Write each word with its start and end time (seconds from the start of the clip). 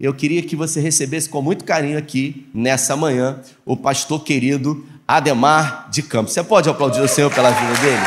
Eu 0.00 0.14
queria 0.14 0.42
que 0.42 0.56
você 0.56 0.80
recebesse 0.80 1.28
com 1.28 1.42
muito 1.42 1.62
carinho 1.62 1.98
aqui, 1.98 2.48
nessa 2.54 2.96
manhã, 2.96 3.42
o 3.66 3.76
pastor 3.76 4.24
querido 4.24 4.88
Ademar 5.06 5.90
de 5.90 6.02
Campos. 6.02 6.32
Você 6.32 6.42
pode 6.42 6.70
aplaudir 6.70 7.02
o 7.02 7.06
Senhor 7.06 7.30
pela 7.30 7.50
vida 7.50 7.82
dele? 7.82 8.02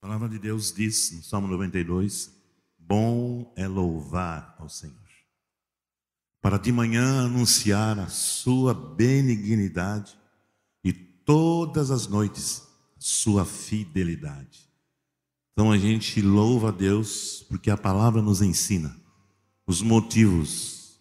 A 0.00 0.06
palavra 0.06 0.28
de 0.28 0.38
Deus 0.38 0.72
diz 0.72 1.10
no 1.16 1.22
Salmo 1.24 1.48
92: 1.48 2.30
Bom 2.78 3.52
é 3.56 3.66
louvar 3.66 4.54
ao 4.60 4.68
Senhor, 4.68 4.94
para 6.40 6.58
de 6.58 6.70
manhã 6.70 7.24
anunciar 7.24 7.98
a 7.98 8.06
sua 8.06 8.72
benignidade 8.72 10.16
todas 11.24 11.90
as 11.90 12.06
noites 12.06 12.62
sua 12.98 13.44
fidelidade. 13.44 14.68
Então 15.52 15.70
a 15.70 15.78
gente 15.78 16.20
louva 16.20 16.68
a 16.68 16.72
Deus 16.72 17.44
porque 17.48 17.70
a 17.70 17.76
palavra 17.76 18.20
nos 18.20 18.42
ensina 18.42 18.94
os 19.66 19.80
motivos 19.80 20.98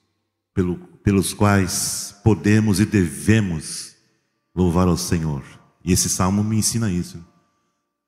pelo, 0.53 0.77
pelos 1.03 1.33
quais 1.33 2.15
podemos 2.23 2.79
e 2.79 2.85
devemos 2.85 3.95
louvar 4.55 4.87
ao 4.87 4.97
Senhor. 4.97 5.43
E 5.83 5.91
esse 5.91 6.09
salmo 6.09 6.43
me 6.43 6.57
ensina 6.57 6.91
isso 6.91 7.23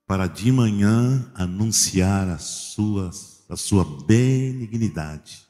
para 0.07 0.27
de 0.27 0.51
manhã 0.51 1.31
anunciar 1.33 2.29
a 2.29 2.37
sua, 2.37 3.09
a 3.49 3.55
sua 3.55 3.83
benignidade. 4.05 5.45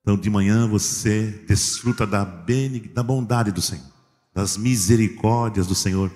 Então, 0.00 0.16
de 0.16 0.30
manhã 0.30 0.66
você 0.66 1.44
desfruta 1.46 2.06
da, 2.06 2.24
da 2.24 3.02
bondade 3.02 3.50
do 3.52 3.60
Senhor, 3.60 3.92
das 4.34 4.56
misericórdias 4.56 5.66
do 5.66 5.74
Senhor 5.74 6.10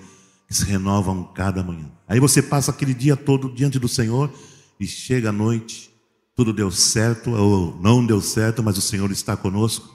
que 0.47 0.53
se 0.53 0.65
renovam 0.65 1.23
cada 1.33 1.63
manhã. 1.63 1.91
Aí 2.07 2.19
você 2.19 2.41
passa 2.41 2.71
aquele 2.71 2.93
dia 2.93 3.15
todo 3.15 3.49
diante 3.49 3.79
do 3.79 3.87
Senhor 3.87 4.31
e 4.79 4.85
chega 4.85 5.29
à 5.29 5.31
noite, 5.31 5.91
tudo 6.35 6.53
deu 6.53 6.71
certo 6.71 7.31
ou 7.31 7.79
não 7.81 8.05
deu 8.05 8.21
certo, 8.21 8.63
mas 8.63 8.77
o 8.77 8.81
Senhor 8.81 9.11
está 9.11 9.35
conosco. 9.35 9.93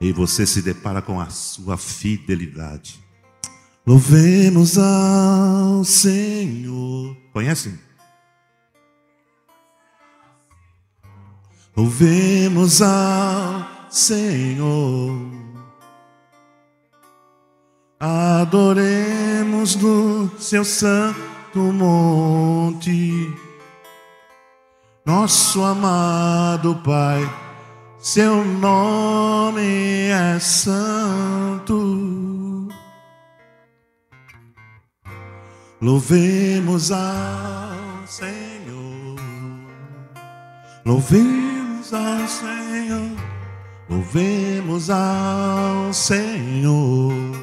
E 0.00 0.12
você 0.12 0.46
se 0.46 0.60
depara 0.60 1.00
com 1.00 1.20
a 1.20 1.30
sua 1.30 1.76
fidelidade. 1.76 3.02
Louvemos 3.86 4.78
ao 4.78 5.84
Senhor. 5.84 7.16
Conhecem? 7.32 7.78
Louvemos 11.76 12.80
ao 12.80 13.66
Senhor. 13.90 15.43
Adoremos 17.98 19.76
no 19.76 20.30
seu 20.38 20.64
santo 20.64 21.58
monte. 21.58 23.32
Nosso 25.06 25.62
amado 25.62 26.74
Pai, 26.84 27.30
seu 27.98 28.44
nome 28.44 30.08
é 30.08 30.38
santo. 30.40 31.74
Louvemos 35.80 36.90
ao 36.90 38.06
Senhor. 38.06 39.20
Louvemos 40.86 41.92
ao 41.92 42.26
Senhor. 42.26 43.16
Louvemos 43.90 44.88
ao 44.88 45.92
Senhor. 45.92 47.33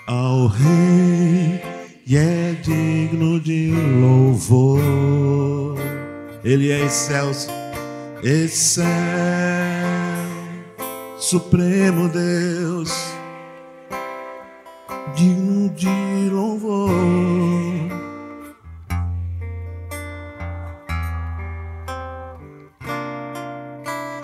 ao 0.08 0.48
Rei, 0.48 0.87
Ele 6.48 6.72
é 6.72 6.86
excelso, 6.86 7.50
excelso, 8.24 8.88
Supremo 11.20 12.08
Deus, 12.08 12.90
digno 15.14 15.70
de 15.72 16.30
louvor. 16.32 16.90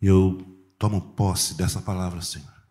Eu 0.00 0.74
tomo 0.76 1.14
posse 1.14 1.54
dessa 1.54 1.80
palavra, 1.80 2.20
Senhor, 2.20 2.66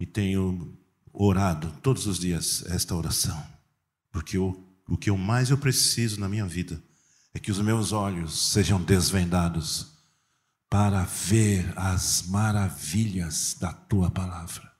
e 0.00 0.04
tenho 0.04 0.82
orado 1.14 1.72
todos 1.82 2.06
os 2.06 2.18
dias 2.18 2.64
esta 2.66 2.94
oração, 2.94 3.42
porque 4.12 4.36
o, 4.36 4.62
o 4.86 4.98
que 4.98 5.08
eu 5.08 5.16
mais 5.16 5.48
eu 5.48 5.56
preciso 5.56 6.20
na 6.20 6.28
minha 6.28 6.44
vida 6.44 6.82
é 7.32 7.38
que 7.38 7.50
os 7.50 7.60
meus 7.60 7.92
olhos 7.92 8.50
sejam 8.50 8.82
desvendados 8.82 9.94
para 10.68 11.04
ver 11.04 11.72
as 11.76 12.26
maravilhas 12.26 13.56
da 13.58 13.72
tua 13.72 14.10
palavra 14.10 14.74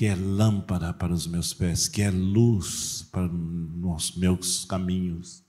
que 0.00 0.06
é 0.06 0.14
lâmpada 0.14 0.94
para 0.94 1.12
os 1.12 1.26
meus 1.26 1.52
pés, 1.52 1.86
que 1.86 2.00
é 2.00 2.10
luz 2.10 3.06
para 3.12 3.26
os 3.26 4.16
meus 4.16 4.64
caminhos. 4.64 5.44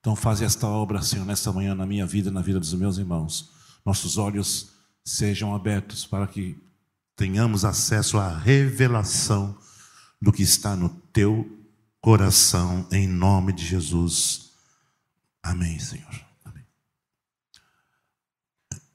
Então, 0.00 0.16
faz 0.16 0.42
esta 0.42 0.66
obra, 0.66 1.00
Senhor, 1.00 1.24
nesta 1.24 1.52
manhã, 1.52 1.76
na 1.76 1.86
minha 1.86 2.04
vida, 2.04 2.28
na 2.28 2.40
vida 2.40 2.58
dos 2.58 2.74
meus 2.74 2.98
irmãos. 2.98 3.50
Nossos 3.86 4.18
olhos 4.18 4.72
sejam 5.04 5.54
abertos 5.54 6.04
para 6.04 6.26
que 6.26 6.60
tenhamos 7.18 7.64
acesso 7.64 8.16
à 8.16 8.28
revelação 8.38 9.58
do 10.22 10.32
que 10.32 10.44
está 10.44 10.76
no 10.76 10.88
teu 11.12 11.66
coração, 12.00 12.88
em 12.92 13.08
nome 13.08 13.52
de 13.52 13.66
Jesus. 13.66 14.52
Amém, 15.42 15.80
Senhor. 15.80 16.26
Amém. 16.44 16.64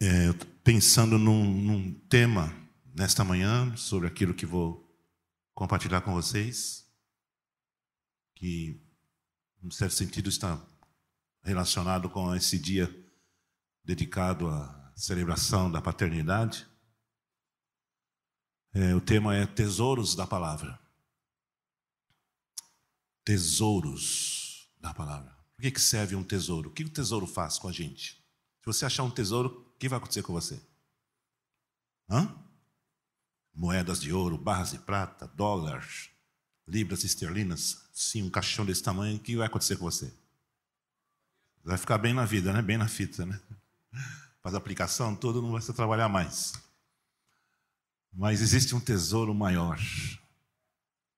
É, 0.01 0.31
pensando 0.63 1.19
num, 1.19 1.43
num 1.43 1.93
tema 2.07 2.55
nesta 2.95 3.25
manhã, 3.25 3.75
sobre 3.75 4.07
aquilo 4.07 4.33
que 4.33 4.45
vou 4.45 4.89
compartilhar 5.53 5.99
com 5.99 6.13
vocês, 6.13 6.87
que, 8.35 8.81
em 9.61 9.69
certo 9.69 9.95
sentido, 9.95 10.29
está 10.29 10.65
relacionado 11.43 12.09
com 12.09 12.33
esse 12.33 12.57
dia 12.57 12.89
dedicado 13.83 14.47
à 14.47 14.93
celebração 14.95 15.69
da 15.69 15.81
paternidade. 15.81 16.71
É, 18.75 18.95
o 18.95 18.99
tema 18.99 19.35
é 19.35 19.45
Tesouros 19.45 20.15
da 20.15 20.25
Palavra. 20.25 20.79
Tesouros 23.23 24.67
da 24.81 24.91
Palavra. 24.91 25.31
Por 25.55 25.61
que, 25.61 25.71
que 25.71 25.79
serve 25.79 26.15
um 26.15 26.23
tesouro? 26.23 26.69
O 26.69 26.73
que 26.73 26.83
o 26.83 26.89
tesouro 26.89 27.27
faz 27.27 27.59
com 27.59 27.67
a 27.67 27.71
gente? 27.71 28.13
Se 28.61 28.65
você 28.65 28.83
achar 28.83 29.03
um 29.03 29.11
tesouro, 29.11 29.71
o 29.75 29.77
que 29.77 29.87
vai 29.87 29.97
acontecer 29.97 30.23
com 30.23 30.33
você? 30.33 30.59
Hã? 32.09 32.35
Moedas 33.53 34.01
de 34.01 34.11
ouro, 34.11 34.39
barras 34.39 34.71
de 34.71 34.79
prata, 34.79 35.27
dólares, 35.27 36.09
libras 36.67 37.03
esterlinas. 37.03 37.87
Sim, 37.93 38.23
um 38.23 38.29
caixão 38.31 38.65
desse 38.65 38.81
tamanho, 38.81 39.17
o 39.17 39.19
que 39.19 39.37
vai 39.37 39.45
acontecer 39.45 39.77
com 39.77 39.85
você? 39.85 40.11
Vai 41.63 41.77
ficar 41.77 41.99
bem 41.99 42.13
na 42.13 42.25
vida, 42.25 42.51
né? 42.51 42.61
Bem 42.61 42.77
na 42.77 42.87
fita, 42.87 43.23
né? 43.23 43.39
Faz 44.41 44.55
aplicação, 44.55 45.15
tudo, 45.15 45.43
não 45.43 45.51
vai 45.51 45.61
se 45.61 45.71
trabalhar 45.73 46.09
mais. 46.09 46.53
Mas 48.13 48.41
existe 48.41 48.75
um 48.75 48.79
tesouro 48.79 49.33
maior, 49.33 49.79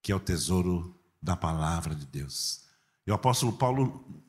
que 0.01 0.11
é 0.11 0.15
o 0.15 0.19
tesouro 0.19 0.97
da 1.21 1.35
palavra 1.35 1.93
de 1.93 2.05
Deus. 2.05 2.61
E 3.05 3.11
o 3.11 3.13
apóstolo 3.13 3.53
Paulo, 3.53 4.23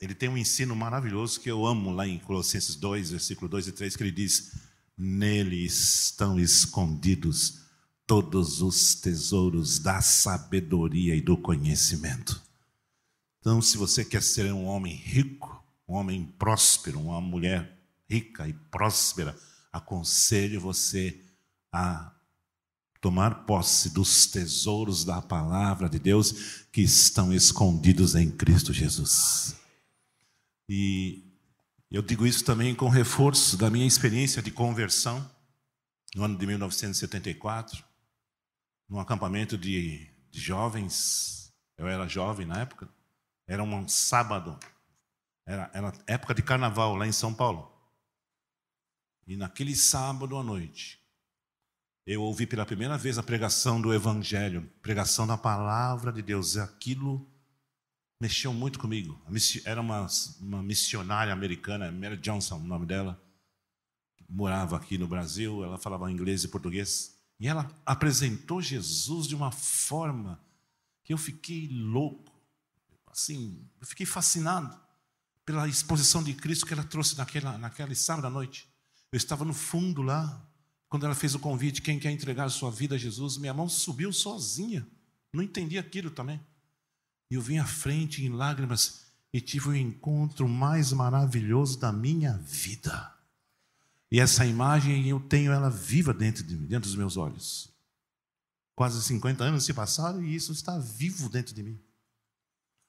ele 0.00 0.14
tem 0.14 0.28
um 0.28 0.36
ensino 0.36 0.76
maravilhoso 0.76 1.40
que 1.40 1.50
eu 1.50 1.64
amo 1.64 1.90
lá 1.90 2.06
em 2.06 2.18
Colossenses 2.18 2.76
2, 2.76 3.10
versículo 3.12 3.48
2 3.48 3.68
e 3.68 3.72
3, 3.72 3.96
que 3.96 4.02
ele 4.02 4.12
diz: 4.12 4.52
Nele 4.96 5.64
estão 5.64 6.38
escondidos 6.38 7.62
todos 8.06 8.60
os 8.60 8.94
tesouros 8.94 9.78
da 9.78 10.00
sabedoria 10.00 11.16
e 11.16 11.20
do 11.20 11.36
conhecimento. 11.36 12.40
Então, 13.40 13.62
se 13.62 13.76
você 13.78 14.04
quer 14.04 14.22
ser 14.22 14.52
um 14.52 14.66
homem 14.66 14.94
rico, 14.94 15.64
um 15.88 15.94
homem 15.94 16.24
próspero, 16.38 17.00
uma 17.00 17.20
mulher 17.20 17.78
rica 18.08 18.46
e 18.48 18.52
próspera, 18.52 19.36
aconselho 19.72 20.60
você 20.60 21.20
a 21.76 22.12
tomar 23.00 23.44
posse 23.44 23.90
dos 23.90 24.26
tesouros 24.26 25.04
da 25.04 25.20
palavra 25.20 25.88
de 25.88 25.98
Deus 25.98 26.66
que 26.72 26.80
estão 26.80 27.32
escondidos 27.32 28.14
em 28.14 28.30
Cristo 28.30 28.72
Jesus. 28.72 29.54
E 30.68 31.22
eu 31.90 32.02
digo 32.02 32.26
isso 32.26 32.44
também 32.44 32.74
com 32.74 32.88
reforço 32.88 33.56
da 33.56 33.70
minha 33.70 33.86
experiência 33.86 34.42
de 34.42 34.50
conversão 34.50 35.30
no 36.14 36.24
ano 36.24 36.36
de 36.36 36.46
1974, 36.46 37.84
num 38.88 38.98
acampamento 38.98 39.58
de, 39.58 40.08
de 40.30 40.40
jovens. 40.40 41.52
Eu 41.76 41.86
era 41.86 42.08
jovem 42.08 42.46
na 42.46 42.60
época. 42.60 42.88
Era 43.46 43.62
um 43.62 43.86
sábado, 43.86 44.58
era, 45.44 45.70
era 45.72 45.92
época 46.06 46.34
de 46.34 46.42
carnaval 46.42 46.96
lá 46.96 47.06
em 47.06 47.12
São 47.12 47.32
Paulo. 47.32 47.72
E 49.26 49.36
naquele 49.36 49.76
sábado 49.76 50.36
à 50.36 50.42
noite, 50.42 51.00
eu 52.06 52.22
ouvi 52.22 52.46
pela 52.46 52.64
primeira 52.64 52.96
vez 52.96 53.18
a 53.18 53.22
pregação 53.22 53.80
do 53.80 53.92
Evangelho, 53.92 54.70
pregação 54.80 55.26
da 55.26 55.36
palavra 55.36 56.12
de 56.12 56.22
Deus. 56.22 56.56
Aquilo 56.56 57.28
mexeu 58.20 58.54
muito 58.54 58.78
comigo. 58.78 59.20
Era 59.64 59.80
uma, 59.80 60.06
uma 60.40 60.62
missionária 60.62 61.32
americana, 61.32 61.90
Mary 61.90 62.16
Johnson, 62.16 62.58
o 62.58 62.64
nome 62.64 62.86
dela, 62.86 63.20
morava 64.28 64.76
aqui 64.76 64.96
no 64.96 65.08
Brasil, 65.08 65.64
ela 65.64 65.78
falava 65.78 66.10
inglês 66.10 66.44
e 66.44 66.48
português. 66.48 67.16
E 67.40 67.48
ela 67.48 67.68
apresentou 67.84 68.62
Jesus 68.62 69.26
de 69.26 69.34
uma 69.34 69.50
forma 69.50 70.40
que 71.02 71.12
eu 71.12 71.18
fiquei 71.18 71.68
louco 71.70 72.36
assim, 73.16 73.66
eu 73.80 73.86
fiquei 73.86 74.04
fascinado 74.04 74.78
pela 75.44 75.66
exposição 75.66 76.22
de 76.22 76.34
Cristo 76.34 76.66
que 76.66 76.74
ela 76.74 76.84
trouxe 76.84 77.16
naquela, 77.16 77.56
naquela 77.56 77.94
sábado 77.94 78.26
à 78.26 78.30
noite. 78.30 78.68
Eu 79.10 79.16
estava 79.16 79.44
no 79.44 79.54
fundo 79.54 80.02
lá, 80.02 80.44
quando 80.88 81.04
ela 81.04 81.14
fez 81.14 81.34
o 81.34 81.38
convite, 81.38 81.82
quem 81.82 81.98
quer 81.98 82.10
entregar 82.10 82.44
a 82.44 82.50
sua 82.50 82.70
vida 82.70 82.94
a 82.94 82.98
Jesus, 82.98 83.36
minha 83.36 83.54
mão 83.54 83.68
subiu 83.68 84.12
sozinha. 84.12 84.86
Não 85.32 85.42
entendi 85.42 85.78
aquilo 85.78 86.10
também. 86.10 86.40
E 87.30 87.34
eu 87.34 87.42
vim 87.42 87.58
à 87.58 87.66
frente 87.66 88.24
em 88.24 88.28
lágrimas 88.28 89.06
e 89.32 89.40
tive 89.40 89.68
o 89.68 89.76
encontro 89.76 90.48
mais 90.48 90.92
maravilhoso 90.92 91.78
da 91.78 91.92
minha 91.92 92.38
vida. 92.38 93.12
E 94.10 94.20
essa 94.20 94.46
imagem 94.46 95.08
eu 95.08 95.18
tenho 95.18 95.52
ela 95.52 95.68
viva 95.68 96.14
dentro 96.14 96.44
de 96.44 96.56
mim, 96.56 96.66
dentro 96.66 96.88
dos 96.88 96.96
meus 96.96 97.16
olhos. 97.16 97.74
Quase 98.74 99.02
50 99.02 99.42
anos 99.42 99.64
se 99.64 99.74
passaram 99.74 100.22
e 100.22 100.34
isso 100.34 100.52
está 100.52 100.78
vivo 100.78 101.28
dentro 101.28 101.54
de 101.54 101.62
mim. 101.62 101.80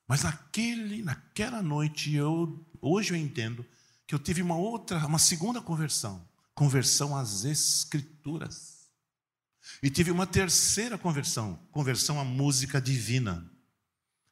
Mas 0.08 0.24
naquele, 0.24 1.02
naquela 1.02 1.62
noite, 1.62 2.14
eu, 2.14 2.66
hoje 2.80 3.14
eu 3.14 3.18
entendo 3.18 3.66
que 4.06 4.14
eu 4.14 4.20
tive 4.20 4.42
uma 4.42 4.56
outra, 4.56 5.06
uma 5.06 5.20
segunda 5.20 5.62
conversão, 5.62 6.26
conversão 6.58 7.16
às 7.16 7.46
Escrituras. 7.46 8.90
E 9.84 9.92
tive 9.92 10.10
uma 10.10 10.26
terceira 10.26 10.98
conversão, 10.98 11.60
conversão 11.72 12.20
à 12.20 12.24
música 12.24 12.82
divina. 12.82 13.48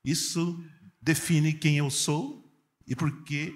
Isso 0.03 0.59
define 0.99 1.53
quem 1.53 1.77
eu 1.77 1.91
sou 1.91 2.51
e 2.87 2.95
por 2.95 3.23
que 3.23 3.53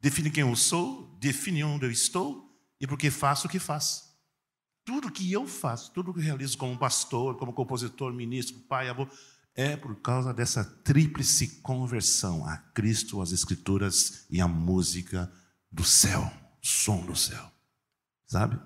define 0.00 0.28
quem 0.28 0.42
eu 0.42 0.56
sou, 0.56 1.16
define 1.20 1.62
onde 1.62 1.86
eu 1.86 1.90
estou 1.90 2.52
e 2.80 2.86
por 2.86 2.98
que 2.98 3.12
faço 3.12 3.46
o 3.46 3.50
que 3.50 3.60
faço. 3.60 4.10
Tudo 4.84 5.12
que 5.12 5.30
eu 5.30 5.46
faço, 5.46 5.92
tudo 5.92 6.12
que 6.12 6.20
realizo 6.20 6.58
como 6.58 6.76
pastor, 6.76 7.36
como 7.36 7.52
compositor, 7.52 8.12
ministro, 8.12 8.58
pai, 8.62 8.88
avô, 8.88 9.06
é 9.54 9.76
por 9.76 9.94
causa 10.00 10.34
dessa 10.34 10.64
tríplice 10.64 11.60
conversão 11.60 12.44
a 12.44 12.56
Cristo, 12.56 13.22
as 13.22 13.30
Escrituras 13.30 14.26
e 14.28 14.40
a 14.40 14.48
música 14.48 15.32
do 15.70 15.84
céu, 15.84 16.28
som 16.60 17.06
do 17.06 17.14
céu. 17.14 17.49
Sabe? 18.30 18.60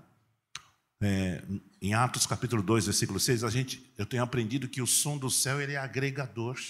É, 1.01 1.43
em 1.81 1.95
Atos 1.95 2.27
capítulo 2.27 2.63
2, 2.63 2.85
versículo 2.85 3.19
6, 3.19 3.45
a 3.45 3.49
gente, 3.49 3.91
eu 3.97 4.05
tenho 4.05 4.23
aprendido 4.23 4.69
que 4.69 4.83
o 4.83 4.87
som 4.87 5.17
do 5.17 5.31
céu 5.31 5.59
ele 5.59 5.73
é 5.73 5.79
agregador. 5.79 6.61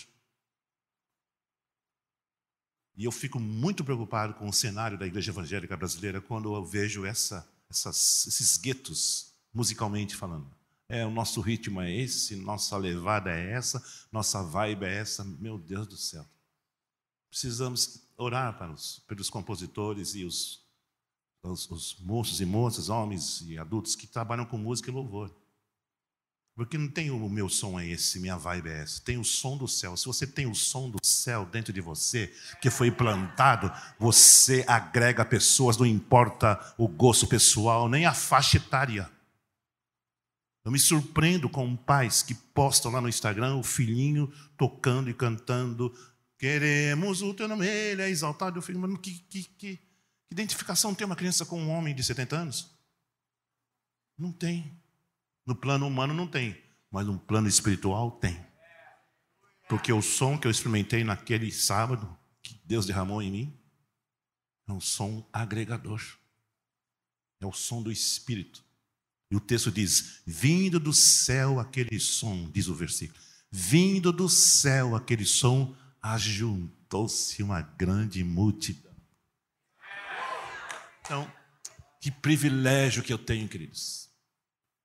E 2.96 3.04
eu 3.04 3.10
fico 3.10 3.40
muito 3.40 3.84
preocupado 3.84 4.34
com 4.34 4.48
o 4.48 4.52
cenário 4.52 4.96
da 4.96 5.08
igreja 5.08 5.32
evangélica 5.32 5.76
brasileira 5.76 6.20
quando 6.20 6.54
eu 6.54 6.64
vejo 6.64 7.04
essa, 7.04 7.44
essas, 7.68 8.28
esses 8.28 8.56
guetos, 8.56 9.34
musicalmente 9.52 10.14
falando. 10.14 10.48
É, 10.88 11.04
o 11.04 11.10
nosso 11.10 11.40
ritmo 11.40 11.80
é 11.80 11.92
esse, 11.92 12.36
nossa 12.36 12.76
levada 12.76 13.28
é 13.32 13.50
essa, 13.50 13.84
nossa 14.12 14.40
vibe 14.40 14.84
é 14.84 14.98
essa. 14.98 15.24
Meu 15.24 15.58
Deus 15.58 15.88
do 15.88 15.96
céu. 15.96 16.24
Precisamos 17.28 18.06
orar 18.16 18.56
para 18.56 18.70
os, 18.70 19.00
pelos 19.08 19.28
compositores 19.28 20.14
e 20.14 20.24
os, 20.24 20.63
os, 21.44 21.70
os 21.70 21.96
moços 22.00 22.40
e 22.40 22.46
moças, 22.46 22.88
homens 22.88 23.42
e 23.46 23.58
adultos 23.58 23.94
que 23.94 24.06
trabalham 24.06 24.46
com 24.46 24.56
música 24.56 24.90
e 24.90 24.94
louvor. 24.94 25.34
Porque 26.56 26.78
não 26.78 26.88
tem 26.88 27.10
o 27.10 27.28
meu 27.28 27.48
som 27.48 27.80
é 27.80 27.88
esse, 27.88 28.20
minha 28.20 28.36
vibe 28.36 28.68
é 28.68 28.82
essa. 28.82 29.00
Tem 29.02 29.18
o 29.18 29.24
som 29.24 29.56
do 29.56 29.66
céu. 29.66 29.96
Se 29.96 30.06
você 30.06 30.24
tem 30.24 30.46
o 30.46 30.54
som 30.54 30.88
do 30.88 30.98
céu 31.04 31.44
dentro 31.44 31.72
de 31.72 31.80
você, 31.80 32.32
que 32.62 32.70
foi 32.70 32.92
plantado, 32.92 33.72
você 33.98 34.64
agrega 34.68 35.24
pessoas, 35.24 35.76
não 35.76 35.84
importa 35.84 36.60
o 36.78 36.86
gosto 36.86 37.26
pessoal, 37.26 37.88
nem 37.88 38.06
a 38.06 38.14
faixa 38.14 38.56
etária. 38.58 39.10
Eu 40.64 40.70
me 40.70 40.78
surpreendo 40.78 41.50
com 41.50 41.76
pais 41.76 42.22
que 42.22 42.34
postam 42.34 42.92
lá 42.92 43.00
no 43.00 43.08
Instagram 43.08 43.56
o 43.56 43.62
filhinho 43.64 44.32
tocando 44.56 45.10
e 45.10 45.14
cantando. 45.14 45.92
Queremos 46.38 47.20
o 47.20 47.34
teu 47.34 47.48
nome, 47.48 47.66
ele 47.66 48.00
é 48.00 48.08
exaltado. 48.08 48.58
Eu 48.58 48.62
fico, 48.62 48.78
mas 48.78 48.96
que, 49.00 49.10
que, 49.28 49.42
que, 49.42 49.76
que 49.76 49.83
identificação 50.34 50.94
tem 50.94 51.06
uma 51.06 51.16
criança 51.16 51.46
com 51.46 51.60
um 51.60 51.70
homem 51.70 51.94
de 51.94 52.02
70 52.02 52.36
anos? 52.36 52.70
Não 54.18 54.32
tem. 54.32 54.76
No 55.46 55.54
plano 55.54 55.86
humano 55.86 56.12
não 56.12 56.26
tem, 56.26 56.60
mas 56.90 57.06
no 57.06 57.18
plano 57.18 57.48
espiritual 57.48 58.10
tem. 58.12 58.38
Porque 59.68 59.92
o 59.92 60.02
som 60.02 60.38
que 60.38 60.46
eu 60.46 60.50
experimentei 60.50 61.04
naquele 61.04 61.50
sábado, 61.50 62.16
que 62.42 62.60
Deus 62.64 62.86
derramou 62.86 63.22
em 63.22 63.30
mim, 63.30 63.60
é 64.68 64.72
um 64.72 64.80
som 64.80 65.26
agregador. 65.32 66.00
É 67.40 67.46
o 67.46 67.52
som 67.52 67.82
do 67.82 67.90
Espírito. 67.90 68.64
E 69.30 69.36
o 69.36 69.40
texto 69.40 69.70
diz: 69.70 70.22
Vindo 70.26 70.78
do 70.78 70.92
céu 70.92 71.58
aquele 71.58 71.98
som, 71.98 72.50
diz 72.50 72.68
o 72.68 72.74
versículo, 72.74 73.18
vindo 73.50 74.12
do 74.12 74.28
céu 74.28 74.94
aquele 74.94 75.24
som 75.24 75.74
ajuntou 76.00 76.84
levantou-se 76.94 77.42
uma 77.42 77.60
grande 77.60 78.22
multidão. 78.22 78.93
Então, 81.04 81.30
que 82.00 82.10
privilégio 82.10 83.02
que 83.02 83.12
eu 83.12 83.18
tenho, 83.18 83.46
queridos. 83.46 84.08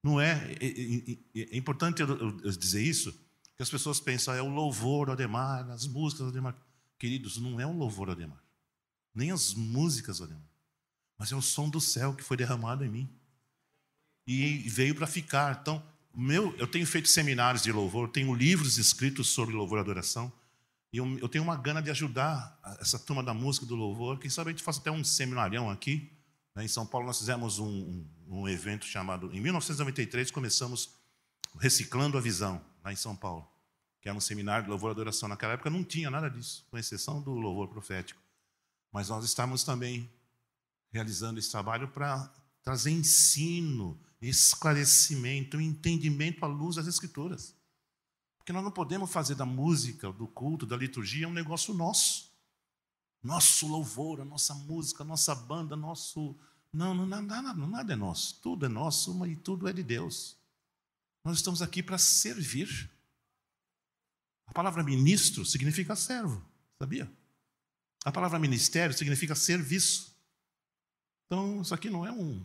Não 0.04 0.20
é? 0.20 0.54
É, 0.60 0.66
é, 0.66 1.56
é 1.56 1.58
importante 1.58 2.02
eu 2.02 2.52
dizer 2.52 2.82
isso, 2.82 3.12
que 3.56 3.64
as 3.64 3.70
pessoas 3.70 4.00
pensam, 4.00 4.34
ah, 4.34 4.38
é 4.38 4.42
o 4.42 4.48
louvor 4.48 5.08
do 5.08 5.12
Ademar, 5.12 5.70
as 5.70 5.86
músicas 5.86 6.26
do 6.26 6.30
Ademar. 6.30 6.56
Queridos, 6.98 7.38
não 7.38 7.60
é 7.60 7.66
o 7.66 7.74
louvor 7.74 8.08
do 8.08 8.14
Ademar, 8.14 8.42
nem 9.14 9.32
as 9.32 9.54
músicas 9.54 10.20
do 10.20 10.26
Ademar, 10.26 10.50
mas 11.18 11.32
é 11.32 11.36
o 11.36 11.42
som 11.42 11.70
do 11.70 11.82
céu 11.82 12.14
que 12.14 12.24
foi 12.24 12.38
derramado 12.38 12.86
em 12.86 12.90
mim 12.90 13.10
e 14.26 14.70
veio 14.70 14.96
para 14.96 15.08
ficar. 15.08 15.60
Então, 15.60 15.84
meu, 16.16 16.56
eu 16.58 16.68
tenho 16.68 16.88
feito 16.88 17.10
seminários 17.10 17.64
de 17.64 17.72
louvor, 17.72 18.10
tenho 18.10 18.34
livros 18.34 18.78
escritos 18.78 19.28
sobre 19.28 19.56
louvor 19.56 19.80
e 19.80 19.82
adoração, 19.82 20.32
e 20.92 20.98
eu, 20.98 21.20
eu 21.20 21.30
tenho 21.30 21.44
uma 21.44 21.56
gana 21.56 21.82
de 21.82 21.92
ajudar 21.92 22.60
essa 22.80 22.98
turma 22.98 23.24
da 23.24 23.34
música 23.34 23.66
do 23.66 23.76
louvor. 23.76 24.18
Quem 24.18 24.30
sabe 24.30 24.50
a 24.50 24.54
gente 24.54 24.64
faça 24.64 24.80
até 24.80 24.92
um 24.92 25.04
seminarião 25.04 25.70
aqui. 25.70 26.12
Né? 26.56 26.66
Em 26.66 26.68
São 26.68 26.86
Paulo 26.86 27.06
nós 27.06 27.20
fizemos 27.20 27.60
um, 27.60 27.68
um, 27.68 28.42
um 28.42 28.50
evento 28.50 28.86
chamado, 28.86 29.34
em 29.34 29.40
1993 29.40 30.32
começamos 30.32 30.98
Reciclando 31.60 32.18
a 32.18 32.22
Visão, 32.22 32.64
lá 32.84 32.92
em 32.92 32.96
São 32.96 33.16
Paulo, 33.16 33.48
que 34.02 34.08
era 34.08 34.18
um 34.18 34.22
seminário 34.22 34.66
de 34.66 34.70
louvor 34.70 34.92
e 34.92 34.94
adoração. 34.94 35.28
Naquela 35.30 35.54
época 35.54 35.70
não 35.70 35.84
tinha 35.84 36.10
nada 36.10 36.30
disso, 36.30 36.66
com 36.70 36.78
exceção 36.78 37.22
do 37.22 37.32
louvor 37.32 37.68
profético. 37.68 38.22
Mas 38.92 39.10
nós 39.10 39.26
estávamos 39.26 39.64
também 39.64 40.10
realizando 40.92 41.40
esse 41.40 41.52
trabalho 41.52 41.88
para 41.90 42.32
trazer 42.64 42.92
ensino, 42.92 44.00
esclarecimento, 44.22 45.60
entendimento 45.60 46.44
à 46.44 46.48
luz 46.48 46.76
das 46.76 46.88
Escrituras. 46.88 47.56
Porque 48.50 48.54
nós 48.56 48.64
não 48.64 48.72
podemos 48.72 49.12
fazer 49.12 49.36
da 49.36 49.46
música, 49.46 50.12
do 50.12 50.28
culto, 50.28 50.66
da 50.66 50.76
liturgia 50.76 51.28
um 51.28 51.32
negócio 51.32 51.72
nosso. 51.72 52.34
Nosso 53.22 53.68
louvor, 53.68 54.22
a 54.22 54.26
nossa 54.26 54.56
música, 54.56 55.04
a 55.04 55.06
nossa 55.06 55.36
banda, 55.36 55.76
nosso. 55.76 56.36
Não, 56.74 56.96
não, 56.96 57.06
nada, 57.06 57.54
nada 57.54 57.94
é 57.94 57.96
nosso. 57.96 58.42
Tudo 58.42 58.66
é 58.66 58.68
nosso 58.68 59.24
e 59.28 59.36
tudo 59.36 59.68
é 59.68 59.72
de 59.72 59.84
Deus. 59.84 60.36
Nós 61.24 61.38
estamos 61.38 61.62
aqui 61.62 61.84
para 61.84 62.00
servir. 62.00 62.90
A 64.48 64.52
palavra 64.52 64.82
ministro 64.82 65.46
significa 65.46 65.96
servo, 65.96 66.44
sabia? 66.80 67.08
A 68.04 68.12
palavra 68.12 68.40
ministério 68.40 68.98
significa 68.98 69.36
serviço. 69.36 70.12
Então, 71.28 71.62
isso 71.62 71.76
aqui 71.76 71.88
não 71.88 72.04
é 72.04 72.12
um. 72.12 72.44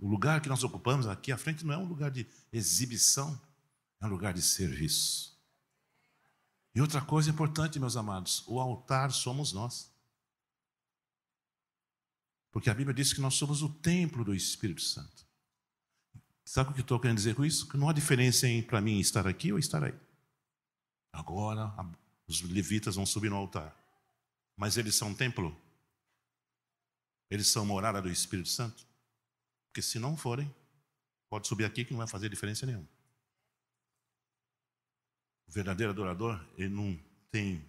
O 0.00 0.08
lugar 0.08 0.40
que 0.40 0.48
nós 0.48 0.64
ocupamos 0.64 1.06
aqui 1.06 1.30
à 1.30 1.36
frente 1.36 1.62
não 1.62 1.74
é 1.74 1.76
um 1.76 1.84
lugar 1.84 2.10
de 2.10 2.26
exibição, 2.50 3.38
é 4.02 4.06
um 4.06 4.10
lugar 4.10 4.34
de 4.34 4.42
serviço. 4.42 5.32
E 6.74 6.80
outra 6.80 7.00
coisa 7.00 7.30
importante, 7.30 7.78
meus 7.78 7.96
amados: 7.96 8.42
o 8.48 8.58
altar 8.58 9.12
somos 9.12 9.52
nós. 9.52 9.90
Porque 12.50 12.68
a 12.68 12.74
Bíblia 12.74 12.92
diz 12.92 13.12
que 13.12 13.20
nós 13.20 13.34
somos 13.34 13.62
o 13.62 13.68
templo 13.68 14.24
do 14.24 14.34
Espírito 14.34 14.82
Santo. 14.82 15.24
Sabe 16.44 16.70
o 16.70 16.74
que 16.74 16.80
estou 16.80 17.00
querendo 17.00 17.16
dizer 17.16 17.34
com 17.34 17.44
isso? 17.44 17.66
Que 17.68 17.78
não 17.78 17.88
há 17.88 17.92
diferença 17.92 18.46
para 18.66 18.80
mim 18.80 18.98
estar 18.98 19.26
aqui 19.26 19.52
ou 19.52 19.58
estar 19.58 19.82
aí. 19.82 19.94
Agora 21.12 21.72
os 22.26 22.42
levitas 22.42 22.96
vão 22.96 23.06
subir 23.06 23.30
no 23.30 23.36
altar. 23.36 23.74
Mas 24.56 24.76
eles 24.76 24.94
são 24.94 25.14
templo? 25.14 25.56
Eles 27.30 27.48
são 27.48 27.64
morada 27.64 28.02
do 28.02 28.10
Espírito 28.10 28.48
Santo? 28.48 28.86
Porque 29.68 29.80
se 29.80 29.98
não 29.98 30.16
forem, 30.16 30.52
pode 31.30 31.46
subir 31.46 31.64
aqui 31.64 31.84
que 31.84 31.92
não 31.92 31.98
vai 31.98 32.08
fazer 32.08 32.28
diferença 32.28 32.66
nenhuma. 32.66 32.88
O 35.52 35.54
verdadeiro 35.54 35.92
adorador, 35.92 36.42
ele 36.56 36.70
não 36.70 36.98
tem 37.30 37.62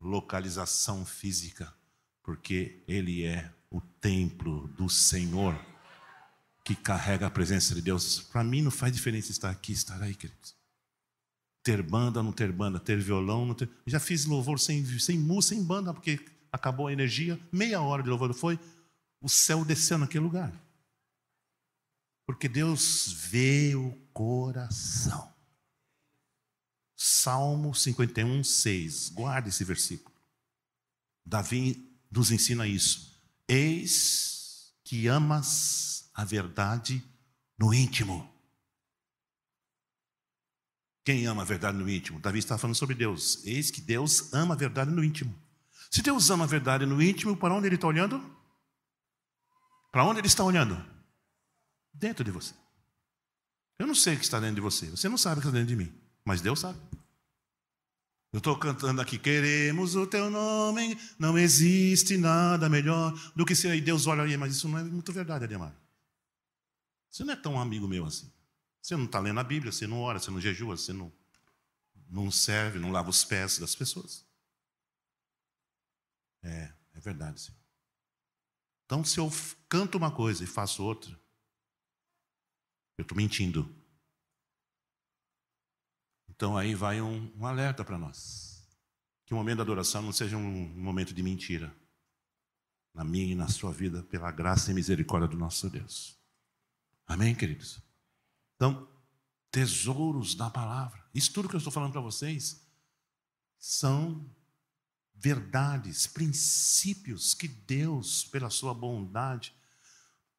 localização 0.00 1.04
física, 1.04 1.70
porque 2.22 2.82
ele 2.88 3.22
é 3.22 3.52
o 3.70 3.82
templo 3.82 4.66
do 4.68 4.88
Senhor 4.88 5.54
que 6.64 6.74
carrega 6.74 7.26
a 7.26 7.30
presença 7.30 7.74
de 7.74 7.82
Deus. 7.82 8.20
Para 8.32 8.42
mim 8.42 8.62
não 8.62 8.70
faz 8.70 8.94
diferença 8.94 9.30
estar 9.30 9.50
aqui, 9.50 9.72
estar 9.72 10.00
aí, 10.00 10.14
queridos. 10.14 10.56
Ter 11.62 11.82
banda, 11.82 12.22
não 12.22 12.32
ter 12.32 12.50
banda, 12.50 12.80
ter 12.80 12.98
violão, 12.98 13.44
não 13.44 13.54
ter. 13.54 13.68
Já 13.86 14.00
fiz 14.00 14.24
louvor 14.24 14.58
sem, 14.58 14.82
sem 14.98 15.18
música, 15.18 15.54
sem 15.54 15.62
banda, 15.62 15.92
porque 15.92 16.18
acabou 16.50 16.86
a 16.86 16.92
energia, 16.94 17.38
meia 17.52 17.82
hora 17.82 18.02
de 18.02 18.08
louvor 18.08 18.32
foi, 18.32 18.58
o 19.20 19.28
céu 19.28 19.66
desceu 19.66 19.98
naquele 19.98 20.24
lugar. 20.24 20.50
Porque 22.24 22.48
Deus 22.48 23.12
vê 23.12 23.74
o 23.74 23.92
coração. 24.14 25.36
Salmo 27.00 27.72
51, 27.72 28.42
6. 28.42 29.10
Guarde 29.10 29.50
esse 29.50 29.62
versículo. 29.62 30.12
Davi 31.24 31.96
nos 32.10 32.32
ensina 32.32 32.66
isso. 32.66 33.16
Eis 33.46 34.74
que 34.82 35.06
amas 35.06 36.10
a 36.12 36.24
verdade 36.24 37.00
no 37.56 37.72
íntimo. 37.72 38.28
Quem 41.04 41.24
ama 41.26 41.42
a 41.42 41.44
verdade 41.44 41.78
no 41.78 41.88
íntimo? 41.88 42.18
Davi 42.18 42.40
está 42.40 42.58
falando 42.58 42.74
sobre 42.74 42.96
Deus. 42.96 43.44
Eis 43.44 43.70
que 43.70 43.80
Deus 43.80 44.32
ama 44.34 44.54
a 44.54 44.58
verdade 44.58 44.90
no 44.90 45.04
íntimo. 45.04 45.32
Se 45.88 46.02
Deus 46.02 46.28
ama 46.30 46.44
a 46.44 46.48
verdade 46.48 46.84
no 46.84 47.00
íntimo, 47.00 47.36
para 47.36 47.54
onde 47.54 47.68
Ele 47.68 47.76
está 47.76 47.86
olhando? 47.86 48.18
Para 49.92 50.04
onde 50.04 50.18
Ele 50.18 50.26
está 50.26 50.42
olhando? 50.42 50.84
Dentro 51.94 52.24
de 52.24 52.32
você. 52.32 52.54
Eu 53.78 53.86
não 53.86 53.94
sei 53.94 54.14
o 54.14 54.18
que 54.18 54.24
está 54.24 54.40
dentro 54.40 54.56
de 54.56 54.60
você. 54.60 54.90
Você 54.90 55.08
não 55.08 55.16
sabe 55.16 55.38
o 55.38 55.40
que 55.40 55.46
está 55.46 55.56
dentro 55.56 55.76
de 55.76 55.76
mim. 55.76 56.07
Mas 56.24 56.40
Deus 56.40 56.60
sabe. 56.60 56.78
Eu 58.32 58.38
estou 58.38 58.58
cantando 58.58 59.00
aqui, 59.00 59.18
queremos 59.18 59.96
o 59.96 60.06
teu 60.06 60.28
nome, 60.30 60.98
não 61.18 61.38
existe 61.38 62.18
nada 62.18 62.68
melhor 62.68 63.12
do 63.34 63.46
que 63.46 63.54
ser 63.54 63.68
aí. 63.68 63.80
Deus 63.80 64.06
olha 64.06 64.22
aí, 64.22 64.36
mas 64.36 64.54
isso 64.54 64.68
não 64.68 64.78
é 64.78 64.84
muito 64.84 65.12
verdade, 65.12 65.44
Ademar. 65.44 65.74
Você 67.10 67.24
não 67.24 67.32
é 67.32 67.36
tão 67.36 67.58
amigo 67.58 67.88
meu 67.88 68.04
assim. 68.04 68.30
Você 68.82 68.96
não 68.96 69.06
está 69.06 69.18
lendo 69.18 69.40
a 69.40 69.44
Bíblia, 69.44 69.72
você 69.72 69.86
não 69.86 70.00
ora, 70.00 70.18
você 70.18 70.30
não 70.30 70.40
jejua, 70.40 70.76
você 70.76 70.92
não, 70.92 71.12
não 72.08 72.30
serve, 72.30 72.78
não 72.78 72.92
lava 72.92 73.08
os 73.08 73.24
pés 73.24 73.58
das 73.58 73.74
pessoas. 73.74 74.26
É, 76.42 76.72
é 76.94 77.00
verdade, 77.00 77.40
Senhor. 77.40 77.58
Então, 78.84 79.04
se 79.04 79.18
eu 79.18 79.30
canto 79.68 79.98
uma 79.98 80.10
coisa 80.10 80.44
e 80.44 80.46
faço 80.46 80.82
outra, 80.82 81.10
eu 82.96 83.02
estou 83.02 83.16
mentindo. 83.16 83.74
Então, 86.38 86.56
aí 86.56 86.72
vai 86.72 87.00
um, 87.00 87.32
um 87.36 87.44
alerta 87.44 87.84
para 87.84 87.98
nós. 87.98 88.64
Que 89.26 89.34
o 89.34 89.36
momento 89.36 89.56
da 89.56 89.64
adoração 89.64 90.02
não 90.02 90.12
seja 90.12 90.36
um 90.36 90.68
momento 90.68 91.12
de 91.12 91.20
mentira. 91.20 91.74
Na 92.94 93.02
minha 93.02 93.32
e 93.32 93.34
na 93.34 93.48
sua 93.48 93.72
vida, 93.72 94.04
pela 94.04 94.30
graça 94.30 94.70
e 94.70 94.74
misericórdia 94.74 95.26
do 95.26 95.36
nosso 95.36 95.68
Deus. 95.68 96.16
Amém, 97.08 97.34
queridos? 97.34 97.80
Então, 98.54 98.88
tesouros 99.50 100.36
da 100.36 100.48
palavra. 100.48 101.04
Isso 101.12 101.32
tudo 101.32 101.48
que 101.48 101.56
eu 101.56 101.58
estou 101.58 101.72
falando 101.72 101.90
para 101.90 102.00
vocês 102.00 102.64
são 103.58 104.24
verdades, 105.16 106.06
princípios 106.06 107.34
que 107.34 107.48
Deus, 107.48 108.22
pela 108.26 108.48
sua 108.48 108.72
bondade, 108.72 109.52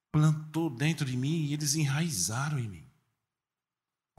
plantou 0.10 0.70
dentro 0.70 1.06
de 1.06 1.18
mim 1.18 1.48
e 1.48 1.54
eles 1.54 1.76
enraizaram 1.76 2.58
em 2.58 2.70
mim. 2.70 2.89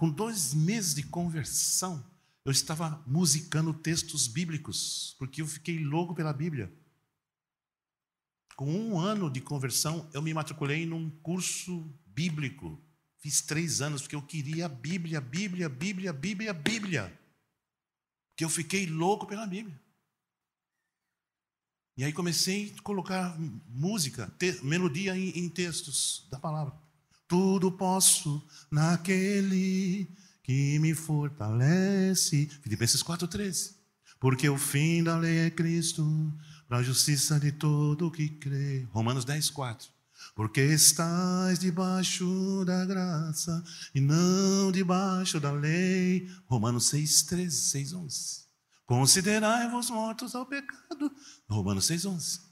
Com 0.00 0.09
dois 0.09 0.54
meses 0.54 0.95
de 0.95 1.02
conversão, 1.02 2.02
eu 2.42 2.50
estava 2.50 3.04
musicando 3.07 3.75
textos 3.75 4.26
bíblicos, 4.26 5.14
porque 5.19 5.42
eu 5.42 5.47
fiquei 5.47 5.78
louco 5.78 6.14
pela 6.14 6.33
Bíblia. 6.33 6.73
Com 8.57 8.73
um 8.73 8.99
ano 8.99 9.28
de 9.30 9.42
conversão, 9.42 10.09
eu 10.14 10.23
me 10.23 10.33
matriculei 10.33 10.87
num 10.87 11.11
curso 11.11 11.87
bíblico. 12.07 12.80
Fiz 13.19 13.42
três 13.42 13.83
anos 13.83 14.00
porque 14.00 14.16
eu 14.16 14.23
queria 14.23 14.64
a 14.64 14.69
Bíblia, 14.71 15.21
Bíblia, 15.21 15.69
Bíblia, 15.69 16.14
Bíblia, 16.14 16.54
Bíblia. 16.54 17.21
Que 18.35 18.42
eu 18.42 18.49
fiquei 18.49 18.87
louco 18.87 19.26
pela 19.26 19.47
Bíblia. 19.47 19.78
E 21.99 22.04
aí 22.04 22.12
comecei 22.14 22.75
a 22.78 22.83
colocar 22.83 23.38
música, 23.69 24.35
melodia 24.62 25.14
em, 25.14 25.40
em 25.40 25.50
textos 25.50 26.26
da 26.30 26.40
palavra. 26.40 26.73
Tudo 27.31 27.71
posso 27.71 28.45
naquele 28.69 30.11
que 30.43 30.81
me 30.81 30.97
fortalece. 30.97 32.51
Filipenses 32.61 33.05
4,13. 33.05 33.77
Porque 34.19 34.49
o 34.49 34.59
fim 34.59 35.05
da 35.05 35.17
lei 35.17 35.39
é 35.39 35.51
Cristo, 35.51 36.05
para 36.69 36.79
a 36.79 36.83
justiça 36.83 37.39
de 37.39 37.53
todo 37.53 38.09
o 38.09 38.11
que 38.11 38.29
crê. 38.29 38.85
Romanos 38.91 39.25
10, 39.25 39.49
4 39.51 39.89
porque 40.35 40.61
estás 40.61 41.59
debaixo 41.59 42.63
da 42.67 42.85
graça 42.85 43.65
e 43.95 44.01
não 44.01 44.71
debaixo 44.71 45.41
da 45.41 45.51
lei. 45.51 46.29
Romanos 46.47 46.89
6, 46.89 47.23
13, 47.23 47.57
6, 47.57 47.93
11. 47.95 48.41
Considerai-vos 48.85 49.89
mortos 49.89 50.35
ao 50.35 50.45
pecado. 50.45 51.11
Romanos 51.49 51.87
6, 51.87 52.05
11. 52.05 52.50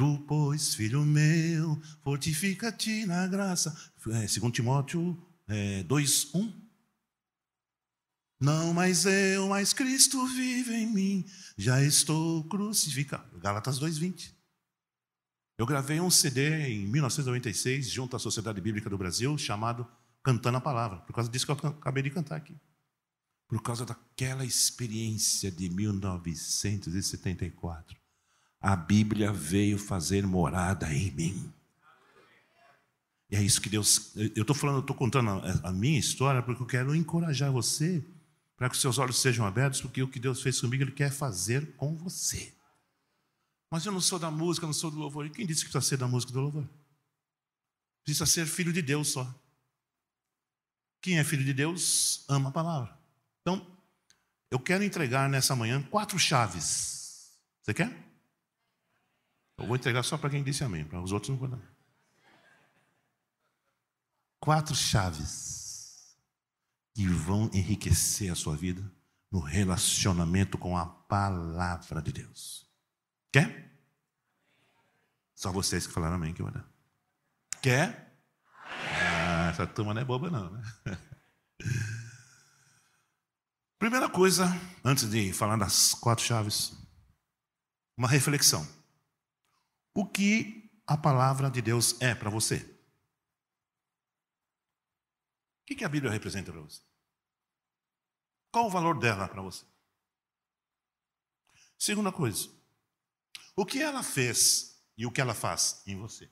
Tu, 0.00 0.24
pois, 0.26 0.74
filho 0.74 1.04
meu, 1.04 1.78
fortifica-te 2.02 3.04
na 3.04 3.26
graça. 3.26 3.76
É, 4.12 4.26
segundo 4.26 4.54
Timóteo 4.54 5.22
é, 5.46 5.82
2, 5.82 6.34
1. 6.34 6.70
Não 8.40 8.72
mais 8.72 9.04
eu, 9.04 9.48
mas 9.48 9.74
Cristo 9.74 10.26
vive 10.26 10.72
em 10.72 10.86
mim. 10.86 11.26
Já 11.54 11.82
estou 11.82 12.42
crucificado. 12.44 13.38
Gálatas 13.40 13.78
2:20. 13.78 14.34
Eu 15.58 15.66
gravei 15.66 16.00
um 16.00 16.10
CD 16.10 16.68
em 16.68 16.86
1996 16.86 17.90
junto 17.90 18.16
à 18.16 18.18
Sociedade 18.18 18.58
Bíblica 18.58 18.88
do 18.88 18.96
Brasil 18.96 19.36
chamado 19.36 19.86
Cantando 20.22 20.56
a 20.56 20.62
Palavra, 20.62 21.00
por 21.00 21.12
causa 21.12 21.30
disso 21.30 21.44
que 21.44 21.52
eu 21.52 21.58
acabei 21.72 22.02
de 22.02 22.08
cantar 22.08 22.36
aqui. 22.36 22.56
Por 23.46 23.60
causa 23.60 23.84
daquela 23.84 24.46
experiência 24.46 25.50
de 25.50 25.68
1974. 25.68 27.99
A 28.60 28.76
Bíblia 28.76 29.32
veio 29.32 29.78
fazer 29.78 30.26
morada 30.26 30.92
em 30.92 31.10
mim. 31.12 31.52
E 33.30 33.36
é 33.36 33.42
isso 33.42 33.60
que 33.60 33.68
Deus. 33.68 34.12
Eu 34.16 34.42
estou 34.42 34.54
falando, 34.54 34.80
estou 34.80 34.94
contando 34.94 35.30
a, 35.30 35.68
a, 35.68 35.72
minha 35.72 35.98
história 35.98 36.42
porque 36.42 36.62
eu 36.62 36.66
quero 36.66 36.94
encorajar 36.94 37.50
você 37.52 38.04
para 38.56 38.68
que 38.68 38.74
os 38.74 38.80
seus 38.80 38.98
olhos 38.98 39.18
sejam 39.18 39.46
abertos, 39.46 39.80
porque 39.80 40.02
o 40.02 40.08
que 40.08 40.18
Deus 40.18 40.42
fez 40.42 40.60
comigo, 40.60 40.82
Ele 40.82 40.90
quer 40.90 41.10
fazer 41.10 41.74
com 41.76 41.96
você. 41.96 42.52
Mas 43.70 43.86
eu 43.86 43.92
não 43.92 44.00
sou 44.00 44.18
da 44.18 44.30
música, 44.30 44.66
não 44.66 44.74
sou 44.74 44.90
do 44.90 44.98
louvor. 44.98 45.24
E 45.24 45.30
quem 45.30 45.46
disse 45.46 45.64
que 45.64 45.70
precisa 45.70 45.88
ser 45.88 45.96
da 45.96 46.08
música 46.08 46.32
e 46.32 46.34
do 46.34 46.40
louvor? 46.40 46.68
Precisa 48.04 48.26
ser 48.26 48.46
filho 48.46 48.72
de 48.72 48.82
Deus 48.82 49.08
só. 49.12 49.32
Quem 51.00 51.18
é 51.18 51.24
filho 51.24 51.44
de 51.44 51.54
Deus 51.54 52.24
ama 52.28 52.50
a 52.50 52.52
palavra. 52.52 52.98
Então, 53.40 53.64
eu 54.50 54.58
quero 54.58 54.82
entregar 54.82 55.30
nessa 55.30 55.54
manhã 55.54 55.80
quatro 55.82 56.18
chaves. 56.18 57.32
Você 57.62 57.72
quer? 57.72 58.09
Eu 59.60 59.66
vou 59.66 59.76
entregar 59.76 60.02
só 60.02 60.18
para 60.18 60.30
quem 60.30 60.42
disse 60.42 60.64
amém, 60.64 60.84
para 60.84 61.00
os 61.00 61.12
outros 61.12 61.28
não 61.28 61.36
vou 61.36 61.48
dar 61.48 61.60
quatro 64.40 64.74
chaves 64.74 66.16
que 66.94 67.06
vão 67.06 67.50
enriquecer 67.52 68.32
a 68.32 68.34
sua 68.34 68.56
vida 68.56 68.82
no 69.30 69.38
relacionamento 69.38 70.58
com 70.58 70.76
a 70.76 70.86
palavra 70.86 72.02
de 72.02 72.12
Deus. 72.12 72.66
Quer? 73.30 73.70
Só 75.36 75.52
vocês 75.52 75.86
que 75.86 75.92
falaram 75.92 76.16
amém 76.16 76.34
que 76.34 76.42
eu 76.42 76.46
vou 76.46 76.54
dar. 76.54 76.66
Quer? 77.62 78.18
Ah, 78.52 79.50
essa 79.50 79.66
turma 79.66 79.94
não 79.94 80.00
é 80.00 80.04
boba, 80.04 80.30
não, 80.30 80.50
né? 80.50 80.62
Primeira 83.78 84.08
coisa, 84.08 84.46
antes 84.84 85.08
de 85.08 85.32
falar 85.32 85.56
das 85.56 85.94
quatro 85.94 86.24
chaves, 86.24 86.76
uma 87.96 88.08
reflexão. 88.08 88.66
O 89.94 90.06
que 90.06 90.70
a 90.86 90.96
palavra 90.96 91.50
de 91.50 91.60
Deus 91.60 92.00
é 92.00 92.14
para 92.14 92.30
você? 92.30 92.58
O 95.62 95.74
que 95.74 95.84
a 95.84 95.88
Bíblia 95.88 96.10
representa 96.10 96.50
para 96.50 96.60
você? 96.60 96.82
Qual 98.52 98.66
o 98.66 98.70
valor 98.70 98.98
dela 98.98 99.28
para 99.28 99.40
você? 99.40 99.64
Segunda 101.78 102.12
coisa, 102.12 102.48
o 103.56 103.64
que 103.64 103.80
ela 103.80 104.02
fez 104.02 104.82
e 104.98 105.06
o 105.06 105.12
que 105.12 105.20
ela 105.20 105.34
faz 105.34 105.82
em 105.86 105.96
você? 105.96 106.30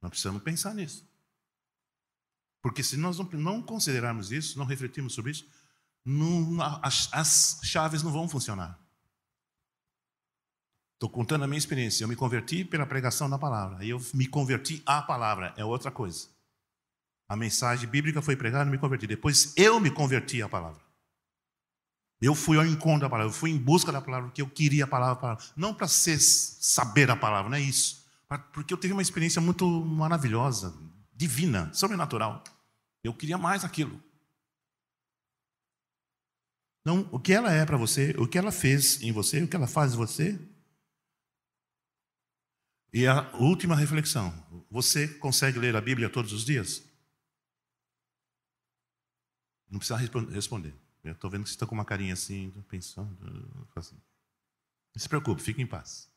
Nós 0.00 0.10
precisamos 0.10 0.42
pensar 0.42 0.74
nisso. 0.74 1.08
Porque 2.62 2.82
se 2.82 2.96
nós 2.96 3.18
não, 3.18 3.62
considerarmos 3.62 4.32
isso, 4.32 4.58
não 4.58 4.64
refletirmos 4.64 5.14
sobre 5.14 5.30
isso, 5.30 5.48
não, 6.04 6.60
as, 6.82 7.12
as 7.12 7.60
chaves 7.62 8.02
não 8.02 8.10
vão 8.10 8.28
funcionar. 8.28 8.80
Estou 10.96 11.10
contando 11.10 11.44
a 11.44 11.46
minha 11.46 11.58
experiência. 11.58 12.04
Eu 12.04 12.08
me 12.08 12.16
converti 12.16 12.64
pela 12.64 12.86
pregação 12.86 13.28
da 13.28 13.38
palavra. 13.38 13.78
Aí 13.78 13.90
eu 13.90 14.00
me 14.14 14.26
converti 14.26 14.82
à 14.86 15.02
palavra. 15.02 15.52
É 15.56 15.64
outra 15.64 15.90
coisa. 15.90 16.28
A 17.28 17.36
mensagem 17.36 17.86
bíblica 17.86 18.22
foi 18.22 18.34
pregada 18.34 18.68
e 18.68 18.72
me 18.72 18.78
converti. 18.78 19.06
Depois 19.06 19.52
eu 19.56 19.78
me 19.78 19.90
converti 19.90 20.40
à 20.40 20.48
palavra. 20.48 20.80
Eu 22.18 22.34
fui 22.34 22.56
ao 22.56 22.64
encontro 22.64 23.00
da 23.00 23.10
palavra, 23.10 23.30
eu 23.30 23.36
fui 23.36 23.50
em 23.50 23.58
busca 23.58 23.92
da 23.92 24.00
palavra, 24.00 24.28
porque 24.28 24.40
eu 24.40 24.48
queria 24.48 24.84
a 24.84 24.86
palavra, 24.86 25.12
a 25.12 25.16
palavra. 25.16 25.44
não 25.54 25.74
para 25.74 25.86
saber 25.86 27.10
a 27.10 27.16
palavra, 27.16 27.50
não 27.50 27.58
é 27.58 27.60
isso. 27.60 28.06
Porque 28.54 28.72
eu 28.72 28.78
tive 28.78 28.94
uma 28.94 29.02
experiência 29.02 29.40
muito 29.40 29.68
maravilhosa, 29.68 30.74
divina, 31.12 31.70
sobrenatural. 31.74 32.42
Eu 33.04 33.12
queria 33.12 33.36
mais 33.36 33.64
aquilo. 33.64 34.02
Então, 36.80 37.06
o 37.12 37.20
que 37.20 37.32
ela 37.32 37.52
é 37.52 37.66
para 37.66 37.76
você, 37.76 38.14
o 38.18 38.26
que 38.26 38.38
ela 38.38 38.50
fez 38.50 39.02
em 39.02 39.12
você, 39.12 39.42
o 39.42 39.48
que 39.48 39.56
ela 39.56 39.66
faz 39.66 39.92
em 39.92 39.96
você. 39.96 40.55
E 42.96 43.06
a 43.06 43.30
última 43.36 43.76
reflexão: 43.76 44.32
você 44.70 45.06
consegue 45.18 45.58
ler 45.58 45.76
a 45.76 45.82
Bíblia 45.82 46.08
todos 46.08 46.32
os 46.32 46.46
dias? 46.46 46.82
Não 49.68 49.78
precisa 49.78 49.98
responder. 49.98 50.74
Eu 51.04 51.12
estou 51.12 51.28
vendo 51.28 51.42
que 51.42 51.50
você 51.50 51.56
está 51.56 51.66
com 51.66 51.74
uma 51.74 51.84
carinha 51.84 52.14
assim, 52.14 52.50
pensando. 52.70 53.68
Assim. 53.76 54.00
Não 54.94 55.02
se 55.02 55.06
preocupe, 55.10 55.42
fique 55.42 55.60
em 55.60 55.66
paz. 55.66 56.10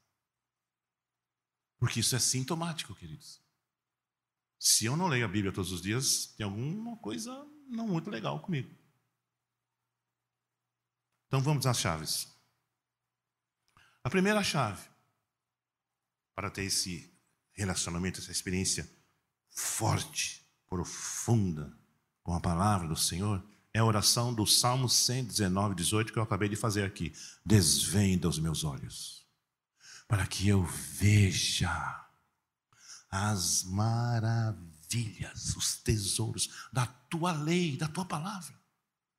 Porque 1.78 2.00
isso 2.00 2.16
é 2.16 2.20
sintomático, 2.20 2.96
queridos. 2.96 3.42
Se 4.58 4.86
eu 4.86 4.96
não 4.96 5.08
leio 5.08 5.26
a 5.26 5.28
Bíblia 5.28 5.52
todos 5.52 5.74
os 5.74 5.82
dias, 5.82 6.28
tem 6.38 6.46
alguma 6.46 6.96
coisa 7.00 7.46
não 7.68 7.90
muito 7.90 8.10
legal 8.10 8.40
comigo. 8.40 8.74
Então 11.28 11.42
vamos 11.42 11.68
às 11.68 11.78
chaves. 11.78 12.34
A 14.02 14.10
primeira 14.10 14.42
chave 14.42 14.88
para 16.40 16.50
ter 16.50 16.64
esse 16.64 17.14
relacionamento, 17.52 18.22
essa 18.22 18.32
experiência 18.32 18.90
forte, 19.50 20.42
profunda, 20.70 21.78
com 22.24 22.34
a 22.34 22.40
palavra 22.40 22.88
do 22.88 22.96
Senhor 22.96 23.46
é 23.74 23.80
a 23.80 23.84
oração 23.84 24.34
do 24.34 24.48
Salmo 24.48 24.88
119, 24.88 25.76
18 25.76 26.14
que 26.14 26.18
eu 26.18 26.24
acabei 26.24 26.48
de 26.48 26.56
fazer 26.56 26.86
aqui. 26.86 27.14
Desvenda 27.46 28.30
os 28.30 28.40
meus 28.40 28.64
olhos, 28.64 29.28
para 30.08 30.26
que 30.26 30.48
eu 30.48 30.64
veja 30.64 32.08
as 33.12 33.66
maravilhas, 33.66 35.58
os 35.58 35.76
tesouros 35.80 36.70
da 36.72 36.86
tua 36.86 37.34
lei, 37.34 37.76
da 37.76 37.90
tua 37.90 38.06
palavra. 38.06 38.58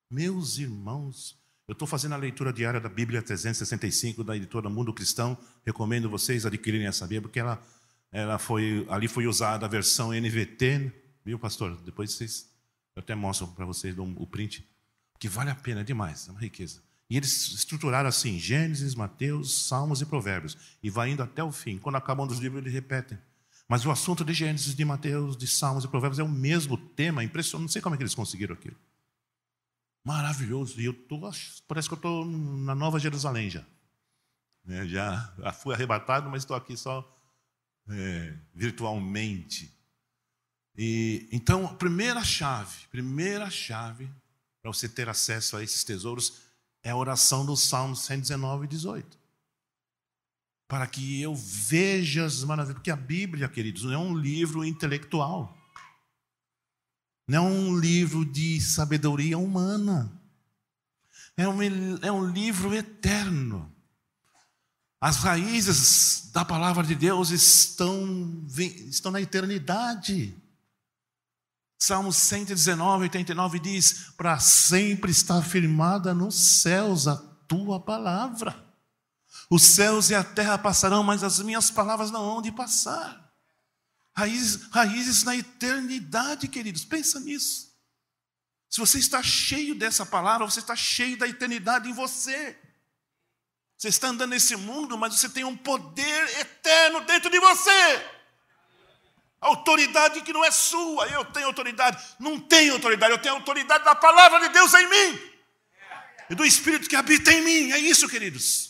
Meus 0.08 0.56
irmãos, 0.56 1.38
eu 1.70 1.72
estou 1.72 1.86
fazendo 1.86 2.14
a 2.14 2.16
leitura 2.16 2.52
diária 2.52 2.80
da 2.80 2.88
Bíblia 2.88 3.22
365 3.22 4.24
da 4.24 4.36
editora 4.36 4.68
Mundo 4.68 4.92
Cristão. 4.92 5.38
Recomendo 5.64 6.10
vocês 6.10 6.44
adquirirem 6.44 6.88
essa 6.88 7.04
Bíblia, 7.04 7.22
porque 7.22 7.38
ela, 7.38 7.62
ela 8.10 8.40
foi, 8.40 8.84
ali 8.90 9.06
foi 9.06 9.28
usada 9.28 9.66
a 9.66 9.68
versão 9.68 10.10
NVT, 10.10 10.92
viu, 11.24 11.38
pastor? 11.38 11.80
Depois 11.82 12.10
vocês 12.10 12.50
eu 12.96 13.00
até 13.00 13.14
mostro 13.14 13.46
para 13.46 13.64
vocês 13.64 13.94
o 13.96 14.26
print, 14.26 14.68
que 15.16 15.28
vale 15.28 15.48
a 15.48 15.54
pena 15.54 15.84
demais, 15.84 16.26
é 16.26 16.32
uma 16.32 16.40
riqueza. 16.40 16.82
E 17.08 17.16
eles 17.16 17.52
estruturaram 17.52 18.08
assim: 18.08 18.36
Gênesis, 18.36 18.96
Mateus, 18.96 19.68
Salmos 19.68 20.02
e 20.02 20.06
Provérbios. 20.06 20.58
E 20.82 20.90
vai 20.90 21.10
indo 21.10 21.22
até 21.22 21.44
o 21.44 21.52
fim. 21.52 21.78
Quando 21.78 21.94
acabam 21.94 22.26
os 22.26 22.40
livros, 22.40 22.62
eles 22.62 22.72
repetem. 22.72 23.16
Mas 23.68 23.86
o 23.86 23.92
assunto 23.92 24.24
de 24.24 24.32
Gênesis, 24.32 24.74
de 24.74 24.84
Mateus, 24.84 25.36
de 25.36 25.46
Salmos 25.46 25.84
e 25.84 25.88
Provérbios 25.88 26.18
é 26.18 26.24
o 26.24 26.28
mesmo 26.28 26.76
tema. 26.76 27.22
Impressionante. 27.22 27.62
Não 27.62 27.72
sei 27.72 27.80
como 27.80 27.94
é 27.94 27.96
que 27.96 28.02
eles 28.02 28.14
conseguiram 28.16 28.54
aquilo. 28.54 28.76
Maravilhoso. 30.10 30.80
E 30.80 30.86
eu 30.86 30.92
tô, 30.92 31.20
parece 31.68 31.86
que 31.86 31.94
eu 31.94 31.96
estou 31.96 32.24
na 32.24 32.74
Nova 32.74 32.98
Jerusalém 32.98 33.48
já. 33.48 33.64
É, 34.66 34.84
já, 34.84 35.32
fui 35.62 35.72
arrebatado, 35.72 36.28
mas 36.28 36.42
estou 36.42 36.56
aqui 36.56 36.76
só 36.76 37.08
é, 37.88 38.36
virtualmente. 38.52 39.72
E, 40.76 41.28
então, 41.30 41.64
a 41.64 41.74
primeira 41.74 42.24
chave, 42.24 42.88
primeira 42.90 43.48
chave 43.50 44.10
para 44.60 44.72
você 44.72 44.88
ter 44.88 45.08
acesso 45.08 45.56
a 45.56 45.62
esses 45.62 45.84
tesouros 45.84 46.40
é 46.82 46.90
a 46.90 46.96
oração 46.96 47.46
do 47.46 47.56
Salmo 47.56 47.94
119, 47.94 48.66
18. 48.66 49.16
Para 50.66 50.88
que 50.88 51.22
eu 51.22 51.36
veja 51.36 52.24
as 52.24 52.42
maravilhas. 52.42 52.74
Porque 52.74 52.90
a 52.90 52.96
Bíblia, 52.96 53.48
queridos, 53.48 53.84
não 53.84 53.92
é 53.92 53.98
um 53.98 54.16
livro 54.16 54.64
intelectual. 54.64 55.56
Não 57.30 57.46
é 57.46 57.48
um 57.48 57.78
livro 57.78 58.24
de 58.24 58.60
sabedoria 58.60 59.38
humana. 59.38 60.10
É 61.36 61.46
um, 61.46 61.62
é 62.02 62.10
um 62.10 62.24
livro 62.26 62.74
eterno. 62.74 63.72
As 65.00 65.18
raízes 65.18 66.32
da 66.32 66.44
palavra 66.44 66.82
de 66.82 66.96
Deus 66.96 67.30
estão, 67.30 68.44
estão 68.88 69.12
na 69.12 69.20
eternidade. 69.20 70.36
Salmo 71.78 72.12
119, 72.12 73.04
89 73.04 73.60
diz: 73.60 74.10
Para 74.16 74.40
sempre 74.40 75.12
está 75.12 75.40
firmada 75.40 76.12
nos 76.12 76.34
céus 76.34 77.06
a 77.06 77.14
tua 77.46 77.78
palavra. 77.78 78.56
Os 79.48 79.62
céus 79.62 80.10
e 80.10 80.16
a 80.16 80.24
terra 80.24 80.58
passarão, 80.58 81.04
mas 81.04 81.22
as 81.22 81.38
minhas 81.38 81.70
palavras 81.70 82.10
não 82.10 82.28
hão 82.28 82.42
de 82.42 82.50
passar. 82.50 83.29
Raízes, 84.20 84.68
raízes 84.70 85.22
na 85.24 85.34
eternidade, 85.34 86.46
queridos, 86.46 86.84
pensa 86.84 87.18
nisso. 87.18 87.74
Se 88.68 88.78
você 88.78 88.98
está 88.98 89.22
cheio 89.22 89.74
dessa 89.74 90.04
palavra, 90.04 90.44
você 90.44 90.60
está 90.60 90.76
cheio 90.76 91.16
da 91.16 91.26
eternidade 91.26 91.88
em 91.88 91.94
você. 91.94 92.54
Você 93.78 93.88
está 93.88 94.08
andando 94.08 94.30
nesse 94.30 94.54
mundo, 94.56 94.98
mas 94.98 95.18
você 95.18 95.26
tem 95.26 95.42
um 95.42 95.56
poder 95.56 96.38
eterno 96.38 97.00
dentro 97.00 97.30
de 97.30 97.40
você. 97.40 98.06
Autoridade 99.40 100.20
que 100.20 100.34
não 100.34 100.44
é 100.44 100.50
sua, 100.50 101.08
eu 101.08 101.24
tenho 101.24 101.46
autoridade. 101.46 101.96
Não 102.18 102.38
tenho 102.38 102.74
autoridade, 102.74 103.12
eu 103.14 103.22
tenho 103.22 103.36
autoridade 103.36 103.84
da 103.84 103.94
palavra 103.94 104.40
de 104.40 104.50
Deus 104.50 104.74
em 104.74 104.86
mim. 104.86 105.20
E 106.28 106.34
do 106.34 106.44
Espírito 106.44 106.90
que 106.90 106.94
habita 106.94 107.32
em 107.32 107.40
mim. 107.40 107.72
É 107.72 107.78
isso, 107.78 108.06
queridos. 108.06 108.69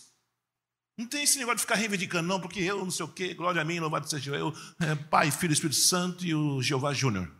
Não 1.00 1.06
tem 1.06 1.22
esse 1.22 1.38
negócio 1.38 1.56
de 1.56 1.62
ficar 1.62 1.76
reivindicando, 1.76 2.28
não, 2.28 2.38
porque 2.38 2.60
eu 2.60 2.84
não 2.84 2.90
sei 2.90 3.06
o 3.06 3.08
quê, 3.08 3.32
glória 3.32 3.62
a 3.62 3.64
mim, 3.64 3.80
louvado 3.80 4.06
seja 4.06 4.36
eu, 4.36 4.52
é, 4.78 4.94
Pai, 4.94 5.30
Filho, 5.30 5.54
Espírito 5.54 5.78
Santo 5.78 6.26
e 6.26 6.34
o 6.34 6.60
Jeová 6.60 6.92
Júnior. 6.92 7.34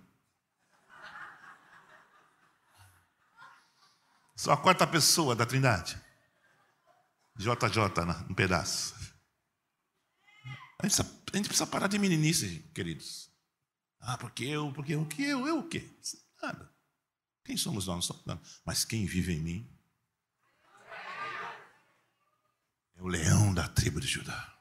Sou 4.34 4.50
a 4.50 4.56
quarta 4.56 4.86
pessoa 4.86 5.36
da 5.36 5.44
Trindade. 5.44 6.00
JJ, 7.36 8.30
um 8.30 8.34
pedaço. 8.34 8.94
A 10.78 10.86
gente, 10.86 10.96
precisa, 10.96 11.02
a 11.30 11.36
gente 11.36 11.46
precisa 11.46 11.66
parar 11.66 11.86
de 11.86 11.98
meninice, 11.98 12.60
queridos. 12.74 13.30
Ah, 14.00 14.16
porque 14.16 14.44
eu, 14.44 14.72
porque 14.72 14.94
eu, 14.94 15.04
que 15.04 15.22
eu, 15.22 15.46
eu 15.46 15.58
o 15.58 15.68
quê? 15.68 15.86
Nada. 16.42 16.72
Quem 17.44 17.58
somos 17.58 17.86
nós? 17.86 18.08
Não. 18.24 18.40
Mas 18.64 18.86
quem 18.86 19.04
vive 19.04 19.34
em 19.34 19.40
mim 19.40 19.79
é 23.00 23.02
o 23.02 23.08
leão 23.08 23.54
da 23.54 23.66
tribo 23.66 23.98
de 24.00 24.06
Judá. 24.06 24.54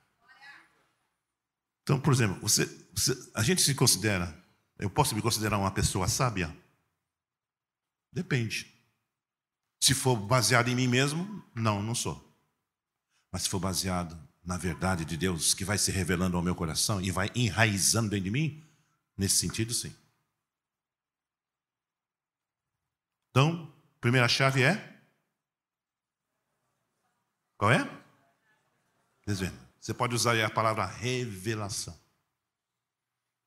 Então, 1.83 1.99
por 1.99 2.13
exemplo, 2.13 2.39
você, 2.41 2.65
você, 2.93 3.13
a 3.33 3.43
gente 3.43 3.61
se 3.61 3.75
considera, 3.75 4.33
eu 4.77 4.89
posso 4.89 5.13
me 5.13 5.21
considerar 5.21 5.57
uma 5.57 5.71
pessoa 5.71 6.07
sábia? 6.07 6.55
Depende. 8.11 8.73
Se 9.79 9.93
for 9.93 10.15
baseado 10.15 10.69
em 10.69 10.75
mim 10.75 10.87
mesmo, 10.87 11.43
não, 11.53 11.81
não 11.81 11.93
sou. 11.93 12.25
Mas 13.31 13.43
se 13.43 13.49
for 13.49 13.59
baseado 13.59 14.17
na 14.43 14.57
verdade 14.57 15.05
de 15.05 15.17
Deus, 15.17 15.53
que 15.53 15.65
vai 15.65 15.77
se 15.77 15.91
revelando 15.91 16.37
ao 16.37 16.43
meu 16.43 16.55
coração 16.55 17.01
e 17.01 17.11
vai 17.11 17.29
enraizando 17.35 18.09
dentro 18.09 18.23
de 18.25 18.31
mim, 18.31 18.63
nesse 19.17 19.37
sentido, 19.37 19.73
sim. 19.73 19.95
Então, 23.29 23.71
primeira 24.01 24.27
chave 24.27 24.63
é? 24.63 25.01
Qual 27.57 27.71
é? 27.71 27.98
Desvenda. 29.29 29.59
Você 29.79 29.93
pode 29.93 30.15
usar 30.15 30.43
a 30.43 30.49
palavra 30.49 30.87
revelação. 30.87 31.95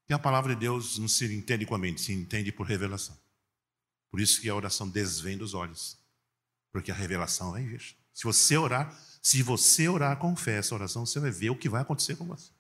E 0.09 0.14
a 0.14 0.18
palavra 0.18 0.55
de 0.55 0.61
Deus 0.61 0.97
não 0.97 1.09
se 1.09 1.25
entende 1.35 1.66
com 1.66 1.75
a 1.75 1.79
mente, 1.79 2.01
se 2.01 2.12
entende 2.12 2.53
por 2.53 2.68
revelação. 2.68 3.18
Por 4.09 4.21
isso 4.21 4.40
que 4.40 4.49
a 4.49 4.55
oração 4.55 4.88
desvenda 4.88 5.42
os 5.42 5.55
olhos. 5.55 5.99
Porque 6.71 6.92
a 6.92 6.95
revelação 6.95 7.51
vem 7.51 7.66
vir. 7.66 7.83
Se 8.14 8.23
você 8.23 8.57
orar, 8.57 8.97
se 9.21 9.42
você 9.42 9.88
orar 9.88 10.16
com 10.18 10.37
fé 10.37 10.59
essa 10.59 10.73
oração, 10.73 11.05
você 11.05 11.18
vai 11.18 11.33
ver 11.33 11.51
o 11.51 11.57
que 11.57 11.68
vai 11.68 11.83
acontecer 11.83 12.14
com 12.14 12.27
você. 12.27 12.53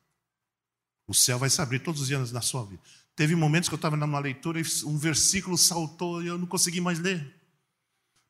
O 1.06 1.14
céu 1.14 1.38
vai 1.38 1.48
se 1.48 1.62
abrir 1.62 1.78
todos 1.78 2.00
os 2.00 2.08
dias 2.08 2.32
na 2.32 2.40
sua 2.40 2.64
vida. 2.64 2.82
Teve 3.14 3.36
momentos 3.36 3.68
que 3.68 3.74
eu 3.74 3.76
estava 3.76 3.96
numa 3.96 4.18
leitura 4.18 4.60
e 4.60 4.64
um 4.84 4.98
versículo 4.98 5.56
saltou 5.56 6.24
e 6.24 6.26
eu 6.26 6.36
não 6.36 6.46
consegui 6.46 6.80
mais 6.80 6.98
ler. 6.98 7.40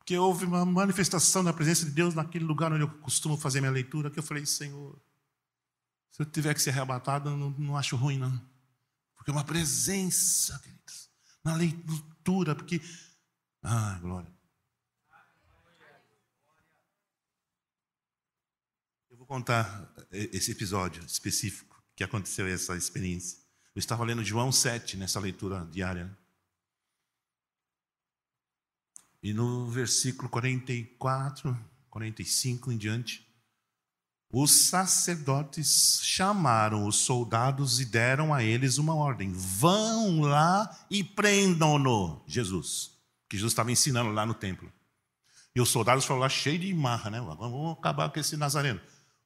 Porque 0.03 0.19
houve 0.19 0.45
uma 0.45 0.67
manifestação 0.67 1.45
da 1.45 1.53
presença 1.53 1.85
de 1.85 1.93
Deus 1.93 2.13
naquele 2.13 2.45
lugar 2.45 2.73
onde 2.73 2.83
eu 2.83 2.91
costumo 2.99 3.37
fazer 3.37 3.61
minha 3.61 3.71
leitura, 3.71 4.11
que 4.11 4.19
eu 4.19 4.23
falei, 4.23 4.45
Senhor, 4.45 5.01
se 6.11 6.21
eu 6.21 6.27
tiver 6.27 6.53
que 6.55 6.61
ser 6.61 6.71
arrebatado, 6.71 7.31
eu 7.31 7.37
não, 7.37 7.51
não 7.51 7.77
acho 7.77 7.95
ruim, 7.95 8.19
não. 8.19 8.37
Porque 9.15 9.31
é 9.31 9.33
uma 9.33 9.45
presença, 9.45 10.59
queridos, 10.59 11.09
na 11.45 11.55
leitura, 11.55 12.57
porque. 12.57 12.81
Ah, 13.63 13.97
glória. 14.03 14.33
contar 19.25 19.91
esse 20.11 20.51
episódio 20.51 21.03
específico 21.07 21.83
que 21.97 22.05
aconteceu 22.05 22.47
essa 22.47 22.77
experiência. 22.77 23.39
Eu 23.75 23.79
estava 23.79 24.05
lendo 24.05 24.23
João 24.23 24.53
7 24.53 24.99
nessa 24.99 25.19
leitura 25.19 25.65
diária. 25.71 26.15
E 29.23 29.33
no 29.33 29.67
versículo 29.69 30.29
44, 30.29 31.57
45 31.89 32.73
em 32.73 32.77
diante, 32.77 33.27
os 34.33 34.51
sacerdotes 34.51 36.01
chamaram 36.03 36.87
os 36.87 36.97
soldados 36.97 37.79
e 37.79 37.85
deram 37.85 38.35
a 38.35 38.43
eles 38.43 38.79
uma 38.79 38.95
ordem: 38.95 39.33
vão 39.33 40.21
lá 40.21 40.87
e 40.91 41.05
prendam-no, 41.05 42.23
Jesus, 42.27 42.93
que 43.29 43.37
Jesus 43.37 43.53
estava 43.53 43.71
ensinando 43.71 44.11
lá 44.11 44.27
no 44.27 44.35
templo. 44.35 44.73
E 45.55 45.61
os 45.61 45.69
soldados 45.69 46.05
foram 46.05 46.21
lá 46.21 46.29
cheios 46.29 46.61
de 46.63 46.73
marra, 46.73 47.11
né? 47.11 47.21
Vamos 47.21 47.79
acabar 47.79 48.11
com 48.11 48.19
esse 48.19 48.37
nazareno 48.37 48.81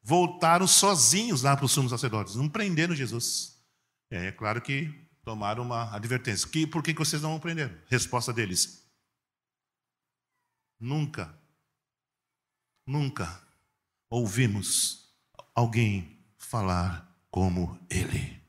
voltaram 0.07 0.69
sozinhos 0.69 1.43
lá 1.43 1.57
para 1.57 1.67
os 1.67 1.73
sumos 1.73 1.91
sacerdotes, 1.91 2.37
não 2.37 2.49
prenderam 2.49 2.95
Jesus. 2.95 3.57
É, 4.09 4.29
é 4.29 4.33
claro 4.33 4.63
que 4.63 4.95
tomaram 5.25 5.65
uma 5.65 5.93
advertência. 5.93 6.49
Que, 6.49 6.65
por 6.65 6.81
que 6.81 6.95
vocês 6.95 7.21
não 7.21 7.31
vão 7.31 7.41
prender? 7.41 7.85
Resposta 7.89 8.33
deles: 8.33 8.86
Nunca, 10.79 11.35
nunca 12.87 13.43
ouvimos 14.11 15.11
alguém 15.55 16.19
falar 16.37 17.07
como 17.31 17.79
ele. 17.89 18.41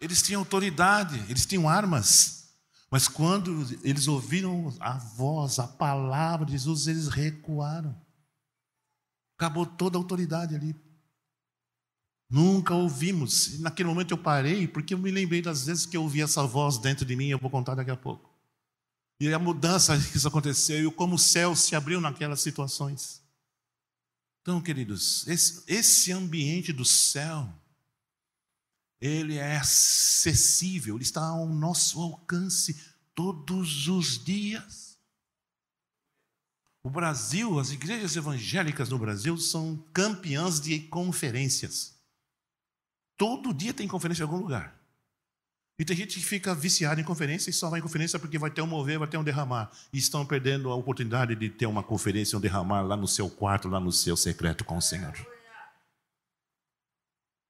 Eles 0.00 0.22
tinham 0.22 0.40
autoridade, 0.40 1.18
eles 1.30 1.46
tinham 1.46 1.68
armas, 1.68 2.54
mas 2.90 3.08
quando 3.08 3.66
eles 3.82 4.06
ouviram 4.06 4.72
a 4.78 4.98
voz, 4.98 5.58
a 5.58 5.66
palavra 5.66 6.46
de 6.46 6.52
Jesus, 6.52 6.86
eles 6.86 7.08
recuaram. 7.08 8.00
Acabou 9.36 9.66
toda 9.66 9.96
a 9.96 10.00
autoridade 10.00 10.54
ali. 10.54 10.76
Nunca 12.28 12.74
ouvimos. 12.74 13.54
E 13.54 13.62
naquele 13.62 13.88
momento 13.88 14.10
eu 14.10 14.18
parei, 14.18 14.68
porque 14.68 14.94
eu 14.94 14.98
me 14.98 15.10
lembrei 15.10 15.40
das 15.40 15.66
vezes 15.66 15.86
que 15.86 15.96
eu 15.96 16.02
ouvi 16.02 16.20
essa 16.20 16.46
voz 16.46 16.78
dentro 16.78 17.04
de 17.04 17.16
mim, 17.16 17.28
eu 17.28 17.38
vou 17.38 17.50
contar 17.50 17.74
daqui 17.74 17.90
a 17.90 17.96
pouco. 17.96 18.33
E 19.20 19.32
a 19.32 19.38
mudança 19.38 19.96
que 20.10 20.16
isso 20.16 20.28
aconteceu, 20.28 20.88
e 20.88 20.92
como 20.92 21.14
o 21.14 21.18
céu 21.18 21.54
se 21.54 21.74
abriu 21.74 22.00
naquelas 22.00 22.40
situações. 22.40 23.22
Então, 24.42 24.60
queridos, 24.60 25.26
esse, 25.26 26.12
ambiente 26.12 26.70
do 26.70 26.84
céu, 26.84 27.50
ele 29.00 29.36
é 29.36 29.56
acessível, 29.56 30.96
ele 30.96 31.04
está 31.04 31.26
ao 31.26 31.48
nosso 31.48 32.00
alcance 32.00 32.78
todos 33.14 33.88
os 33.88 34.22
dias. 34.22 34.98
O 36.82 36.90
Brasil, 36.90 37.58
as 37.58 37.70
igrejas 37.70 38.16
evangélicas 38.16 38.90
no 38.90 38.98
Brasil 38.98 39.38
são 39.38 39.78
campeãs 39.94 40.60
de 40.60 40.78
conferências. 40.88 41.94
Todo 43.16 43.54
dia 43.54 43.72
tem 43.72 43.88
conferência 43.88 44.22
em 44.22 44.26
algum 44.26 44.42
lugar. 44.42 44.78
E 45.78 45.84
tem 45.84 45.96
gente 45.96 46.20
que 46.20 46.24
fica 46.24 46.54
viciada 46.54 47.00
em 47.00 47.04
conferência 47.04 47.50
e 47.50 47.52
só 47.52 47.68
vai 47.68 47.80
em 47.80 47.82
conferência 47.82 48.18
porque 48.18 48.38
vai 48.38 48.50
ter 48.50 48.62
um 48.62 48.66
mover, 48.66 48.98
vai 48.98 49.08
ter 49.08 49.16
um 49.16 49.24
derramar. 49.24 49.72
E 49.92 49.98
estão 49.98 50.24
perdendo 50.24 50.70
a 50.70 50.76
oportunidade 50.76 51.34
de 51.34 51.50
ter 51.50 51.66
uma 51.66 51.82
conferência, 51.82 52.38
um 52.38 52.40
derramar 52.40 52.82
lá 52.82 52.96
no 52.96 53.08
seu 53.08 53.28
quarto, 53.28 53.68
lá 53.68 53.80
no 53.80 53.90
seu 53.90 54.16
secreto 54.16 54.64
com 54.64 54.76
o 54.76 54.82
Senhor. 54.82 55.14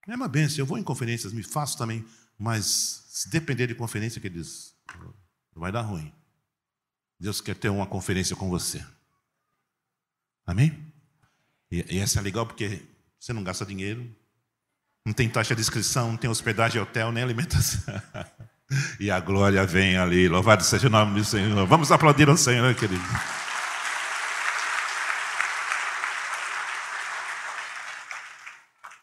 É 0.09 0.15
uma 0.15 0.29
benção. 0.29 0.59
Eu 0.59 0.67
vou 0.67 0.79
em 0.79 0.83
conferências, 0.83 1.33
me 1.33 1.43
faço 1.43 1.77
também, 1.77 2.05
mas 2.39 3.05
se 3.09 3.29
depender 3.29 3.67
de 3.67 3.75
conferência, 3.75 4.21
que 4.21 4.31
diz, 4.31 4.75
vai 5.55 5.71
dar 5.71 5.83
ruim. 5.83 6.13
Deus 7.21 7.41
quer 7.41 7.55
ter 7.55 7.69
uma 7.69 7.87
conferência 7.87 8.35
com 8.35 8.49
você. 8.49 8.85
Amém? 10.47 10.93
E, 11.71 11.97
e 11.97 11.99
essa 11.99 12.19
é 12.21 12.23
legal 12.23 12.47
porque 12.47 12.83
você 13.19 13.33
não 13.33 13.45
gasta 13.45 13.65
dinheiro, 13.67 14.15
não 15.05 15.13
tem 15.13 15.29
taxa 15.29 15.55
de 15.55 15.61
inscrição, 15.61 16.09
não 16.09 16.17
tem 16.17 16.31
hospedagem, 16.31 16.81
hotel, 16.81 17.13
nem 17.13 17.23
alimentação. 17.23 17.83
e 18.99 19.11
a 19.11 19.21
glória 19.21 19.67
vem 19.67 19.99
ali. 19.99 20.29
Louvado 20.29 20.65
seja 20.65 20.87
o 20.87 20.91
nome 20.91 21.21
do 21.21 21.25
Senhor. 21.25 21.67
Vamos 21.67 21.93
aplaudir 21.93 22.29
ao 22.29 22.37
Senhor, 22.39 22.75
querido. 22.75 23.05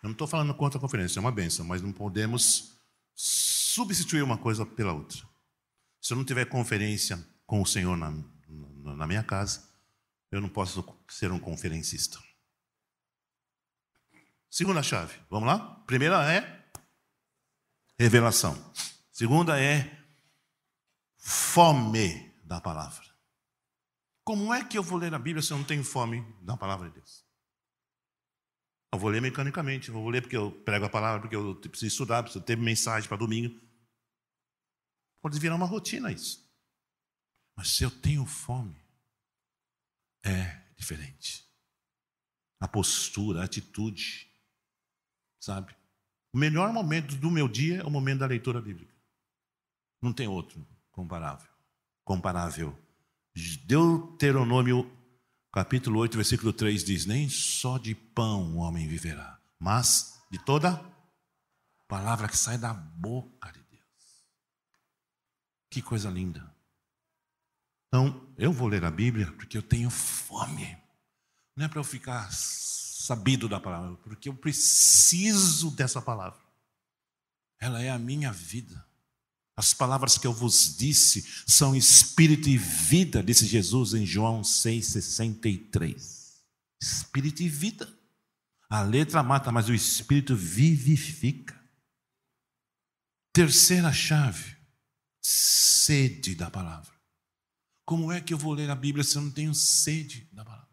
Eu 0.02 0.08
não 0.08 0.14
estou 0.14 0.28
falando 0.28 0.56
contra 0.56 0.80
a 0.80 0.82
conferência, 0.82 1.20
é 1.20 1.22
uma 1.22 1.32
benção, 1.32 1.64
mas 1.64 1.84
não 1.84 1.92
podemos 1.92 2.72
substituir 3.14 4.24
uma 4.24 4.40
coisa 4.40 4.66
pela 4.66 4.94
outra. 4.94 5.20
Se 6.02 6.14
eu 6.14 6.18
não 6.18 6.26
tiver 6.26 6.46
conferência 6.46 7.24
com 7.46 7.62
o 7.62 7.66
Senhor 7.66 7.96
na, 7.96 8.10
na, 8.10 8.96
na 8.96 9.08
minha 9.08 9.22
casa, 9.22 9.62
eu 10.32 10.42
não 10.42 10.50
posso 10.50 10.84
ser 11.08 11.32
um 11.32 11.38
conferencista. 11.38 12.18
Segunda 14.52 14.84
chave, 14.84 15.18
vamos 15.30 15.48
lá? 15.48 15.76
Primeira 15.86 16.30
é 16.30 16.70
revelação. 17.98 18.54
Segunda 19.10 19.58
é 19.58 19.98
fome 21.18 22.30
da 22.44 22.60
palavra. 22.60 23.08
Como 24.26 24.54
é 24.54 24.62
que 24.62 24.78
eu 24.78 24.84
vou 24.84 24.98
ler 24.98 25.14
a 25.14 25.20
Bíblia 25.20 25.42
se 25.42 25.54
eu 25.54 25.58
não 25.58 25.64
tenho 25.64 25.86
fome 25.86 26.22
da 26.42 26.58
palavra 26.58 26.90
de 26.90 26.96
Deus? 26.96 27.26
Eu 28.94 29.00
vou 29.00 29.10
ler 29.10 29.22
mecanicamente, 29.22 29.88
eu 29.88 29.94
vou 29.94 30.10
ler 30.10 30.22
porque 30.22 30.36
eu 30.36 30.52
prego 30.52 30.84
a 30.84 30.90
palavra, 30.90 31.22
porque 31.22 31.36
eu 31.36 31.56
preciso 31.56 31.88
estudar, 31.88 32.22
preciso 32.22 32.44
ter 32.44 32.58
mensagem 32.58 33.08
para 33.08 33.16
domingo. 33.16 33.58
Pode 35.22 35.40
virar 35.40 35.56
uma 35.56 35.66
rotina 35.66 36.12
isso. 36.12 36.46
Mas 37.56 37.70
se 37.70 37.84
eu 37.86 37.90
tenho 37.90 38.26
fome, 38.26 38.76
é 40.26 40.62
diferente. 40.76 41.50
A 42.60 42.68
postura, 42.68 43.40
a 43.40 43.46
atitude, 43.46 44.31
sabe? 45.42 45.76
O 46.32 46.38
melhor 46.38 46.72
momento 46.72 47.16
do 47.16 47.30
meu 47.30 47.50
dia 47.50 47.82
é 47.82 47.84
o 47.84 47.90
momento 47.90 48.20
da 48.20 48.28
leitura 48.28 48.62
bíblica. 48.62 48.94
Não 50.02 50.14
tem 50.14 50.28
outro 50.28 50.66
comparável. 50.92 51.50
Comparável. 52.06 52.78
Deuteronômio 53.66 54.90
capítulo 55.52 56.00
8, 56.00 56.16
versículo 56.16 56.54
3 56.54 56.84
diz: 56.84 57.06
Nem 57.06 57.28
só 57.28 57.78
de 57.78 57.94
pão 57.94 58.56
o 58.56 58.58
homem 58.58 58.88
viverá, 58.88 59.40
mas 59.60 60.22
de 60.32 60.40
toda 60.40 60.80
palavra 61.88 62.28
que 62.28 62.38
sai 62.38 62.58
da 62.58 62.74
boca 62.74 63.52
de 63.52 63.62
Deus. 63.64 64.26
Que 65.70 65.82
coisa 65.82 66.10
linda. 66.10 66.50
Então, 67.88 68.34
eu 68.38 68.54
vou 68.54 68.70
ler 68.70 68.86
a 68.86 68.92
Bíblia 68.92 69.30
porque 69.34 69.58
eu 69.58 69.62
tenho 69.62 69.90
fome. 69.90 70.78
Não 71.58 71.66
é 71.66 71.68
para 71.68 71.80
eu 71.80 71.84
ficar 71.84 72.32
sabido 73.02 73.50
da 73.50 73.60
palavra, 73.60 73.98
porque 73.98 74.30
eu 74.30 74.36
preciso 74.36 75.72
dessa 75.72 76.02
palavra. 76.02 76.40
Ela 77.60 77.82
é 77.82 77.90
a 77.90 78.00
minha 78.00 78.32
vida. 78.32 78.86
As 79.56 79.74
palavras 79.74 80.18
que 80.18 80.26
eu 80.26 80.34
vos 80.34 80.76
disse 80.78 81.22
são 81.46 81.76
espírito 81.76 82.50
e 82.50 82.58
vida, 82.58 83.22
disse 83.22 83.46
Jesus 83.46 83.94
em 83.94 84.06
João 84.06 84.42
6,63. 84.42 86.40
Espírito 86.82 87.44
e 87.44 87.50
vida. 87.50 87.94
A 88.70 88.82
letra 88.82 89.22
mata, 89.22 89.52
mas 89.52 89.68
o 89.68 89.74
espírito 89.74 90.36
vivifica. 90.36 91.60
Terceira 93.34 93.92
chave: 93.92 94.56
sede 95.22 96.36
da 96.36 96.50
palavra. 96.50 96.94
Como 97.86 98.12
é 98.12 98.22
que 98.22 98.34
eu 98.34 98.38
vou 98.38 98.54
ler 98.54 98.70
a 98.70 98.76
Bíblia 98.76 99.04
se 99.04 99.18
eu 99.18 99.22
não 99.22 99.32
tenho 99.32 99.54
sede 99.54 100.30
da 100.32 100.46
palavra? 100.46 100.71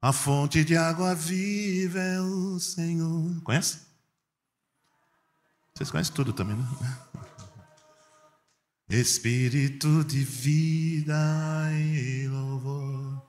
A 0.00 0.12
fonte 0.12 0.64
de 0.64 0.76
água 0.76 1.12
viva 1.12 1.98
é 1.98 2.20
o 2.20 2.60
Senhor. 2.60 3.40
Conhece? 3.42 3.78
Vocês 5.74 5.90
conhecem 5.90 6.14
tudo 6.14 6.32
também, 6.32 6.56
né? 6.56 6.66
Espírito 8.88 10.04
de 10.04 10.24
vida 10.24 11.14
e 11.72 12.26
louvor, 12.28 13.22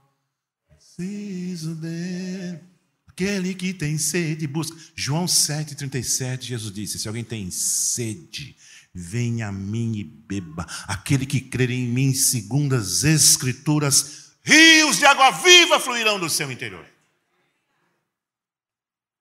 preciso 0.69 1.75
dele. 1.75 2.61
Aquele 3.07 3.53
que 3.53 3.73
tem 3.73 3.97
sede, 3.97 4.47
busca. 4.47 4.77
João 4.95 5.25
7,37, 5.25 6.43
Jesus 6.43 6.73
disse: 6.73 6.97
Se 6.97 7.07
alguém 7.07 7.23
tem 7.23 7.51
sede, 7.51 8.55
venha 8.93 9.49
a 9.49 9.51
mim 9.51 9.97
e 9.97 10.03
beba. 10.03 10.65
Aquele 10.87 11.25
que 11.25 11.41
crer 11.41 11.71
em 11.71 11.87
mim, 11.87 12.13
segundo 12.13 12.75
as 12.75 13.03
Escrituras, 13.03 14.18
rios 14.41 14.97
de 14.97 15.05
água 15.05 15.31
viva 15.31 15.79
fluirão 15.79 16.19
do 16.19 16.29
seu 16.29 16.51
interior. 16.51 16.87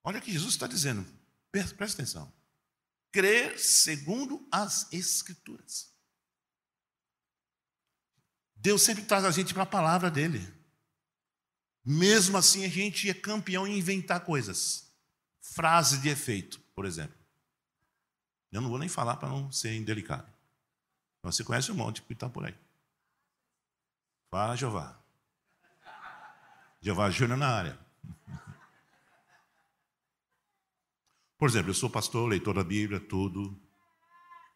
Olha 0.03 0.19
o 0.19 0.23
que 0.23 0.33
Jesus 0.33 0.55
está 0.55 0.67
dizendo, 0.67 1.07
presta 1.51 2.03
atenção. 2.03 2.33
Crer 3.11 3.59
segundo 3.59 4.47
as 4.51 4.93
Escrituras. 4.93 5.93
Deus 8.57 8.83
sempre 8.83 9.05
traz 9.05 9.25
a 9.25 9.31
gente 9.31 9.55
para 9.55 9.63
a 9.63 9.67
palavra 9.67 10.11
dele. 10.11 10.47
Mesmo 11.85 12.37
assim, 12.37 12.65
a 12.65 12.69
gente 12.69 13.09
é 13.09 13.15
campeão 13.15 13.67
em 13.67 13.79
inventar 13.79 14.21
coisas. 14.25 14.93
Frase 15.41 15.99
de 15.99 16.09
efeito, 16.09 16.61
por 16.75 16.85
exemplo. 16.85 17.17
Eu 18.51 18.61
não 18.61 18.69
vou 18.69 18.79
nem 18.79 18.89
falar 18.89 19.17
para 19.17 19.29
não 19.29 19.51
ser 19.53 19.75
indelicado. 19.75 20.31
Você 21.23 21.45
conhece 21.45 21.71
um 21.71 21.75
monte 21.75 22.03
que 22.03 22.13
está 22.13 22.29
por 22.29 22.45
aí. 22.45 22.55
Fala, 24.31 24.57
Jeová. 24.57 24.98
Jeová 26.89 27.11
Júnior 27.11 27.37
na 27.37 27.51
área. 27.51 27.79
Por 31.37 31.47
exemplo, 31.47 31.69
eu 31.69 31.75
sou 31.75 31.91
pastor, 31.91 32.27
leitor 32.27 32.55
da 32.55 32.65
Bíblia, 32.65 32.99
tudo. 32.99 33.61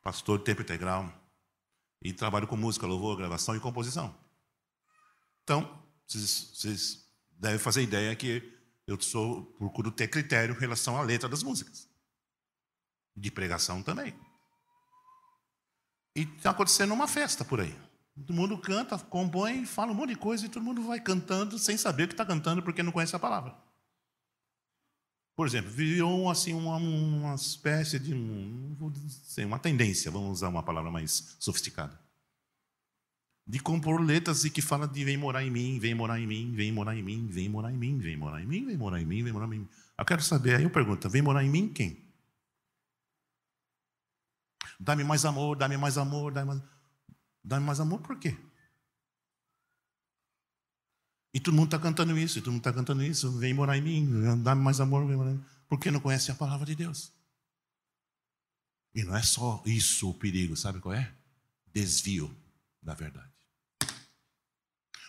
Pastor 0.03 0.39
de 0.39 0.45
tempo 0.45 0.63
integral. 0.63 1.13
E 2.01 2.11
trabalho 2.11 2.49
com 2.49 2.57
música, 2.57 2.87
louvor, 2.87 3.19
gravação 3.19 3.55
e 3.55 3.61
composição. 3.61 4.19
Então, 5.45 5.79
vocês, 6.07 6.53
vocês 6.55 7.07
devem 7.33 7.59
fazer 7.59 7.83
ideia 7.83 8.17
que 8.17 8.59
eu 8.87 8.99
sou, 8.99 9.45
procuro 9.59 9.91
ter 9.91 10.09
critério 10.09 10.55
em 10.55 10.59
relação 10.59 10.97
à 10.97 11.03
letra 11.03 11.29
das 11.29 11.43
músicas. 11.43 11.87
De 13.15 13.31
pregação 13.31 13.83
também. 13.83 14.19
E 16.17 16.23
está 16.23 16.49
acontecendo 16.49 16.95
uma 16.95 17.07
festa 17.07 17.45
por 17.45 17.61
aí. 17.61 17.79
Todo 18.15 18.35
mundo 18.35 18.59
canta, 18.59 18.99
compõe, 18.99 19.65
fala 19.65 19.93
um 19.93 19.95
monte 19.95 20.11
de 20.11 20.17
coisa 20.17 20.45
e 20.45 20.49
todo 20.49 20.63
mundo 20.63 20.83
vai 20.83 21.01
cantando 21.01 21.59
sem 21.59 21.77
saber 21.77 22.05
o 22.05 22.09
que 22.09 22.15
está 22.15 22.27
cantando 22.27 22.63
porque 22.63 22.83
não 22.83 22.93
conhece 22.93 23.17
a 23.17 23.19
palavra. 23.19 23.57
Por 25.35 25.47
exemplo, 25.47 25.71
virou 25.71 26.31
assim 26.31 26.53
uma, 26.53 26.77
uma 26.77 27.35
espécie 27.35 27.99
de 27.99 28.13
dizer, 28.93 29.47
uma 29.47 29.59
tendência, 29.59 30.11
vamos 30.11 30.31
usar 30.31 30.49
uma 30.49 30.63
palavra 30.63 30.91
mais 30.91 31.37
sofisticada, 31.41 31.99
de 33.47 33.59
compor 33.59 34.01
letras 34.01 34.45
e 34.45 34.51
que 34.51 34.61
fala 34.61 34.87
de 34.87 35.05
vem 35.05 35.17
morar 35.17 35.43
em 35.43 35.51
mim, 35.51 35.79
vem 35.79 35.95
morar 35.95 36.21
em 36.21 36.27
mim, 36.27 36.53
vem 36.55 36.71
morar 36.71 36.95
em 36.95 37.03
mim, 37.03 37.27
vem 37.29 37.49
morar 37.49 37.73
em 37.73 37.77
mim, 37.77 37.99
vem 37.99 38.17
morar 38.17 38.43
em 38.43 38.47
mim, 38.47 38.67
vem 38.67 38.77
morar 38.77 39.01
em 39.01 39.07
mim, 39.07 39.23
vem 39.25 39.33
morar 39.33 39.47
em 39.47 39.61
mim. 39.61 39.69
Eu 39.99 40.05
quero 40.05 40.23
saber, 40.23 40.57
aí 40.57 40.65
eu 40.65 40.71
pergunto, 40.71 41.09
vem 41.09 41.23
morar 41.23 41.43
em 41.43 41.51
mim 41.51 41.73
quem? 41.73 42.05
Dá-me 44.79 45.03
mais 45.03 45.25
amor, 45.25 45.57
dá-me 45.57 45.79
mais 45.79 45.97
amor, 45.97 46.31
dá-me 46.31 46.49
mais... 46.49 46.63
Dá-me 47.45 47.67
mais 47.67 47.81
amor 47.81 48.01
por 48.01 48.19
quê? 48.19 48.37
E 51.35 51.41
todo 51.41 51.55
mundo 51.55 51.67
está 51.67 51.79
cantando 51.79 52.17
isso, 52.19 52.39
e 52.39 52.43
todo 52.43 52.53
mundo 52.53 52.61
está 52.61 52.73
cantando 52.73 53.03
isso. 53.03 53.31
Vem 53.39 53.55
morar 53.55 53.79
em 53.79 53.83
mim, 53.83 54.43
dá-me 54.43 54.63
mais 54.63 54.81
amor. 54.81 55.07
Vem 55.07 55.17
morar 55.17 55.31
em 55.31 55.35
mim. 55.35 55.45
Porque 55.69 55.91
não 55.91 56.01
conhece 56.01 56.31
a 56.31 56.35
palavra 56.35 56.67
de 56.67 56.75
Deus. 56.75 57.11
E 58.95 59.03
não 59.03 59.17
é 59.17 59.23
só 59.23 59.63
isso 59.65 60.11
o 60.11 60.15
perigo, 60.15 60.55
sabe 60.55 60.81
qual 60.81 60.95
é? 60.95 61.11
Desvio 61.73 62.37
da 62.83 62.93
verdade. 62.93 63.33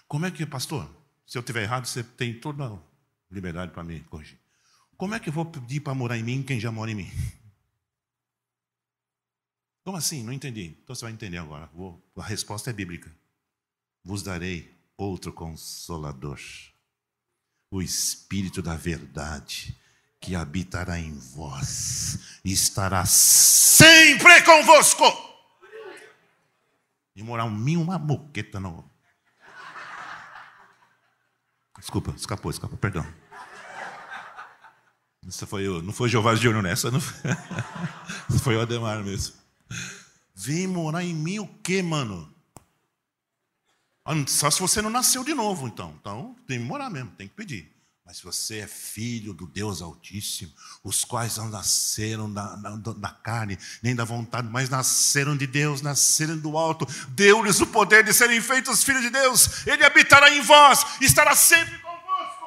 Como 0.07 0.25
é 0.25 0.31
que, 0.31 0.45
pastor, 0.45 0.89
se 1.25 1.37
eu 1.37 1.41
estiver 1.41 1.63
errado, 1.63 1.85
você 1.85 2.03
tem 2.03 2.39
toda 2.39 2.65
a 2.65 2.79
liberdade 3.29 3.73
para 3.73 3.83
me 3.83 3.99
corrigir. 4.01 4.39
Como 4.95 5.13
é 5.15 5.19
que 5.19 5.27
eu 5.27 5.33
vou 5.33 5.45
pedir 5.45 5.81
para 5.81 5.93
morar 5.93 6.17
em 6.17 6.23
mim 6.23 6.43
quem 6.43 6.59
já 6.59 6.71
mora 6.71 6.91
em 6.91 6.95
mim? 6.95 7.11
Como 9.83 9.97
assim? 9.97 10.23
Não 10.23 10.31
entendi. 10.31 10.77
Então 10.83 10.95
você 10.95 11.05
vai 11.05 11.11
entender 11.11 11.37
agora. 11.37 11.69
Vou, 11.73 12.01
a 12.17 12.23
resposta 12.23 12.69
é 12.69 12.73
bíblica. 12.73 13.11
Vos 14.03 14.23
darei 14.23 14.73
outro 14.97 15.33
consolador, 15.33 16.39
o 17.71 17.81
Espírito 17.81 18.61
da 18.61 18.75
Verdade, 18.75 19.77
que 20.19 20.35
habitará 20.35 20.99
em 20.99 21.13
vós 21.17 22.39
e 22.45 22.51
estará 22.51 23.05
sempre 23.05 24.41
convosco. 24.43 25.03
E 27.15 27.21
morar 27.21 27.45
um 27.45 27.51
mim 27.51 27.77
uma 27.77 27.99
moqueta 27.99 28.59
não. 28.59 28.89
Desculpa, 31.77 32.13
escapou, 32.15 32.49
escapou, 32.49 32.77
perdão. 32.77 33.05
Isso 35.27 35.45
foi, 35.45 35.67
não 35.81 35.93
foi 35.93 36.09
Jeová 36.09 36.35
Júnior 36.35 36.63
nessa, 36.63 36.89
não 36.89 36.99
foi, 36.99 37.31
foi 38.39 38.55
o 38.55 38.61
Ademar 38.61 39.03
mesmo. 39.03 39.42
Vem 40.35 40.67
morar 40.67 41.03
em 41.03 41.13
mim 41.13 41.39
o 41.39 41.47
quê, 41.47 41.81
mano? 41.81 42.33
Ah, 44.05 44.13
só 44.27 44.51
se 44.51 44.59
você 44.59 44.81
não 44.81 44.89
nasceu 44.89 45.23
de 45.23 45.33
novo, 45.33 45.67
então. 45.67 45.95
Então, 45.99 46.35
tem 46.47 46.59
que 46.59 46.65
morar 46.65 46.89
mesmo, 46.89 47.11
tem 47.11 47.27
que 47.27 47.35
pedir. 47.35 47.73
Mas 48.05 48.17
se 48.17 48.23
você 48.23 48.59
é 48.59 48.67
filho 48.67 49.33
do 49.33 49.47
Deus 49.47 49.81
Altíssimo, 49.81 50.51
os 50.83 51.05
quais 51.05 51.37
não 51.37 51.47
nasceram 51.47 52.31
da, 52.31 52.55
da, 52.57 52.75
da, 52.75 53.09
carne, 53.09 53.57
nem 53.81 53.95
da 53.95 54.03
vontade, 54.03 54.49
mas 54.49 54.69
nasceram 54.69 55.37
de 55.37 55.47
Deus, 55.47 55.81
nasceram 55.81 56.37
do 56.37 56.57
alto, 56.57 56.85
deu-lhes 57.09 57.61
o 57.61 57.67
poder 57.67 58.03
de 58.03 58.13
serem 58.13 58.41
feitos 58.41 58.83
filhos 58.83 59.01
de 59.01 59.09
Deus, 59.09 59.65
Ele 59.65 59.85
habitará 59.85 60.29
em 60.29 60.41
vós, 60.41 60.85
estará 60.99 61.33
sempre 61.33 61.79
convosco. 61.79 62.45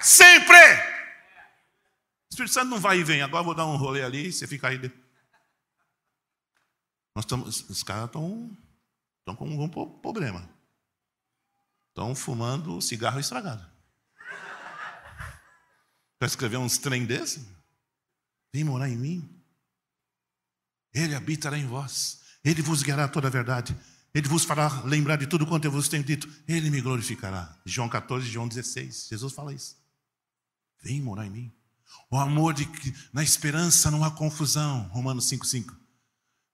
Sempre! 0.00 0.56
O 0.56 2.32
Espírito 2.32 2.52
Santo 2.52 2.70
não 2.70 2.80
vai 2.80 2.98
e 2.98 3.04
vem, 3.04 3.22
agora 3.22 3.44
vou 3.44 3.54
dar 3.54 3.66
um 3.66 3.76
rolê 3.76 4.02
ali, 4.02 4.32
você 4.32 4.46
fica 4.46 4.68
aí. 4.68 4.90
Nós 7.16 7.24
estamos, 7.24 7.70
os 7.70 7.82
caras 7.82 8.04
estão, 8.04 8.54
estão 9.20 9.34
com 9.34 9.48
um 9.48 9.68
problema. 9.70 10.46
Estão 11.88 12.14
fumando 12.14 12.82
cigarro 12.82 13.18
estragado. 13.18 13.66
Para 16.18 16.28
escrever 16.28 16.58
uns 16.58 16.76
trem 16.76 17.06
desse? 17.06 17.48
Vem 18.52 18.64
morar 18.64 18.90
em 18.90 18.98
mim. 18.98 19.42
Ele 20.92 21.14
habitará 21.14 21.56
em 21.56 21.66
vós. 21.66 22.20
Ele 22.44 22.60
vos 22.60 22.82
guiará 22.82 23.08
toda 23.08 23.28
a 23.28 23.30
verdade. 23.30 23.74
Ele 24.12 24.28
vos 24.28 24.44
fará 24.44 24.82
lembrar 24.82 25.16
de 25.16 25.26
tudo 25.26 25.46
quanto 25.46 25.64
eu 25.64 25.72
vos 25.72 25.88
tenho 25.88 26.04
dito. 26.04 26.28
Ele 26.46 26.68
me 26.68 26.82
glorificará. 26.82 27.58
João 27.64 27.88
14, 27.88 28.28
João 28.28 28.46
16. 28.46 29.08
Jesus 29.08 29.32
fala 29.32 29.54
isso. 29.54 29.74
Vem 30.82 31.00
morar 31.00 31.24
em 31.24 31.30
mim. 31.30 31.52
O 32.10 32.18
amor 32.18 32.52
de 32.52 32.68
na 33.10 33.22
esperança 33.22 33.90
não 33.90 34.04
há 34.04 34.10
confusão. 34.10 34.82
Romanos 34.88 35.26
5, 35.30 35.46
5 35.46 35.85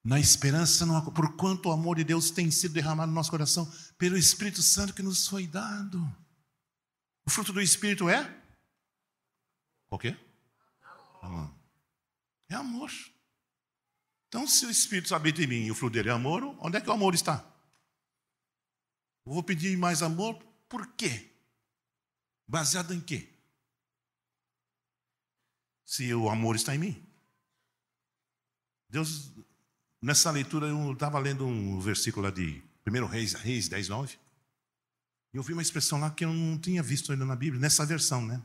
na 0.05 0.19
esperança, 0.19 0.85
por 1.12 1.37
quanto 1.37 1.69
o 1.69 1.73
amor 1.73 1.97
de 1.97 2.05
Deus 2.05 2.31
tem 2.31 2.51
sido 2.51 2.75
derramado 2.75 3.11
no 3.11 3.15
nosso 3.15 3.31
coração 3.31 3.71
pelo 3.97 4.17
Espírito 4.17 4.62
Santo 4.62 4.95
que 4.95 5.03
nos 5.03 5.27
foi 5.29 5.47
dado. 5.47 5.99
O 7.25 7.31
fruto 7.31 7.53
do 7.53 7.61
Espírito 7.61 8.09
é? 8.09 8.43
O 9.88 9.99
quê? 9.99 10.17
É 12.49 12.55
amor. 12.55 12.91
Então, 14.27 14.47
se 14.47 14.67
o 14.67 14.71
Espírito 14.71 15.15
habita 15.15 15.43
em 15.43 15.47
mim 15.47 15.67
e 15.67 15.71
o 15.71 15.75
fruto 15.75 15.95
dele 15.95 16.09
é 16.09 16.12
amor, 16.12 16.43
onde 16.59 16.79
é 16.79 16.81
que 16.81 16.88
o 16.88 16.93
amor 16.93 17.15
está? 17.15 17.45
Eu 19.25 19.33
vou 19.35 19.43
pedir 19.43 19.77
mais 19.77 20.03
amor, 20.03 20.43
por 20.69 20.87
quê? 20.95 21.31
Baseado 22.49 22.93
em 22.93 23.01
quê? 23.01 23.29
Se 25.85 26.12
o 26.12 26.29
amor 26.29 26.57
está 26.57 26.75
em 26.75 26.79
mim. 26.79 27.07
Deus, 28.88 29.33
nessa 30.03 30.31
leitura, 30.31 30.67
eu 30.67 30.93
estava 30.93 31.19
lendo 31.19 31.47
um 31.47 31.79
versículo 31.81 32.27
lá 32.27 32.33
de 32.33 32.61
1 32.87 33.07
Reis, 33.07 33.35
Reis 33.35 33.69
10, 33.69 33.88
9. 33.88 34.19
E 35.33 35.37
eu 35.37 35.43
vi 35.43 35.53
uma 35.53 35.62
expressão 35.62 36.01
lá 36.01 36.11
que 36.11 36.25
eu 36.25 36.33
não 36.33 36.59
tinha 36.59 36.83
visto 36.83 37.12
ainda 37.12 37.25
na 37.25 37.37
Bíblia, 37.37 37.61
nessa 37.61 37.87
versão, 37.87 38.27
né? 38.27 38.43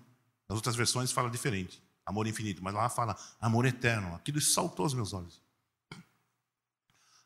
Nas 0.48 0.56
outras 0.56 0.76
versões 0.76 1.12
fala 1.12 1.30
diferente, 1.30 1.84
amor 2.06 2.28
infinito, 2.28 2.64
mas 2.64 2.74
lá 2.74 2.88
fala 2.88 3.18
amor 3.42 3.66
eterno. 3.66 4.16
Aquilo 4.16 4.40
saltou 4.40 4.84
aos 4.86 4.94
meus 4.94 5.12
olhos. 5.12 5.42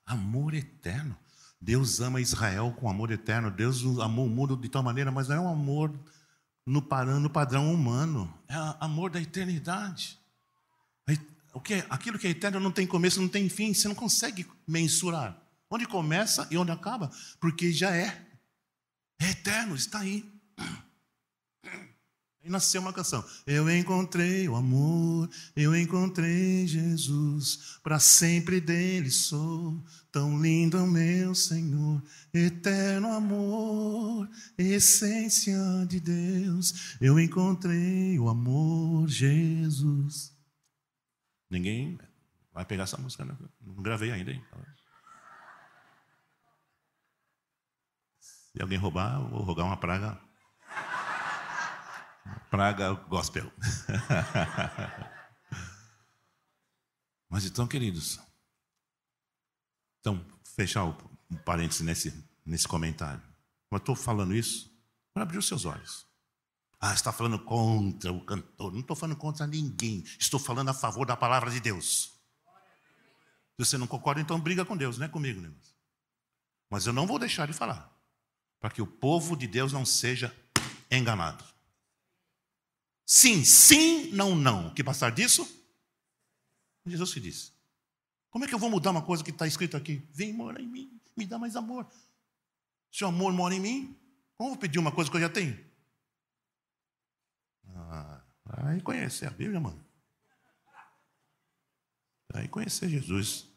Amor 0.05 0.53
eterno. 0.53 1.15
Deus 1.59 1.99
ama 1.99 2.19
Israel 2.19 2.73
com 2.79 2.89
amor 2.89 3.11
eterno. 3.11 3.51
Deus 3.51 3.83
amou 3.99 4.25
o 4.25 4.29
mundo 4.29 4.57
de 4.57 4.67
tal 4.67 4.81
maneira, 4.81 5.11
mas 5.11 5.27
não 5.27 5.35
é 5.35 5.39
um 5.39 5.49
amor 5.49 5.93
no, 6.65 6.81
padrão 6.81 7.71
humano. 7.71 8.33
É 8.47 8.55
amor 8.79 9.11
da 9.11 9.21
eternidade. 9.21 10.19
O 11.53 11.59
que 11.59 11.75
é, 11.75 11.85
aquilo 11.89 12.17
que 12.17 12.27
é 12.27 12.31
eterno 12.31 12.59
não 12.59 12.71
tem 12.71 12.87
começo, 12.87 13.21
não 13.21 13.27
tem 13.27 13.49
fim. 13.49 13.73
Você 13.73 13.87
não 13.87 13.95
consegue 13.95 14.45
mensurar. 14.67 15.37
Onde 15.69 15.85
começa 15.85 16.47
e 16.51 16.57
onde 16.57 16.71
acaba, 16.71 17.09
porque 17.39 17.71
já 17.71 17.95
é. 17.95 18.27
É 19.19 19.29
eterno, 19.29 19.75
está 19.75 19.99
aí. 19.99 20.29
E 22.43 22.49
nasceu 22.49 22.81
uma 22.81 22.91
canção. 22.91 23.23
Eu 23.45 23.69
encontrei 23.69 24.49
o 24.49 24.55
amor, 24.55 25.29
eu 25.55 25.75
encontrei 25.75 26.65
Jesus, 26.65 27.79
para 27.83 27.99
sempre 27.99 28.59
dele 28.59 29.11
sou. 29.11 29.81
Tão 30.11 30.41
lindo 30.41 30.75
é 30.75 30.81
o 30.81 30.87
meu 30.87 31.35
Senhor, 31.35 32.01
eterno 32.33 33.13
amor, 33.13 34.27
essência 34.57 35.55
de 35.87 35.99
Deus. 35.99 36.97
Eu 36.99 37.19
encontrei 37.19 38.17
o 38.17 38.27
amor, 38.27 39.07
Jesus. 39.07 40.30
Ninguém 41.51 41.99
vai 42.51 42.65
pegar 42.65 42.83
essa 42.83 42.97
música, 42.97 43.23
né? 43.23 43.37
não 43.61 43.83
gravei 43.83 44.11
ainda. 44.11 44.31
Hein? 44.31 44.43
Se 48.19 48.59
alguém 48.61 48.79
roubar, 48.79 49.21
eu 49.21 49.29
vou 49.29 49.41
rogar 49.41 49.65
uma 49.65 49.77
praga 49.77 50.19
Praga 52.49 52.93
gospel. 52.93 53.51
Mas 57.29 57.45
então, 57.45 57.65
queridos, 57.65 58.19
então, 59.99 60.25
fechar 60.55 60.83
um 60.83 60.93
parênteses 61.45 61.81
nesse, 61.81 62.29
nesse 62.45 62.67
comentário. 62.67 63.23
Eu 63.71 63.77
estou 63.77 63.95
falando 63.95 64.35
isso 64.35 64.69
para 65.13 65.23
abrir 65.23 65.37
os 65.37 65.47
seus 65.47 65.63
olhos. 65.63 66.05
Ah, 66.83 66.95
está 66.95 67.11
falando 67.11 67.37
contra 67.37 68.11
o 68.11 68.25
cantor. 68.25 68.73
Não 68.73 68.79
estou 68.79 68.95
falando 68.95 69.15
contra 69.15 69.45
ninguém. 69.45 70.03
Estou 70.19 70.39
falando 70.39 70.69
a 70.69 70.73
favor 70.73 71.05
da 71.05 71.15
palavra 71.15 71.51
de 71.51 71.59
Deus. 71.59 72.11
Se 73.51 73.65
você 73.65 73.77
não 73.77 73.85
concorda, 73.85 74.19
então 74.19 74.39
briga 74.39 74.65
com 74.65 74.75
Deus, 74.75 74.97
não 74.97 75.05
é 75.05 75.09
comigo, 75.09 75.39
né? 75.39 75.51
Mas 76.71 76.87
eu 76.87 76.93
não 76.93 77.05
vou 77.05 77.19
deixar 77.19 77.45
de 77.45 77.53
falar. 77.53 77.95
Para 78.59 78.71
que 78.71 78.81
o 78.81 78.87
povo 78.87 79.37
de 79.37 79.45
Deus 79.45 79.71
não 79.71 79.85
seja 79.85 80.35
enganado. 80.89 81.45
Sim, 83.05 83.45
sim, 83.45 84.11
não, 84.13 84.35
não. 84.35 84.69
O 84.69 84.73
que 84.73 84.83
passar 84.83 85.11
disso? 85.11 85.47
Jesus 86.83 87.13
que 87.13 87.19
disse. 87.19 87.51
Como 88.31 88.43
é 88.43 88.47
que 88.47 88.55
eu 88.55 88.59
vou 88.59 88.71
mudar 88.71 88.89
uma 88.89 89.03
coisa 89.03 89.23
que 89.23 89.29
está 89.29 89.45
escrito 89.45 89.77
aqui? 89.77 90.01
Vem 90.11 90.33
morar 90.33 90.59
em 90.59 90.67
mim, 90.67 90.99
me 91.15 91.27
dá 91.27 91.37
mais 91.37 91.55
amor. 91.55 91.85
Se 92.91 93.03
o 93.03 93.07
amor 93.07 93.33
mora 93.33 93.53
em 93.53 93.59
mim, 93.59 93.95
como 94.35 94.49
eu 94.49 94.53
vou 94.53 94.57
pedir 94.57 94.79
uma 94.79 94.91
coisa 94.91 95.11
que 95.11 95.17
eu 95.17 95.21
já 95.21 95.29
tenho? 95.29 95.70
Aí 98.57 98.81
conhecer 98.81 99.27
a 99.27 99.31
Bíblia, 99.31 99.59
mano. 99.59 99.83
Aí 102.33 102.47
conhecer 102.47 102.89
Jesus. 102.89 103.47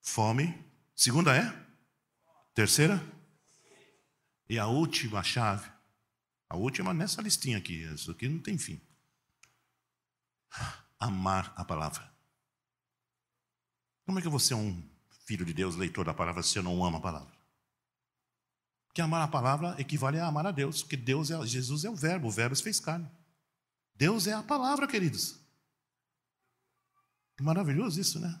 Fome. 0.00 0.64
Segunda 0.94 1.36
é? 1.36 1.52
Terceira? 2.54 3.00
E 4.48 4.58
a 4.58 4.66
última 4.66 5.22
chave 5.22 5.70
a 6.50 6.56
última 6.56 6.92
nessa 6.92 7.22
listinha 7.22 7.58
aqui, 7.58 7.84
isso 7.84 8.10
aqui 8.10 8.28
não 8.28 8.40
tem 8.40 8.58
fim. 8.58 8.80
Amar 10.98 11.54
a 11.56 11.64
palavra. 11.64 12.12
Como 14.04 14.18
é 14.18 14.22
que 14.22 14.28
você 14.28 14.52
é 14.52 14.56
um 14.56 14.82
filho 15.24 15.44
de 15.44 15.54
Deus, 15.54 15.76
leitor 15.76 16.04
da 16.04 16.12
palavra, 16.12 16.42
se 16.42 16.58
eu 16.58 16.62
não 16.64 16.84
ama 16.84 16.98
a 16.98 17.00
palavra? 17.00 17.39
Porque 18.90 19.00
amar 19.00 19.22
a 19.22 19.28
palavra 19.28 19.76
equivale 19.78 20.18
a 20.18 20.26
amar 20.26 20.44
a 20.44 20.50
Deus, 20.50 20.82
porque 20.82 20.96
Deus 20.96 21.30
é, 21.30 21.46
Jesus 21.46 21.84
é 21.84 21.90
o 21.90 21.94
verbo, 21.94 22.26
o 22.26 22.30
verbo 22.30 22.56
se 22.56 22.62
fez 22.62 22.80
carne. 22.80 23.08
Deus 23.94 24.26
é 24.26 24.32
a 24.32 24.42
palavra, 24.42 24.88
queridos. 24.88 25.38
Que 27.36 27.44
maravilhoso 27.44 28.00
isso, 28.00 28.18
né? 28.18 28.40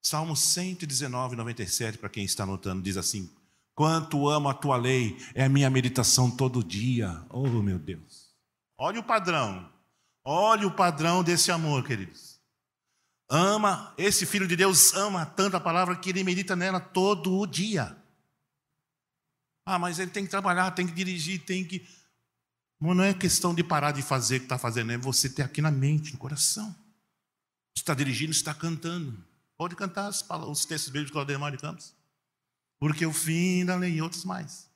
Salmo 0.00 0.34
119, 0.34 1.36
97, 1.36 1.98
para 1.98 2.08
quem 2.08 2.24
está 2.24 2.44
anotando, 2.44 2.82
diz 2.82 2.96
assim: 2.96 3.30
Quanto 3.74 4.26
amo 4.26 4.48
a 4.48 4.54
tua 4.54 4.78
lei, 4.78 5.18
é 5.34 5.44
a 5.44 5.48
minha 5.50 5.68
meditação 5.68 6.30
todo 6.30 6.64
dia. 6.64 7.26
Oh, 7.28 7.46
meu 7.62 7.78
Deus. 7.78 8.34
Olha 8.78 9.00
o 9.00 9.04
padrão. 9.04 9.70
Olha 10.24 10.66
o 10.66 10.74
padrão 10.74 11.22
desse 11.22 11.52
amor, 11.52 11.84
queridos. 11.84 12.40
Ama, 13.28 13.92
esse 13.98 14.24
filho 14.24 14.48
de 14.48 14.56
Deus 14.56 14.94
ama 14.94 15.26
tanto 15.26 15.58
a 15.58 15.60
palavra 15.60 15.94
que 15.94 16.08
ele 16.08 16.24
medita 16.24 16.56
nela 16.56 16.80
todo 16.80 17.38
o 17.38 17.46
dia. 17.46 18.02
Ah, 19.64 19.78
mas 19.78 19.98
ele 19.98 20.10
tem 20.10 20.24
que 20.24 20.30
trabalhar, 20.30 20.70
tem 20.72 20.86
que 20.86 20.92
dirigir, 20.92 21.44
tem 21.44 21.64
que. 21.64 21.86
Não 22.80 23.02
é 23.02 23.14
questão 23.14 23.54
de 23.54 23.64
parar 23.64 23.92
de 23.92 24.02
fazer 24.02 24.36
o 24.36 24.40
que 24.40 24.44
está 24.46 24.58
fazendo, 24.58 24.92
é 24.92 24.98
você 24.98 25.28
ter 25.28 25.42
aqui 25.42 25.62
na 25.62 25.70
mente, 25.70 26.12
no 26.12 26.18
coração. 26.18 26.70
Você 27.74 27.82
está 27.82 27.94
dirigindo, 27.94 28.32
está 28.32 28.52
cantando. 28.54 29.16
Pode 29.56 29.74
cantar 29.74 30.10
os 30.10 30.64
textos 30.64 30.92
bíblicos 30.92 31.14
do 31.14 31.20
Ademar 31.20 31.52
de 31.52 31.58
Campos 31.58 31.94
porque 32.84 33.06
o 33.06 33.14
fim 33.14 33.64
da 33.64 33.76
lei 33.76 33.94
e 33.94 34.02
outros 34.02 34.26
mais. 34.26 34.70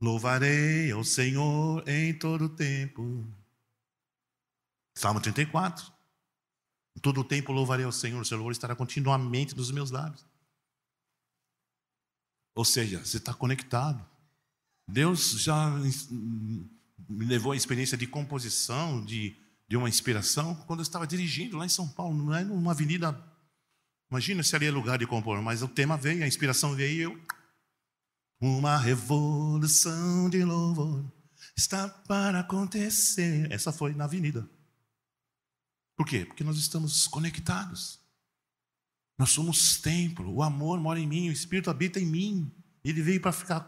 Louvarei 0.00 0.90
ao 0.90 1.04
Senhor 1.04 1.88
em 1.88 2.12
todo 2.18 2.46
o 2.46 2.48
tempo. 2.48 3.24
Salmo 4.96 5.20
34. 5.20 5.92
Em 6.96 7.00
todo 7.00 7.20
o 7.20 7.24
tempo 7.24 7.52
louvarei 7.52 7.84
ao 7.84 7.92
Senhor, 7.92 8.20
o 8.20 8.24
seu 8.24 8.36
louvor 8.36 8.50
estará 8.50 8.74
continuamente 8.74 9.56
nos 9.56 9.70
meus 9.70 9.92
lábios. 9.92 10.26
Ou 12.58 12.64
seja, 12.64 12.98
você 12.98 13.18
está 13.18 13.32
conectado. 13.32 14.04
Deus 14.90 15.30
já 15.40 15.70
me 17.08 17.24
levou 17.24 17.52
à 17.52 17.56
experiência 17.56 17.96
de 17.96 18.04
composição, 18.04 19.04
de, 19.04 19.36
de 19.68 19.76
uma 19.76 19.88
inspiração, 19.88 20.56
quando 20.66 20.80
eu 20.80 20.82
estava 20.82 21.06
dirigindo 21.06 21.56
lá 21.56 21.64
em 21.64 21.68
São 21.68 21.86
Paulo, 21.86 22.18
não 22.18 22.34
é 22.34 22.42
numa 22.42 22.72
avenida 22.72 23.16
Imagina 24.10 24.42
se 24.42 24.56
ali 24.56 24.66
é 24.66 24.72
lugar 24.72 24.98
de 24.98 25.06
compor, 25.06 25.40
mas 25.40 25.62
o 25.62 25.68
tema 25.68 25.96
veio, 25.96 26.24
a 26.24 26.26
inspiração 26.26 26.74
veio 26.74 27.12
eu. 27.12 27.26
Uma 28.40 28.76
revolução 28.76 30.28
de 30.28 30.42
louvor 30.42 31.04
está 31.56 31.88
para 31.88 32.40
acontecer. 32.40 33.52
Essa 33.52 33.70
foi 33.70 33.94
na 33.94 34.04
avenida. 34.04 34.48
Por 35.96 36.04
quê? 36.04 36.24
Porque 36.24 36.42
nós 36.42 36.58
estamos 36.58 37.06
conectados. 37.06 38.00
Nós 39.18 39.30
somos 39.30 39.78
templo, 39.78 40.32
o 40.32 40.42
amor 40.42 40.78
mora 40.78 41.00
em 41.00 41.06
mim, 41.06 41.28
o 41.28 41.32
Espírito 41.32 41.70
habita 41.70 41.98
em 41.98 42.06
mim. 42.06 42.52
Ele 42.84 43.02
veio 43.02 43.20
para 43.20 43.32
ficar 43.32 43.60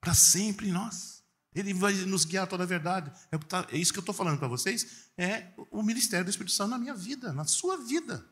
para 0.00 0.12
sempre 0.14 0.68
em 0.68 0.72
nós. 0.72 1.24
Ele 1.54 1.72
vai 1.72 1.94
nos 1.94 2.24
guiar 2.24 2.46
toda 2.46 2.64
a 2.64 2.66
verdade. 2.66 3.10
É, 3.30 3.38
tá, 3.38 3.66
é 3.70 3.78
isso 3.78 3.92
que 3.92 3.98
eu 3.98 4.02
estou 4.02 4.14
falando 4.14 4.38
para 4.38 4.48
vocês. 4.48 5.08
É 5.16 5.52
o 5.70 5.82
ministério 5.82 6.24
do 6.24 6.30
Espírito 6.30 6.52
Santo 6.52 6.70
na 6.70 6.78
minha 6.78 6.94
vida, 6.94 7.32
na 7.32 7.44
sua 7.44 7.78
vida. 7.78 8.26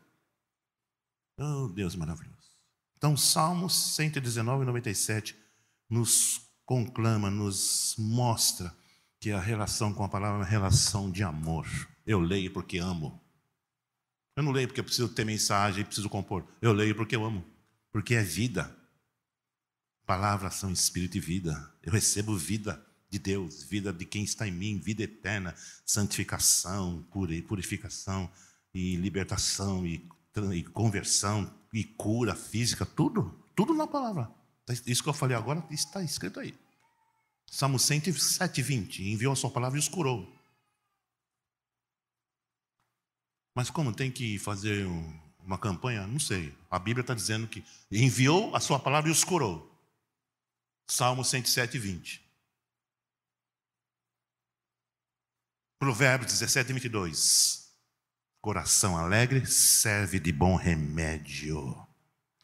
Oh, 1.39 1.68
Deus 1.68 1.97
maravilhoso. 1.97 2.35
Então, 2.99 3.16
Salmos 3.16 3.95
119, 3.95 4.64
97 4.64 5.37
nos 5.89 6.43
conclama, 6.66 7.31
nos 7.31 7.95
mostra 7.99 8.75
que 9.20 9.31
a 9.31 9.41
relação 9.41 9.95
com 9.95 10.05
a 10.05 10.09
palavra 10.09 10.37
é 10.37 10.41
uma 10.41 10.45
relação 10.45 11.11
de 11.11 11.22
amor. 11.22 11.66
Eu 12.07 12.20
leio 12.20 12.53
porque 12.53 12.79
amo. 12.79 13.20
Eu 14.37 14.43
não 14.43 14.53
leio 14.53 14.68
porque 14.68 14.80
eu 14.80 14.85
preciso 14.85 15.09
ter 15.09 15.24
mensagem, 15.24 15.85
preciso 15.85 16.09
compor. 16.09 16.45
Eu 16.61 16.72
leio 16.72 16.95
porque 16.95 17.14
eu 17.14 17.24
amo. 17.24 17.45
Porque 17.93 18.14
é 18.14 18.22
vida. 18.22 18.76
Palavras 20.07 20.55
são 20.55 20.72
espírito 20.72 21.16
e 21.16 21.20
vida. 21.20 21.72
Eu 21.82 21.93
recebo 21.93 22.37
vida 22.37 22.85
de 23.09 23.18
Deus, 23.18 23.62
vida 23.62 23.93
de 23.93 24.05
quem 24.05 24.24
está 24.24 24.47
em 24.47 24.53
mim, 24.53 24.78
vida 24.78 25.05
eterna, 25.05 25.55
santificação, 25.87 27.07
purificação 27.47 28.28
e 28.74 28.97
libertação 28.97 29.87
e 29.87 30.09
e 30.53 30.62
conversão, 30.64 31.53
e 31.72 31.85
cura 31.85 32.35
física, 32.35 32.85
tudo, 32.85 33.39
tudo 33.55 33.74
na 33.74 33.87
palavra. 33.87 34.30
Isso 34.87 35.03
que 35.03 35.09
eu 35.09 35.14
falei 35.14 35.37
agora 35.37 35.64
está 35.70 36.03
escrito 36.03 36.41
aí. 36.41 36.55
Salmo 37.51 37.78
107, 37.78 38.62
20. 38.62 39.12
Enviou 39.12 39.32
a 39.32 39.37
sua 39.37 39.51
palavra 39.51 39.78
e 39.78 39.80
os 39.80 39.89
curou. 39.89 40.34
Mas 43.55 43.71
como 43.71 43.95
tem 43.95 44.11
que 44.11 44.39
fazer 44.39 44.87
uma 45.39 45.57
campanha? 45.57 46.07
Não 46.07 46.19
sei. 46.19 46.53
A 46.71 46.79
Bíblia 46.79 47.03
está 47.03 47.15
dizendo 47.15 47.47
que 47.47 47.65
enviou 47.91 48.55
a 48.55 48.61
sua 48.61 48.81
palavra 48.81 49.09
e 49.09 49.13
os 49.13 49.23
curou. 49.23 49.71
Salmo 50.89 51.25
107, 51.25 51.79
20. 51.79 52.25
Provérbios 55.79 56.33
17, 56.33 56.73
22. 56.73 57.73
Coração 58.41 58.99
alegre 58.99 59.47
serve 59.47 60.19
de 60.19 60.33
bom 60.33 60.57
remédio, 60.57 61.87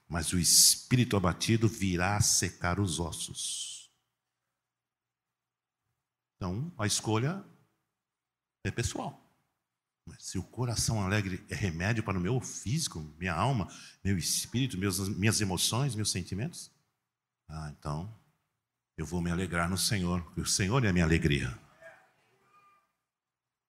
mas 0.09 0.33
o 0.33 0.39
espírito 0.39 1.17
abatido 1.17 1.69
virá 1.69 2.21
secar 2.21 2.81
os 2.81 2.99
ossos. 2.99 3.91
Então, 6.37 6.73
a 6.79 6.87
escolha 6.87 7.45
é 8.65 8.71
pessoal. 8.71 9.30
Mas 10.07 10.25
se 10.25 10.39
o 10.39 10.43
coração 10.43 11.03
alegre 11.03 11.45
é 11.49 11.55
remédio 11.55 12.03
para 12.03 12.19
o 12.19 12.21
meu 12.21 12.41
físico, 12.41 13.01
minha 13.19 13.35
alma, 13.35 13.69
meu 14.03 14.19
espírito, 14.19 14.79
meus, 14.79 15.09
minhas 15.09 15.41
emoções, 15.41 15.95
meus 15.95 16.11
sentimentos, 16.11 16.71
ah, 17.49 17.73
então 17.79 18.13
eu 18.97 19.07
vou 19.07 19.21
me 19.21 19.31
alegrar 19.31 19.69
no 19.69 19.79
Senhor, 19.79 20.23
porque 20.25 20.41
o 20.41 20.47
Senhor 20.47 20.85
é 20.85 20.89
a 20.89 20.93
minha 20.93 21.05
alegria. 21.05 21.59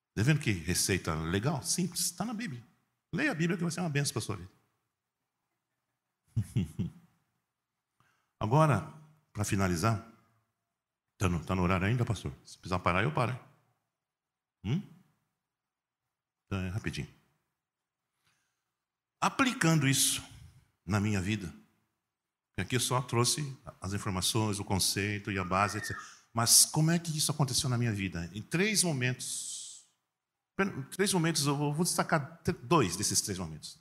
Está 0.09 0.23
vendo 0.23 0.41
que 0.41 0.51
receita 0.51 1.15
legal? 1.15 1.63
Simples, 1.63 2.01
está 2.01 2.25
na 2.25 2.34
Bíblia. 2.34 2.61
Leia 3.13 3.32
a 3.32 3.36
Bíblia 3.36 3.57
que 3.57 3.63
vai 3.63 3.71
ser 3.71 3.79
uma 3.79 3.89
benção 3.89 4.13
para 4.13 4.19
a 4.19 4.25
sua 4.25 4.36
vida. 4.36 4.51
Agora, 8.39 8.91
para 9.32 9.43
finalizar, 9.43 10.05
está 11.13 11.29
no, 11.29 11.43
tá 11.45 11.55
no, 11.55 11.61
horário 11.61 11.88
ainda, 11.88 12.03
pastor? 12.03 12.34
Se 12.45 12.57
precisar 12.57 12.79
parar, 12.79 13.03
eu 13.03 13.13
paro. 13.13 13.39
Hum? 14.63 14.82
Então, 16.52 16.62
é 16.66 16.68
rapidinho. 16.68 17.08
Aplicando 19.22 19.88
isso 19.88 20.22
na 20.86 20.99
minha 20.99 21.22
vida, 21.22 21.54
aqui 22.58 22.76
eu 22.76 22.80
só 22.82 23.02
trouxe 23.02 23.58
as 23.80 23.93
informações, 23.93 24.60
o 24.60 24.66
conceito 24.66 25.32
e 25.32 25.39
a 25.39 25.45
base, 25.45 25.78
etc. 25.78 25.95
Mas 26.34 26.66
como 26.66 26.91
é 26.91 26.99
que 26.99 27.18
isso 27.18 27.32
aconteceu 27.32 27.70
na 27.70 27.78
minha 27.78 27.93
vida? 27.93 28.30
Em 28.34 28.41
três 28.41 28.84
momentos 28.84 29.62
Três 30.91 31.14
momentos, 31.14 31.45
eu 31.47 31.56
vou 31.56 31.84
destacar 31.84 32.39
dois 32.64 32.95
desses 32.95 33.20
três 33.22 33.39
momentos, 33.39 33.80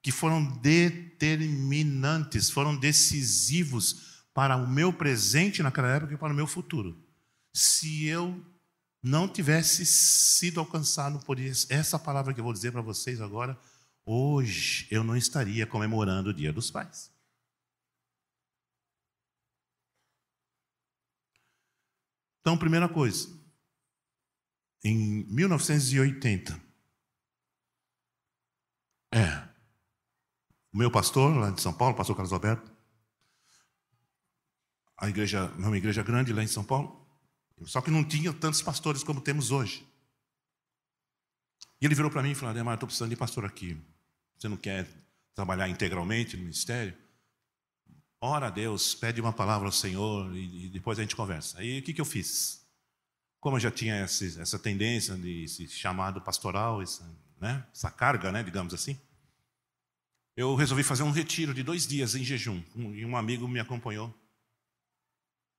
que 0.00 0.12
foram 0.12 0.44
determinantes, 0.58 2.50
foram 2.50 2.76
decisivos 2.76 4.22
para 4.32 4.54
o 4.56 4.68
meu 4.68 4.92
presente 4.92 5.60
naquela 5.62 5.88
época 5.88 6.14
e 6.14 6.16
para 6.16 6.32
o 6.32 6.36
meu 6.36 6.46
futuro. 6.46 7.02
Se 7.52 8.04
eu 8.04 8.40
não 9.04 9.28
tivesse 9.28 9.84
sido 9.84 10.58
alcançado 10.58 11.22
por 11.26 11.36
essa 11.68 11.98
palavra 11.98 12.32
que 12.32 12.40
eu 12.40 12.44
vou 12.44 12.54
dizer 12.54 12.72
para 12.72 12.80
vocês 12.80 13.20
agora, 13.20 13.60
hoje 14.06 14.88
eu 14.90 15.04
não 15.04 15.14
estaria 15.14 15.66
comemorando 15.66 16.30
o 16.30 16.34
Dia 16.34 16.50
dos 16.50 16.70
Pais. 16.70 17.12
Então, 22.40 22.56
primeira 22.56 22.88
coisa, 22.88 23.28
em 24.82 25.24
1980. 25.24 26.58
É. 29.12 29.48
O 30.72 30.78
meu 30.78 30.90
pastor, 30.90 31.36
lá 31.36 31.50
de 31.50 31.60
São 31.60 31.74
Paulo, 31.74 31.94
pastor 31.94 32.16
Carlos 32.16 32.32
Alberto, 32.32 32.72
a 34.96 35.10
igreja, 35.10 35.52
uma 35.58 35.76
igreja 35.76 36.02
grande 36.02 36.32
lá 36.32 36.42
em 36.42 36.46
São 36.46 36.64
Paulo, 36.64 37.03
só 37.64 37.80
que 37.80 37.90
não 37.90 38.04
tinha 38.04 38.32
tantos 38.32 38.60
pastores 38.62 39.02
como 39.02 39.20
temos 39.20 39.50
hoje. 39.50 39.86
E 41.80 41.86
ele 41.86 41.94
virou 41.94 42.10
para 42.10 42.22
mim 42.22 42.32
e 42.32 42.34
falou: 42.34 42.50
Ademar, 42.50 42.74
estou 42.74 42.86
precisando 42.86 43.10
de 43.10 43.16
pastor 43.16 43.44
aqui. 43.44 43.76
Você 44.36 44.48
não 44.48 44.56
quer 44.56 44.86
trabalhar 45.34 45.68
integralmente 45.68 46.36
no 46.36 46.42
ministério? 46.42 46.94
Ora 48.20 48.46
a 48.46 48.50
Deus, 48.50 48.94
pede 48.94 49.20
uma 49.20 49.32
palavra 49.32 49.68
ao 49.68 49.72
Senhor 49.72 50.34
e, 50.34 50.68
depois 50.68 50.98
a 50.98 51.02
gente 51.02 51.14
conversa. 51.14 51.58
Aí 51.58 51.78
o 51.78 51.82
que, 51.82 51.92
que 51.92 52.00
eu 52.00 52.06
fiz? 52.06 52.64
como 53.44 53.56
eu 53.56 53.60
já 53.60 53.70
tinha 53.70 53.96
essa, 53.96 54.24
essa 54.40 54.58
tendência 54.58 55.14
de 55.16 55.44
esse 55.44 55.68
chamado 55.68 56.18
pastoral, 56.18 56.80
essa, 56.80 57.04
né, 57.38 57.62
essa 57.74 57.90
carga, 57.90 58.32
né, 58.32 58.42
digamos 58.42 58.72
assim, 58.72 58.98
eu 60.34 60.54
resolvi 60.54 60.82
fazer 60.82 61.02
um 61.02 61.10
retiro 61.10 61.52
de 61.52 61.62
dois 61.62 61.86
dias 61.86 62.14
em 62.14 62.24
jejum. 62.24 62.62
Um, 62.74 62.94
e 62.94 63.04
um 63.04 63.14
amigo 63.14 63.46
me 63.46 63.60
acompanhou. 63.60 64.18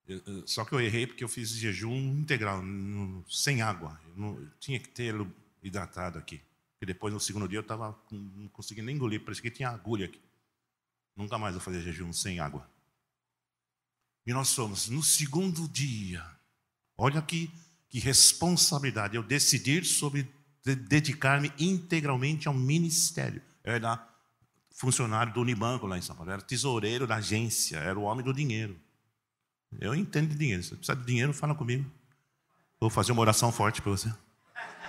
Eu, 0.07 0.47
só 0.47 0.63
que 0.63 0.73
eu 0.73 0.79
errei 0.79 1.07
porque 1.07 1.23
eu 1.23 1.27
fiz 1.27 1.49
jejum 1.49 1.95
integral, 1.95 2.61
sem 3.27 3.61
água. 3.61 3.99
Eu 4.07 4.17
não, 4.17 4.51
tinha 4.59 4.79
que 4.79 4.89
ter 4.89 5.15
hidratado 5.63 6.19
aqui. 6.19 6.41
E 6.81 6.85
depois, 6.85 7.13
no 7.13 7.19
segundo 7.19 7.47
dia, 7.47 7.57
eu 7.57 7.61
estava 7.61 7.97
não 8.11 8.47
conseguindo 8.49 8.85
nem 8.85 8.95
engolir, 8.95 9.21
parecia 9.21 9.41
que 9.41 9.49
tinha 9.49 9.69
agulha 9.69 10.05
aqui. 10.05 10.21
Nunca 11.15 11.37
mais 11.37 11.55
eu 11.55 11.61
fazia 11.61 11.81
jejum 11.81 12.11
sem 12.13 12.39
água. 12.39 12.69
E 14.25 14.33
nós 14.33 14.49
somos 14.49 14.89
no 14.89 15.01
segundo 15.01 15.67
dia. 15.67 16.25
Olha 16.97 17.19
aqui 17.19 17.51
que 17.89 17.99
responsabilidade 17.99 19.15
eu 19.15 19.23
decidir 19.23 19.85
sobre 19.85 20.27
dedicar-me 20.63 21.51
integralmente 21.59 22.47
ao 22.47 22.53
ministério. 22.53 23.41
Eu 23.63 23.73
era 23.73 24.07
funcionário 24.71 25.33
do 25.33 25.41
Unibanco 25.41 25.87
lá 25.87 25.97
em 25.97 26.01
São 26.01 26.15
Paulo, 26.15 26.29
eu 26.29 26.33
era 26.33 26.41
tesoureiro 26.41 27.07
da 27.07 27.15
agência, 27.15 27.77
era 27.77 27.97
o 27.97 28.03
homem 28.03 28.25
do 28.25 28.33
dinheiro. 28.33 28.77
Eu 29.79 29.95
entendo 29.95 30.29
de 30.29 30.35
dinheiro. 30.35 30.63
Se 30.63 30.75
precisar 30.75 30.95
de 30.95 31.05
dinheiro, 31.05 31.33
fala 31.33 31.55
comigo. 31.55 31.89
Vou 32.79 32.89
fazer 32.89 33.11
uma 33.11 33.21
oração 33.21 33.51
forte 33.51 33.81
para 33.81 33.91
você. 33.91 34.13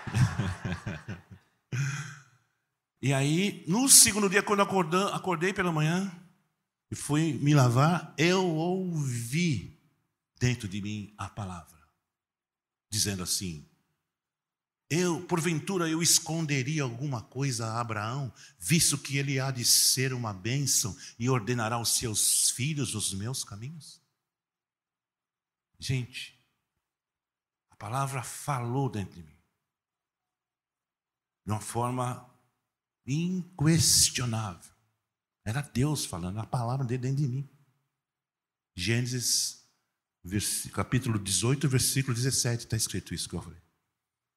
e 3.03 3.13
aí, 3.13 3.65
no 3.67 3.89
segundo 3.89 4.29
dia, 4.29 4.43
quando 4.43 4.63
acordei, 4.63 5.03
acordei 5.13 5.53
pela 5.53 5.73
manhã 5.73 6.11
e 6.91 6.95
fui 6.95 7.33
me 7.35 7.55
lavar, 7.55 8.15
eu 8.17 8.47
ouvi 8.47 9.79
dentro 10.39 10.69
de 10.69 10.81
mim 10.81 11.13
a 11.17 11.29
palavra 11.29 11.77
dizendo 12.91 13.23
assim: 13.23 13.67
eu, 14.89 15.21
porventura, 15.23 15.89
eu 15.89 16.01
esconderia 16.01 16.83
alguma 16.83 17.21
coisa 17.21 17.67
a 17.67 17.81
Abraão, 17.81 18.33
visto 18.59 18.97
que 18.97 19.19
ele 19.19 19.41
há 19.41 19.51
de 19.51 19.65
ser 19.65 20.13
uma 20.13 20.33
bênção 20.33 20.97
e 21.19 21.29
ordenará 21.29 21.77
aos 21.77 21.97
seus 21.97 22.51
filhos 22.51 22.95
os 22.95 23.13
meus 23.13 23.43
caminhos? 23.43 24.01
Gente, 25.79 26.39
a 27.71 27.77
palavra 27.77 28.23
falou 28.23 28.89
dentro 28.89 29.15
de 29.15 29.23
mim, 29.23 29.39
de 31.45 31.53
uma 31.53 31.61
forma 31.61 32.29
inquestionável. 33.07 34.73
Era 35.45 35.61
Deus 35.61 36.05
falando, 36.05 36.41
a 36.41 36.47
palavra 36.47 36.85
dele 36.85 37.03
dentro 37.03 37.23
de 37.23 37.29
mim. 37.29 37.49
Gênesis 38.75 39.65
capítulo 40.73 41.19
18, 41.19 41.69
versículo 41.69 42.15
17, 42.15 42.65
está 42.65 42.77
escrito 42.77 43.15
isso 43.15 43.29
que 43.29 43.37
eu 43.37 43.43
falei. 43.43 43.61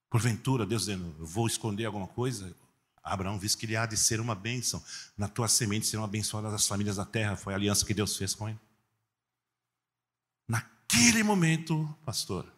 Porventura, 0.10 0.66
Deus 0.66 0.84
dizendo, 0.84 1.16
eu 1.20 1.26
vou 1.26 1.48
esconder 1.48 1.86
alguma 1.86 2.08
coisa? 2.08 2.56
Abraão 3.02 3.40
viu 3.40 3.50
que 3.58 3.66
ele 3.66 3.76
há 3.76 3.86
de 3.86 3.98
ser 3.98 4.20
uma 4.20 4.36
bênção. 4.36 4.84
Na 5.18 5.28
tua 5.28 5.48
semente 5.48 5.88
serão 5.88 6.04
abençoadas 6.04 6.54
as 6.54 6.68
famílias 6.68 6.98
da 6.98 7.06
terra. 7.06 7.36
Foi 7.36 7.54
a 7.54 7.56
aliança 7.56 7.86
que 7.86 7.94
Deus 7.94 8.16
fez 8.16 8.36
com 8.36 8.50
ele. 8.50 8.60
Naquele 10.92 11.22
momento, 11.22 11.88
pastor, 12.04 12.52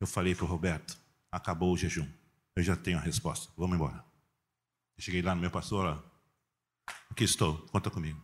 eu 0.00 0.06
falei 0.06 0.34
para 0.34 0.44
o 0.44 0.48
Roberto: 0.48 0.98
acabou 1.30 1.72
o 1.72 1.76
jejum. 1.76 2.08
Eu 2.56 2.62
já 2.62 2.74
tenho 2.74 2.96
a 2.96 3.02
resposta. 3.02 3.52
Vamos 3.56 3.76
embora. 3.76 4.02
Eu 4.96 5.02
cheguei 5.02 5.20
lá 5.20 5.34
no 5.34 5.40
meu 5.40 5.50
pastor, 5.50 5.84
ó, 5.86 6.92
aqui 7.10 7.24
estou, 7.24 7.58
conta 7.68 7.90
comigo. 7.90 8.20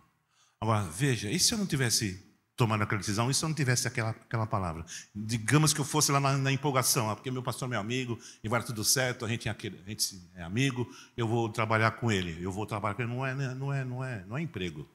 Agora, 0.59 0.83
veja, 0.85 1.31
e 1.31 1.39
se 1.39 1.53
eu 1.53 1.59
não 1.59 1.67
tivesse 1.67 2.35
tomando 2.57 2.83
aquela 2.83 2.99
decisão 2.99 3.31
e 3.31 3.35
se 3.35 3.45
eu 3.45 3.49
não 3.49 3.55
tivesse 3.55 3.87
aquela, 3.87 4.11
aquela 4.11 4.47
palavra? 4.47 4.87
Digamos 5.15 5.75
que 5.75 5.81
eu 5.81 5.85
fosse 5.85 6.11
lá 6.11 6.19
na, 6.19 6.39
na 6.39 6.51
empolgação, 6.51 7.11
ah, 7.11 7.15
porque 7.15 7.31
meu 7.31 7.43
pastor 7.43 7.69
é 7.69 7.71
meu 7.71 7.81
amigo, 7.81 8.19
e 8.43 8.49
vai 8.49 8.63
tudo 8.65 8.83
certo, 8.85 9.25
a 9.25 9.29
gente, 9.29 9.49
é 9.49 9.51
aquele, 9.51 9.81
a 9.81 9.89
gente 9.89 10.31
é 10.35 10.43
amigo, 10.43 10.89
eu 11.17 11.29
vou 11.29 11.49
trabalhar 11.51 11.91
com 11.93 12.11
ele, 12.11 12.43
eu 12.43 12.51
vou 12.51 12.65
trabalhar 12.65 12.95
com 12.95 13.03
ele. 13.03 13.13
Não 13.13 13.27
é, 13.27 13.35
né, 13.35 13.55
não 13.55 13.73
é, 13.73 13.85
não 13.85 14.05
é, 14.05 14.25
não 14.25 14.39
é 14.39 14.43
emprego, 14.43 14.89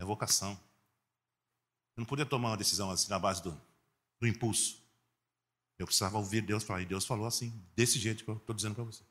é 0.00 0.04
vocação. 0.04 0.58
Eu 1.96 2.00
não 2.00 2.06
podia 2.06 2.26
tomar 2.26 2.50
uma 2.50 2.56
decisão 2.56 2.90
assim 2.90 3.08
na 3.08 3.18
base 3.18 3.42
do, 3.42 3.60
do 4.20 4.26
impulso. 4.26 4.82
Eu 5.78 5.86
precisava 5.86 6.18
ouvir 6.18 6.42
Deus 6.42 6.62
falar, 6.62 6.82
e 6.82 6.86
Deus 6.86 7.04
falou 7.04 7.26
assim, 7.26 7.52
desse 7.74 7.98
jeito 7.98 8.24
que 8.24 8.30
eu 8.30 8.36
estou 8.36 8.54
dizendo 8.54 8.74
para 8.74 8.84
você. 8.84 9.02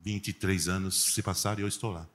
23 0.00 0.68
anos 0.68 1.12
se 1.12 1.22
passaram 1.22 1.60
e 1.60 1.62
eu 1.62 1.68
estou 1.68 1.92
lá 1.92 2.08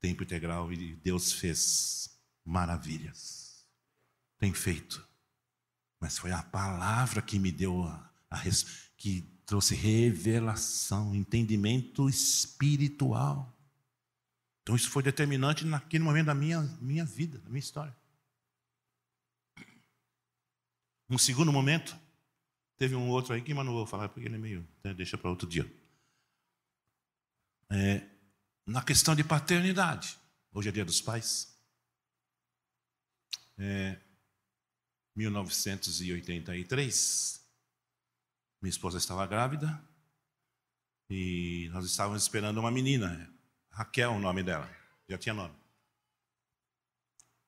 tempo 0.00 0.22
integral 0.22 0.72
e 0.72 0.96
Deus 0.96 1.32
fez 1.32 2.10
maravilhas. 2.44 3.64
Tem 4.38 4.52
feito. 4.52 5.06
Mas 6.00 6.18
foi 6.18 6.32
a 6.32 6.42
palavra 6.42 7.20
que 7.20 7.38
me 7.38 7.52
deu 7.52 7.82
a, 7.84 8.10
a 8.30 8.42
que 8.96 9.20
trouxe 9.44 9.74
revelação, 9.74 11.14
entendimento 11.14 12.08
espiritual. 12.08 13.54
Então 14.62 14.76
isso 14.76 14.90
foi 14.90 15.02
determinante 15.02 15.64
naquele 15.64 16.04
momento 16.04 16.26
da 16.26 16.34
minha, 16.34 16.60
minha 16.80 17.04
vida, 17.04 17.38
da 17.38 17.48
minha 17.48 17.60
história. 17.60 17.96
Um 21.08 21.18
segundo 21.18 21.52
momento, 21.52 21.98
teve 22.76 22.94
um 22.94 23.08
outro 23.08 23.34
aí 23.34 23.42
que 23.42 23.52
mas 23.52 23.66
não 23.66 23.72
vou 23.72 23.86
falar 23.86 24.08
porque 24.08 24.28
ele 24.28 24.36
é 24.36 24.38
meio. 24.38 24.64
Né, 24.84 24.94
deixa 24.94 25.18
para 25.18 25.28
outro 25.28 25.48
dia. 25.48 25.68
É, 27.68 28.06
na 28.66 28.82
questão 28.82 29.16
de 29.16 29.24
paternidade. 29.24 30.16
Hoje 30.52 30.68
é 30.68 30.72
dia 30.72 30.84
dos 30.84 31.00
pais. 31.00 31.58
É, 33.58 33.98
1983, 35.16 37.44
minha 38.62 38.70
esposa 38.70 38.98
estava 38.98 39.26
grávida 39.26 39.82
e 41.10 41.68
nós 41.72 41.84
estávamos 41.84 42.22
esperando 42.22 42.58
uma 42.58 42.70
menina, 42.70 43.28
Raquel, 43.70 44.12
o 44.12 44.18
nome 44.18 44.42
dela, 44.42 44.70
já 45.08 45.16
tinha 45.16 45.34
nome. 45.34 45.54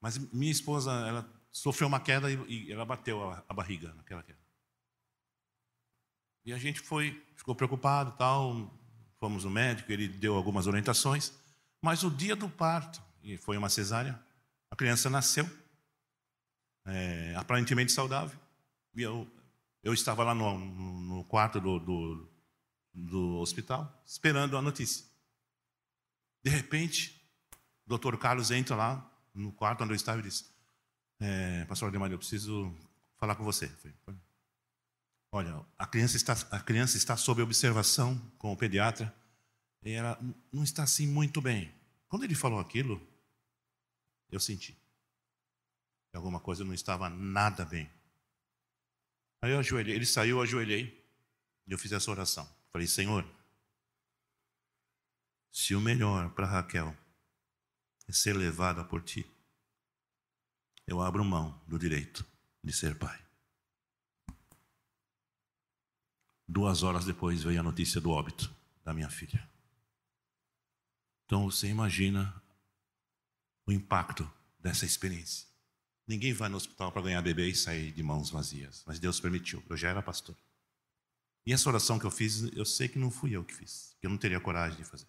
Mas 0.00 0.18
minha 0.32 0.50
esposa, 0.50 0.90
ela 1.06 1.28
sofreu 1.52 1.86
uma 1.86 2.00
queda 2.00 2.30
e, 2.30 2.72
ela 2.72 2.84
bateu 2.84 3.30
a, 3.30 3.44
a 3.48 3.54
barriga 3.54 3.92
naquela 3.94 4.22
queda. 4.22 4.38
E 6.44 6.52
a 6.52 6.58
gente 6.58 6.80
foi, 6.80 7.24
ficou 7.36 7.54
preocupado, 7.54 8.12
tal, 8.12 8.72
fomos 9.18 9.44
no 9.44 9.50
médico, 9.50 9.92
ele 9.92 10.08
deu 10.08 10.34
algumas 10.34 10.66
orientações, 10.66 11.32
mas 11.80 12.02
o 12.02 12.10
dia 12.10 12.34
do 12.34 12.48
parto, 12.48 13.00
e 13.22 13.36
foi 13.36 13.56
uma 13.56 13.68
cesárea, 13.68 14.20
a 14.68 14.74
criança 14.74 15.08
nasceu, 15.08 15.48
é, 16.84 17.34
aparentemente 17.36 17.92
saudável, 17.92 18.36
e 18.94 19.02
eu, 19.02 19.30
eu 19.84 19.94
estava 19.94 20.24
lá 20.24 20.34
no, 20.34 20.58
no 20.58 21.24
quarto 21.24 21.60
do, 21.60 21.78
do, 21.78 22.28
do 22.92 23.36
hospital, 23.36 24.02
esperando 24.04 24.56
a 24.56 24.62
notícia. 24.62 25.11
De 26.42 26.50
repente, 26.50 27.20
o 27.86 27.88
doutor 27.88 28.18
Carlos 28.18 28.50
entra 28.50 28.74
lá 28.74 29.10
no 29.34 29.52
quarto 29.52 29.82
onde 29.84 29.92
eu 29.92 29.96
estava 29.96 30.20
e 30.20 30.22
disse: 30.22 30.46
é, 31.20 31.64
Pastor 31.66 31.88
Ademar, 31.88 32.10
eu 32.10 32.18
preciso 32.18 32.74
falar 33.16 33.36
com 33.36 33.44
você. 33.44 33.70
Olha, 35.30 35.64
a 35.78 35.86
criança, 35.86 36.16
está, 36.16 36.32
a 36.50 36.60
criança 36.60 36.96
está 36.96 37.16
sob 37.16 37.40
observação 37.40 38.18
com 38.38 38.52
o 38.52 38.56
pediatra 38.56 39.14
e 39.82 39.92
ela 39.92 40.18
não 40.52 40.62
está 40.62 40.82
assim 40.82 41.06
muito 41.06 41.40
bem. 41.40 41.72
Quando 42.08 42.24
ele 42.24 42.34
falou 42.34 42.58
aquilo, 42.58 43.00
eu 44.30 44.38
senti 44.38 44.72
que 46.10 46.16
alguma 46.16 46.38
coisa 46.38 46.64
não 46.64 46.74
estava 46.74 47.08
nada 47.08 47.64
bem. 47.64 47.90
Aí 49.40 49.52
eu 49.52 49.58
ajoelhei, 49.58 49.94
ele 49.94 50.04
saiu, 50.04 50.36
eu 50.36 50.42
ajoelhei 50.42 51.02
e 51.66 51.72
eu 51.72 51.78
fiz 51.78 51.92
essa 51.92 52.10
oração. 52.10 52.48
Falei, 52.70 52.86
Senhor, 52.86 53.24
se 55.52 55.74
o 55.74 55.80
melhor 55.80 56.30
para 56.30 56.46
Raquel 56.46 56.96
é 58.08 58.12
ser 58.12 58.32
levada 58.32 58.82
por 58.82 59.02
ti, 59.02 59.30
eu 60.86 61.00
abro 61.02 61.22
mão 61.22 61.62
do 61.68 61.78
direito 61.78 62.26
de 62.64 62.72
ser 62.72 62.98
pai. 62.98 63.22
Duas 66.48 66.82
horas 66.82 67.04
depois 67.04 67.42
veio 67.42 67.60
a 67.60 67.62
notícia 67.62 68.00
do 68.00 68.10
óbito 68.10 68.52
da 68.82 68.94
minha 68.94 69.10
filha. 69.10 69.48
Então 71.26 71.44
você 71.50 71.68
imagina 71.68 72.42
o 73.66 73.72
impacto 73.72 74.30
dessa 74.58 74.86
experiência. 74.86 75.46
Ninguém 76.06 76.32
vai 76.32 76.48
no 76.48 76.56
hospital 76.56 76.90
para 76.90 77.02
ganhar 77.02 77.22
bebê 77.22 77.48
e 77.48 77.54
sair 77.54 77.92
de 77.92 78.02
mãos 78.02 78.30
vazias, 78.30 78.82
mas 78.86 78.98
Deus 78.98 79.20
permitiu. 79.20 79.62
Eu 79.68 79.76
já 79.76 79.90
era 79.90 80.02
pastor. 80.02 80.36
E 81.44 81.52
essa 81.52 81.68
oração 81.68 81.98
que 81.98 82.06
eu 82.06 82.10
fiz, 82.10 82.42
eu 82.54 82.64
sei 82.64 82.88
que 82.88 82.98
não 82.98 83.10
fui 83.10 83.36
eu 83.36 83.44
que 83.44 83.54
fiz, 83.54 83.96
que 84.00 84.06
eu 84.06 84.10
não 84.10 84.18
teria 84.18 84.40
coragem 84.40 84.78
de 84.78 84.84
fazer. 84.84 85.06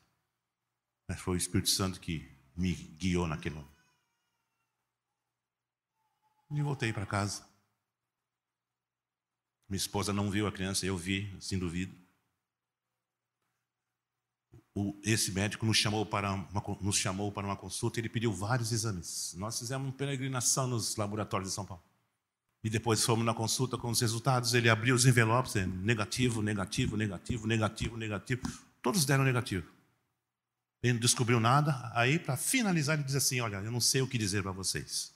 Mas 1.14 1.22
foi 1.22 1.36
o 1.36 1.38
Espírito 1.38 1.70
Santo 1.70 2.00
que 2.00 2.28
me 2.56 2.74
guiou 2.74 3.28
naquele 3.28 3.54
momento. 3.54 3.72
E 6.50 6.60
voltei 6.64 6.92
para 6.92 7.06
casa. 7.06 7.46
Minha 9.70 9.78
esposa 9.78 10.12
não 10.12 10.32
viu 10.32 10.48
a 10.48 10.52
criança, 10.52 10.88
eu 10.88 10.98
vi, 10.98 11.32
sem 11.40 11.60
duvido. 11.60 11.96
O, 14.74 15.00
esse 15.04 15.32
médico 15.32 15.68
nos 15.68 15.78
chamou, 15.78 16.04
para 16.04 16.34
uma, 16.34 16.50
nos 16.82 16.96
chamou 16.96 17.32
para 17.32 17.46
uma 17.46 17.56
consulta 17.56 18.00
ele 18.00 18.10
pediu 18.10 18.34
vários 18.34 18.72
exames. 18.72 19.36
Nós 19.38 19.60
fizemos 19.60 19.86
uma 19.86 19.94
peregrinação 19.94 20.66
nos 20.66 20.96
laboratórios 20.96 21.50
de 21.50 21.54
São 21.54 21.64
Paulo. 21.64 21.84
E 22.64 22.72
depois 22.72 23.06
fomos 23.06 23.24
na 23.24 23.36
consulta 23.36 23.78
com 23.78 23.92
os 23.92 24.02
resultados. 24.02 24.56
Ele 24.56 24.68
abriu 24.68 24.96
os 24.96 25.06
envelopes, 25.06 25.56
é, 25.58 25.68
negativo, 25.68 26.42
negativo, 26.42 26.98
negativo, 26.98 27.46
negativo, 27.46 27.98
negativo. 27.98 28.42
Todos 28.82 29.06
deram 29.06 29.24
negativo. 29.24 29.72
Ele 30.84 30.94
não 30.94 31.00
descobriu 31.00 31.40
nada. 31.40 31.90
Aí, 31.96 32.20
para 32.20 32.36
finalizar, 32.36 32.96
ele 32.96 33.06
diz 33.06 33.16
assim: 33.16 33.40
Olha, 33.40 33.56
eu 33.56 33.72
não 33.72 33.80
sei 33.80 34.02
o 34.02 34.08
que 34.08 34.18
dizer 34.18 34.44
para 34.44 34.52
vocês. 34.52 35.16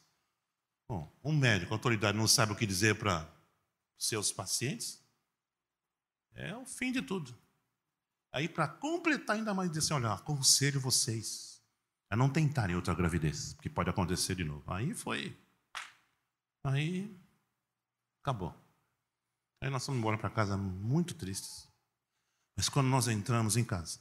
Bom, 0.89 1.11
um 1.21 1.35
médico, 1.35 1.73
autoridade, 1.73 2.17
não 2.17 2.27
sabe 2.27 2.53
o 2.53 2.55
que 2.55 2.65
dizer 2.65 2.97
para 2.97 3.29
seus 3.99 4.31
pacientes. 4.31 5.03
É 6.33 6.55
o 6.55 6.65
fim 6.65 6.93
de 6.93 7.01
tudo. 7.01 7.37
Aí, 8.31 8.47
para 8.47 8.67
completar 8.67 9.35
ainda 9.35 9.53
mais, 9.53 9.69
diz 9.69 9.83
assim: 9.83 9.93
Olha, 9.93 10.13
aconselho 10.13 10.79
vocês 10.79 11.61
a 12.09 12.15
não 12.15 12.29
tentarem 12.29 12.75
outra 12.75 12.95
gravidez, 12.95 13.53
porque 13.53 13.69
pode 13.69 13.89
acontecer 13.89 14.35
de 14.35 14.45
novo. 14.45 14.63
Aí 14.71 14.93
foi. 14.93 15.37
Aí 16.63 17.13
acabou. 18.23 18.55
Aí 19.61 19.69
nós 19.69 19.85
fomos 19.85 19.99
embora 19.99 20.17
para 20.17 20.29
casa 20.29 20.55
muito 20.55 21.13
tristes. 21.13 21.67
Mas 22.55 22.69
quando 22.69 22.87
nós 22.87 23.07
entramos 23.09 23.57
em 23.57 23.65
casa, 23.65 23.99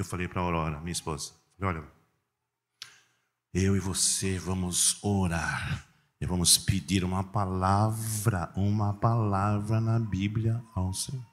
eu 0.00 0.04
falei 0.04 0.28
para 0.28 0.40
a 0.40 0.44
Aurora, 0.44 0.80
minha 0.80 0.92
esposa, 0.92 1.32
falei, 1.58 1.76
olha, 1.76 1.88
eu 3.52 3.76
e 3.76 3.80
você 3.80 4.38
vamos 4.38 5.02
orar 5.02 5.86
e 6.22 6.24
vamos 6.24 6.56
pedir 6.56 7.02
uma 7.04 7.24
palavra, 7.24 8.52
uma 8.56 8.94
palavra 8.94 9.80
na 9.80 9.98
Bíblia 9.98 10.62
ao 10.74 10.94
Senhor. 10.94 11.26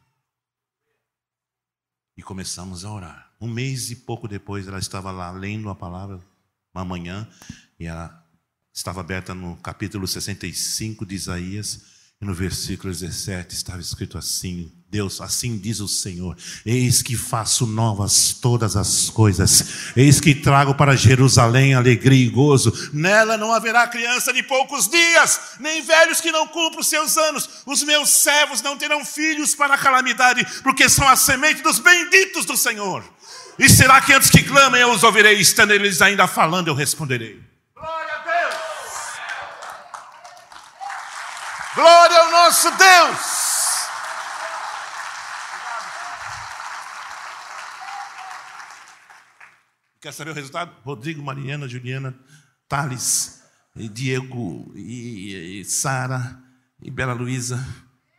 E 2.18 2.24
começamos 2.24 2.84
a 2.84 2.92
orar. 2.92 3.32
Um 3.40 3.48
mês 3.48 3.92
e 3.92 3.96
pouco 3.96 4.28
depois, 4.28 4.68
ela 4.68 4.80
estava 4.80 5.12
lá 5.12 5.32
lendo 5.32 5.70
a 5.70 5.76
palavra, 5.76 6.20
uma 6.74 6.84
manhã, 6.84 7.30
e 7.80 7.86
ela 7.86 8.28
estava 8.74 9.00
aberta 9.00 9.34
no 9.34 9.56
capítulo 9.58 10.08
65 10.08 11.06
de 11.06 11.16
Isaías, 11.16 11.86
e 12.20 12.26
no 12.26 12.34
versículo 12.34 12.92
17 12.92 13.54
estava 13.54 13.80
escrito 13.80 14.18
assim: 14.18 14.79
Deus, 14.92 15.22
assim 15.22 15.56
diz 15.56 15.80
o 15.80 15.88
Senhor: 15.88 16.36
Eis 16.66 17.04
que 17.04 17.16
faço 17.16 17.68
novas 17.68 18.34
todas 18.34 18.76
as 18.76 19.08
coisas, 19.12 19.94
eis 19.96 20.20
que 20.20 20.34
trago 20.34 20.74
para 20.74 20.96
Jerusalém 20.96 21.76
alegria 21.76 22.26
e 22.26 22.30
gozo. 22.30 22.74
Nela 22.92 23.38
não 23.38 23.54
haverá 23.54 23.88
criança 23.88 24.34
de 24.34 24.42
poucos 24.42 24.88
dias, 24.88 25.40
nem 25.60 25.84
velhos 25.84 26.20
que 26.20 26.32
não 26.32 26.48
cumpram 26.48 26.82
seus 26.82 27.18
anos. 27.18 27.48
Os 27.68 27.84
meus 27.84 28.10
servos 28.10 28.64
não 28.64 28.76
terão 28.78 29.06
filhos 29.06 29.54
para 29.54 29.76
a 29.76 29.78
calamidade, 29.78 30.44
porque 30.64 30.90
são 30.90 31.08
a 31.08 31.16
semente 31.16 31.62
dos 31.62 31.78
benditos 31.78 32.46
do 32.46 32.58
Senhor. 32.58 33.04
E 33.60 33.70
será 33.70 34.02
que 34.02 34.12
antes 34.12 34.32
que 34.32 34.42
clamem 34.42 34.82
eu 34.82 34.92
os 34.92 35.04
ouvirei, 35.04 35.36
estando 35.40 35.72
eles 35.72 36.02
ainda 36.02 36.26
falando, 36.26 36.70
eu 36.70 36.74
responderei. 36.74 37.40
Glória 41.76 42.18
ao 42.18 42.32
nosso 42.32 42.72
Deus! 42.72 43.39
Quer 50.02 50.14
saber 50.14 50.32
o 50.32 50.34
resultado? 50.34 50.74
Rodrigo, 50.84 51.22
Mariana, 51.22 51.68
Juliana, 51.68 52.18
Thales, 52.68 53.44
e 53.76 53.88
Diego, 53.90 54.72
e, 54.76 55.60
e 55.60 55.66
Sara, 55.66 56.42
e 56.82 56.90
Bela 56.90 57.14
Luísa, 57.14 57.64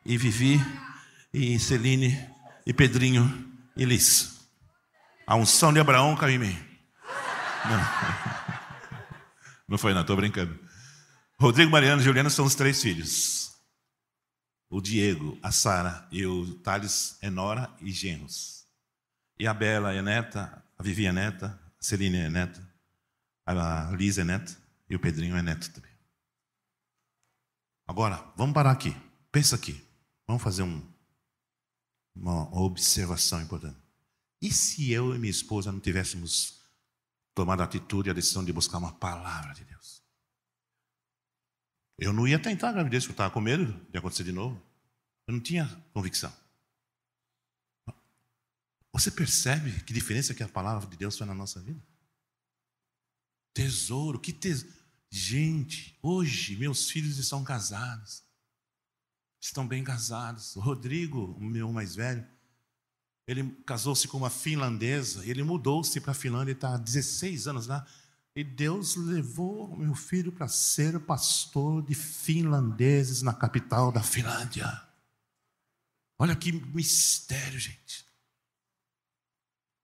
e 0.05 0.17
Vivi, 0.17 0.61
e 1.33 1.59
Celine, 1.59 2.19
e 2.67 2.73
Pedrinho, 2.73 3.53
e 3.77 3.85
Liz. 3.85 4.49
A 5.27 5.37
unção 5.37 5.73
de 5.73 5.81
Abraão 5.81 6.17
caiu 6.17 6.37
em 6.37 6.49
mim. 6.49 6.59
Não, 7.65 7.81
não 9.69 9.79
foi, 9.79 9.95
não, 9.95 10.03
estou 10.03 10.17
brincando. 10.17 10.59
Rodrigo, 11.39 11.71
Mariana 11.71 12.03
e 12.03 12.05
Juliana 12.05 12.31
são 12.31 12.45
os 12.45 12.55
três 12.55 12.83
filhos 12.83 13.41
o 14.71 14.81
Diego, 14.81 15.37
a 15.43 15.51
Sara 15.51 16.07
e 16.13 16.25
o 16.25 16.55
Thales 16.61 17.19
é 17.21 17.29
nora 17.29 17.69
e 17.81 17.91
genros. 17.91 18.65
E 19.37 19.47
a 19.47 19.53
Bela 19.53 19.93
é 19.93 20.01
neta, 20.01 20.63
a 20.79 20.83
Vivi 20.83 21.07
é 21.07 21.13
neta, 21.13 21.59
Celine 21.81 22.19
é 22.19 22.29
neta, 22.29 22.69
a 23.47 23.91
Liz 23.93 24.19
é 24.19 24.25
neta 24.25 24.57
e 24.89 24.95
o 24.95 25.01
Pedrinho 25.01 25.37
é 25.37 25.43
neto 25.43 25.73
também. 25.73 25.91
Agora, 27.87 28.33
vamos 28.37 28.55
parar 28.55 28.71
aqui. 28.71 28.95
Pensa 29.33 29.57
aqui. 29.57 29.85
Vamos 30.27 30.43
fazer 30.43 30.63
um, 30.63 30.81
uma 32.15 32.55
observação 32.57 33.43
importante. 33.43 33.79
E 34.41 34.53
se 34.53 34.93
eu 34.93 35.15
e 35.15 35.19
minha 35.19 35.31
esposa 35.31 35.73
não 35.73 35.81
tivéssemos 35.81 36.61
tomado 37.35 37.63
a 37.63 37.65
atitude 37.65 38.09
e 38.09 38.11
a 38.11 38.15
decisão 38.15 38.45
de 38.45 38.53
buscar 38.53 38.79
uma 38.79 38.93
palavra 38.93 39.55
de 39.55 39.65
Deus? 39.65 40.03
Eu 41.99 42.13
não 42.13 42.29
ia 42.29 42.39
tentar 42.39 42.71
a 42.71 42.73
gravidez, 42.73 43.05
eu 43.05 43.11
estava 43.11 43.33
com 43.33 43.41
medo 43.41 43.73
de 43.91 43.99
acontecer 43.99 44.25
de 44.25 44.33
novo. 44.33 44.61
Eu 45.27 45.35
não 45.35 45.41
tinha 45.41 45.67
convicção. 45.93 46.33
Você 48.93 49.11
percebe 49.11 49.81
que 49.83 49.93
diferença 49.93 50.35
que 50.35 50.43
a 50.43 50.49
palavra 50.49 50.89
de 50.89 50.97
Deus 50.97 51.17
faz 51.17 51.29
na 51.29 51.35
nossa 51.35 51.61
vida? 51.61 51.81
Tesouro, 53.55 54.19
que 54.19 54.33
tesouro. 54.33 54.75
Gente, 55.11 55.99
hoje 56.03 56.57
meus 56.57 56.89
filhos 56.89 57.19
estão 57.19 57.43
casados. 57.43 58.23
estão 59.41 59.67
bem 59.67 59.83
casados. 59.83 60.55
O 60.57 60.61
Rodrigo, 60.61 61.33
o 61.39 61.41
meu 61.41 61.73
mais 61.73 61.95
velho, 61.95 62.27
ele 63.27 63.51
casou-se 63.65 64.07
com 64.09 64.19
uma 64.19 64.31
finlandesa, 64.31 65.25
ele 65.25 65.43
mudou-se 65.43 66.01
para 66.01 66.11
a 66.11 66.15
Finlândia, 66.15 66.53
está 66.53 66.75
há 66.75 66.77
16 66.77 67.47
anos 67.49 67.67
lá. 67.67 67.87
E 68.35 68.45
Deus 68.45 68.97
levou 68.97 69.77
meu 69.77 69.95
filho 69.95 70.31
para 70.33 70.47
ser 70.47 70.99
pastor 71.01 71.83
de 71.83 71.95
finlandeses 71.95 73.23
na 73.23 73.35
capital 73.35 73.91
da 73.91 74.03
Finlândia. 74.03 74.67
Olha 76.19 76.37
que 76.37 76.53
mistério, 76.53 77.59
gente. 77.59 78.05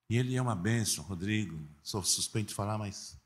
E 0.08 0.16
ele 0.16 0.36
é 0.36 0.42
uma 0.42 0.54
bênção, 0.54 1.02
Rodrigo. 1.04 1.58
Sou 1.82 2.02
suspeito 2.02 2.48
de 2.48 2.54
falar, 2.54 2.78
mas. 2.78 3.18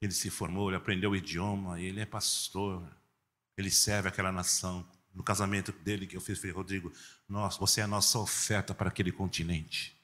Ele 0.00 0.12
se 0.12 0.30
formou, 0.30 0.68
ele 0.68 0.76
aprendeu 0.76 1.10
o 1.10 1.16
idioma, 1.16 1.80
ele 1.80 2.00
é 2.00 2.06
pastor. 2.06 2.86
Ele 3.56 3.70
serve 3.70 4.08
aquela 4.08 4.32
nação. 4.32 4.86
No 5.14 5.22
casamento 5.22 5.72
dele 5.72 6.06
que 6.06 6.16
eu 6.16 6.20
fiz, 6.20 6.38
falei, 6.38 6.54
Rodrigo, 6.54 6.92
nós, 7.28 7.56
você 7.56 7.80
é 7.80 7.84
a 7.84 7.88
nossa 7.88 8.18
oferta 8.18 8.74
para 8.74 8.88
aquele 8.88 9.10
continente. 9.10 9.96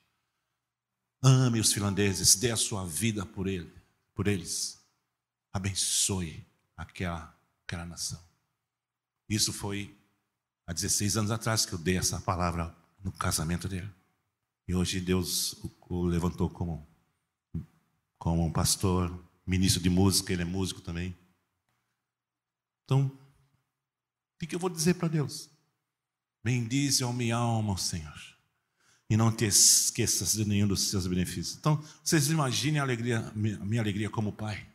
Ame 1.23 1.61
os 1.61 1.73
finlandeses, 1.73 2.35
dê 2.35 2.51
a 2.51 2.57
sua 2.57 2.85
vida 2.87 3.25
por 3.25 3.47
ele, 3.47 3.73
por 4.15 4.27
eles. 4.27 4.85
Abençoe 5.53 6.47
aquela, 6.77 7.35
aquela 7.65 7.87
nação. 7.87 8.23
Isso 9.29 9.53
foi 9.53 9.97
há 10.67 10.73
16 10.73 11.17
anos 11.17 11.31
atrás 11.31 11.65
que 11.65 11.73
eu 11.73 11.79
dei 11.79 11.97
essa 11.97 12.21
palavra 12.21 12.75
no 13.07 13.13
casamento 13.13 13.69
dele. 13.69 13.89
E 14.67 14.75
hoje 14.75 15.01
Deus 15.01 15.57
o 15.89 16.03
levantou 16.03 16.51
como, 16.51 16.85
como 18.19 18.45
um 18.45 18.53
pastor, 18.53 19.25
ministro 19.47 19.81
de 19.81 19.89
música, 19.89 20.33
ele 20.33 20.43
é 20.43 20.45
músico 20.45 20.81
também. 20.81 21.17
Então, 22.85 23.07
o 23.07 24.47
que 24.47 24.55
eu 24.55 24.59
vou 24.59 24.69
dizer 24.69 24.95
para 24.95 25.07
Deus? 25.07 25.49
Bendize 26.43 27.05
a 27.05 27.13
minha 27.13 27.37
alma, 27.37 27.79
Senhor 27.79 28.37
e 29.09 29.17
não 29.17 29.31
te 29.31 29.45
esqueças 29.45 30.33
de 30.33 30.45
nenhum 30.45 30.67
dos 30.67 30.91
seus 30.91 31.07
benefícios. 31.07 31.57
Então, 31.57 31.83
vocês 32.03 32.29
imaginem 32.29 32.81
a 32.81 32.83
alegria, 32.83 33.21
a 33.21 33.33
minha 33.65 33.81
alegria 33.81 34.11
como 34.11 34.33
pai. 34.33 34.67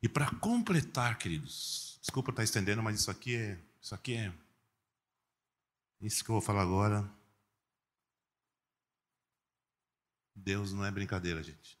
E 0.00 0.08
para 0.08 0.30
completar, 0.36 1.18
queridos, 1.18 1.98
desculpa 2.00 2.30
estar 2.30 2.44
estendendo, 2.44 2.82
mas 2.82 3.00
isso 3.00 3.10
aqui 3.10 3.34
é, 3.34 3.58
isso 3.80 3.94
aqui 3.94 4.14
é, 4.14 4.32
isso 6.00 6.24
que 6.24 6.30
eu 6.30 6.34
vou 6.34 6.42
falar 6.42 6.62
agora. 6.62 7.08
Deus 10.34 10.72
não 10.72 10.84
é 10.84 10.90
brincadeira, 10.90 11.42
gente. 11.42 11.78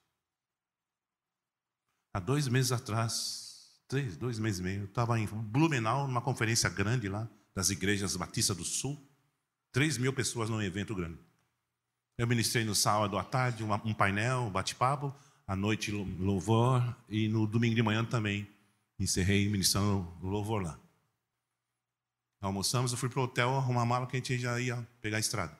Há 2.12 2.20
dois 2.20 2.46
meses 2.48 2.72
atrás, 2.72 3.80
três, 3.88 4.16
dois 4.16 4.38
meses 4.38 4.60
e 4.60 4.62
meio, 4.62 4.80
eu 4.82 4.86
estava 4.86 5.18
em 5.18 5.26
Blumenau, 5.26 6.06
numa 6.06 6.22
conferência 6.22 6.70
grande 6.70 7.08
lá, 7.08 7.28
das 7.54 7.70
igrejas 7.70 8.16
Batista 8.16 8.54
do 8.54 8.64
Sul. 8.64 8.98
3 9.74 9.98
mil 9.98 10.12
pessoas 10.12 10.48
num 10.48 10.62
evento 10.62 10.94
grande. 10.94 11.18
Eu 12.16 12.28
ministrei 12.28 12.64
no 12.64 12.76
sábado 12.76 13.18
à 13.18 13.24
tarde 13.24 13.64
um 13.64 13.92
painel, 13.92 14.42
um 14.42 14.50
bate-papo, 14.50 15.12
à 15.44 15.56
noite 15.56 15.90
louvor 15.90 16.96
e 17.08 17.28
no 17.28 17.44
domingo 17.44 17.74
de 17.74 17.82
manhã 17.82 18.04
também 18.04 18.48
encerrei 19.00 19.48
ministrando 19.48 20.16
louvor 20.22 20.62
lá. 20.62 20.78
Almoçamos, 22.44 22.92
eu 22.92 22.98
fui 22.98 23.08
para 23.08 23.20
o 23.20 23.22
hotel 23.22 23.56
arrumar 23.56 23.82
a 23.82 23.86
mala 23.86 24.06
que 24.06 24.16
a 24.16 24.18
gente 24.18 24.38
já 24.38 24.60
ia 24.60 24.86
pegar 25.00 25.16
a 25.16 25.20
estrada. 25.20 25.58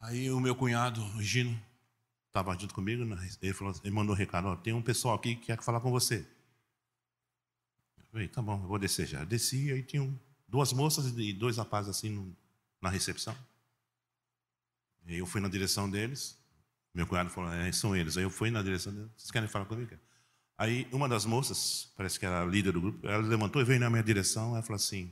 Aí 0.00 0.30
o 0.30 0.40
meu 0.40 0.56
cunhado, 0.56 1.04
o 1.14 1.22
Gino, 1.22 1.60
estava 2.28 2.56
junto 2.58 2.72
comigo, 2.72 3.04
né? 3.04 3.16
ele, 3.42 3.52
falou, 3.52 3.74
ele 3.84 3.94
mandou 3.94 4.14
um 4.14 4.18
recado, 4.18 4.48
ó, 4.48 4.56
tem 4.56 4.72
um 4.72 4.80
pessoal 4.80 5.14
aqui 5.14 5.36
que 5.36 5.46
quer 5.46 5.62
falar 5.62 5.78
com 5.78 5.90
você. 5.90 6.26
Eu 7.98 8.04
falei, 8.10 8.28
tá 8.28 8.40
bom, 8.40 8.62
eu 8.62 8.66
vou 8.66 8.78
descer 8.78 9.06
já. 9.06 9.20
Eu 9.20 9.26
desci, 9.26 9.70
aí 9.70 9.82
tinha 9.82 10.10
duas 10.48 10.72
moças 10.72 11.12
e 11.18 11.32
dois 11.34 11.58
rapazes 11.58 11.90
assim 11.90 12.08
no, 12.08 12.34
na 12.80 12.88
recepção. 12.88 13.36
E 15.06 15.18
eu 15.18 15.26
fui 15.26 15.40
na 15.40 15.48
direção 15.48 15.88
deles. 15.90 16.34
Meu 16.94 17.06
cunhado 17.06 17.28
falou, 17.28 17.52
é, 17.52 17.70
são 17.72 17.94
eles. 17.94 18.16
Aí 18.16 18.22
eu 18.22 18.30
fui 18.30 18.50
na 18.50 18.62
direção 18.62 18.90
deles. 18.90 19.10
Vocês 19.18 19.30
querem 19.30 19.48
falar 19.48 19.66
comigo? 19.66 19.94
Aí 20.60 20.86
uma 20.92 21.08
das 21.08 21.24
moças, 21.24 21.90
parece 21.96 22.20
que 22.20 22.26
era 22.26 22.42
a 22.42 22.44
líder 22.44 22.72
do 22.72 22.82
grupo, 22.82 23.08
ela 23.08 23.26
levantou 23.26 23.62
e 23.62 23.64
veio 23.64 23.80
na 23.80 23.88
minha 23.88 24.02
direção. 24.02 24.52
Ela 24.52 24.62
falou 24.62 24.76
assim: 24.76 25.10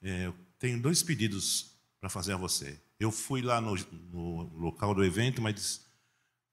é, 0.00 0.26
Eu 0.26 0.36
tenho 0.56 0.80
dois 0.80 1.02
pedidos 1.02 1.76
para 2.00 2.08
fazer 2.08 2.32
a 2.32 2.36
você. 2.36 2.80
Eu 3.00 3.10
fui 3.10 3.42
lá 3.42 3.60
no, 3.60 3.74
no, 3.74 4.56
local 4.56 4.94
do 4.94 5.04
evento, 5.04 5.42
mas 5.42 5.84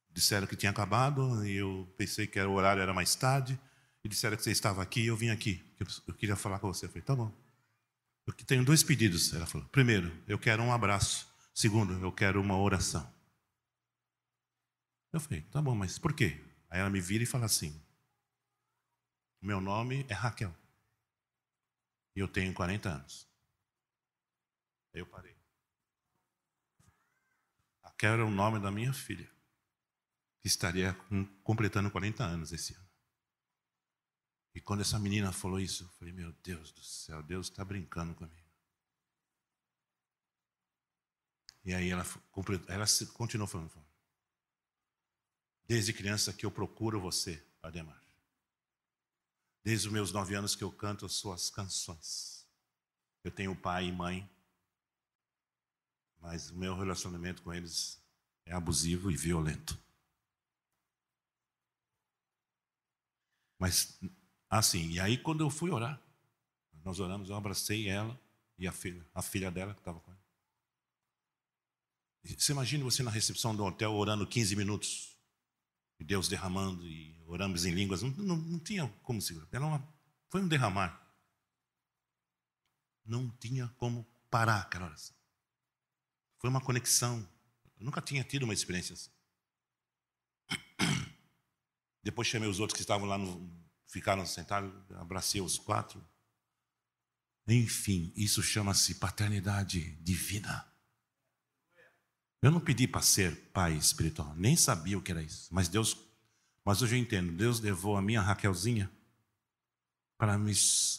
disseram 0.10 0.48
que 0.48 0.56
tinha 0.56 0.72
acabado. 0.72 1.46
E 1.46 1.56
eu 1.56 1.88
pensei 1.96 2.26
que 2.26 2.42
o 2.42 2.54
horário 2.54 2.82
era 2.82 2.96
mais 2.96 3.14
tarde. 3.14 3.60
E 4.04 4.10
disseram 4.10 4.38
que 4.38 4.42
você 4.44 4.50
estava 4.50 4.82
aqui 4.82 5.02
e 5.02 5.08
eu 5.08 5.16
vim 5.16 5.30
aqui. 5.30 5.64
Eu, 5.80 5.86
eu 6.08 6.16
queria 6.16 6.36
falar 6.36 6.58
com 6.58 6.74
você. 6.74 6.88
Eu 6.88 6.90
falei: 6.90 7.04
Tá 7.04 7.16
bom. 7.16 7.32
Eu 8.26 8.34
tenho 8.34 8.66
dois 8.66 8.82
pedidos, 8.82 9.32
ela 9.36 9.46
falou. 9.46 9.68
Primeiro, 9.68 10.12
eu 10.28 10.40
quero 10.40 10.64
um 10.64 10.74
abraço. 10.74 11.28
Segundo, 11.54 11.94
eu 12.02 12.12
quero 12.12 12.42
uma 12.42 12.58
oração. 12.58 13.08
Eu 15.12 15.20
falei, 15.20 15.42
tá 15.52 15.62
bom, 15.62 15.76
mas 15.76 16.00
por 16.00 16.12
quê? 16.12 16.43
Aí 16.74 16.80
ela 16.80 16.90
me 16.90 17.00
vira 17.00 17.24
e 17.24 17.28
fala 17.28 17.46
assim: 17.46 17.80
Meu 19.40 19.62
nome 19.62 20.08
é 20.10 20.14
Raquel. 20.14 20.52
E 22.16 22.20
eu 22.20 22.28
tenho 22.28 22.52
40 22.52 22.90
anos. 22.90 23.30
Aí 24.92 25.00
eu 25.00 25.06
parei. 25.06 25.38
Raquel 27.84 28.14
era 28.14 28.26
o 28.26 28.32
nome 28.32 28.60
da 28.60 28.72
minha 28.72 28.92
filha, 28.92 29.32
que 30.42 30.48
estaria 30.48 30.98
completando 31.44 31.92
40 31.92 32.24
anos 32.24 32.52
esse 32.52 32.74
ano. 32.74 32.90
E 34.56 34.60
quando 34.60 34.82
essa 34.82 34.98
menina 34.98 35.32
falou 35.32 35.60
isso, 35.60 35.84
eu 35.84 35.90
falei: 35.90 36.12
Meu 36.12 36.32
Deus 36.42 36.72
do 36.72 36.84
céu, 36.84 37.22
Deus 37.22 37.50
está 37.50 37.64
brincando 37.64 38.16
comigo. 38.16 38.50
E 41.64 41.72
aí 41.72 41.92
ela, 41.92 42.04
ela 42.68 42.86
continuou 43.14 43.48
falando, 43.48 43.93
Desde 45.68 45.94
criança 45.94 46.34
que 46.34 46.46
eu 46.46 46.52
procuro 46.52 47.00
você, 47.00 47.44
Ademar. 47.62 48.02
Desde 49.64 49.88
os 49.88 49.94
meus 49.94 50.12
nove 50.12 50.36
anos 50.36 50.56
que 50.56 50.64
eu 50.64 50.72
canto 50.72 51.06
as 51.06 51.14
suas 51.14 51.50
canções. 51.50 52.46
Eu 53.24 53.32
tenho 53.32 53.56
pai 53.56 53.88
e 53.88 53.92
mãe, 53.92 54.30
mas 56.20 56.50
o 56.50 56.56
meu 56.56 56.76
relacionamento 56.76 57.42
com 57.42 57.54
eles 57.54 58.02
é 58.46 58.54
abusivo 58.54 59.10
e 59.10 59.16
violento. 59.16 59.78
Mas 63.58 63.98
Assim, 64.54 64.92
e 64.92 65.00
aí 65.00 65.18
quando 65.18 65.44
eu 65.44 65.50
fui 65.50 65.72
orar, 65.72 66.00
nós 66.84 67.00
oramos, 67.00 67.28
eu 67.28 67.36
abracei 67.36 67.90
ela 67.90 68.20
e 68.56 68.68
a 68.68 68.72
filha, 68.72 69.04
a 69.12 69.20
filha 69.20 69.50
dela 69.50 69.74
que 69.74 69.80
estava 69.80 70.00
com 70.00 70.12
ela. 70.12 70.20
Você 72.38 72.52
imagina 72.52 72.84
você 72.84 73.02
na 73.02 73.10
recepção 73.10 73.56
do 73.56 73.64
hotel 73.64 73.92
orando 73.94 74.28
15 74.28 74.56
minutos, 74.56 75.13
Deus 76.04 76.28
derramando, 76.28 76.86
e 76.88 77.16
oramos 77.28 77.66
em 77.66 77.72
línguas, 77.72 78.02
não, 78.02 78.10
não, 78.12 78.38
não 78.38 78.60
tinha 78.60 78.88
como 79.02 79.22
segurar. 79.22 79.48
Era 79.52 79.66
uma, 79.66 79.88
foi 80.30 80.42
um 80.42 80.48
derramar. 80.48 81.02
Não 83.06 83.30
tinha 83.40 83.68
como 83.78 84.06
parar 84.30 84.62
aquela 84.62 84.86
oração. 84.86 85.16
Foi 86.40 86.50
uma 86.50 86.62
conexão. 86.62 87.28
Eu 87.80 87.86
nunca 87.86 88.02
tinha 88.02 88.24
tido 88.24 88.44
uma 88.44 88.54
experiência 88.54 88.94
assim. 88.94 89.12
Depois 92.04 92.28
chamei 92.28 92.50
os 92.50 92.60
outros 92.60 92.76
que 92.76 92.82
estavam 92.82 93.08
lá 93.08 93.18
no, 93.18 93.50
ficaram 93.88 94.26
sentados, 94.26 94.72
abracei 94.96 95.40
os 95.40 95.58
quatro. 95.58 96.04
Enfim, 97.48 98.12
isso 98.16 98.42
chama-se 98.42 98.96
paternidade 98.96 99.96
divina. 99.98 100.73
Eu 102.44 102.52
não 102.52 102.60
pedi 102.60 102.86
para 102.86 103.02
ser 103.02 103.34
pai 103.54 103.74
espiritual, 103.74 104.36
nem 104.36 104.54
sabia 104.58 104.98
o 104.98 105.02
que 105.02 105.14
era 105.14 105.24
isso. 105.24 105.48
Mas 105.50 105.70
Deus, 105.70 105.98
mas 106.66 106.82
hoje 106.82 106.98
eu 106.98 107.00
entendo, 107.00 107.32
Deus 107.32 107.62
levou 107.62 107.96
a 107.96 108.02
minha 108.02 108.20
Raquelzinha 108.20 108.92
para 110.18 110.38
me, 110.38 110.52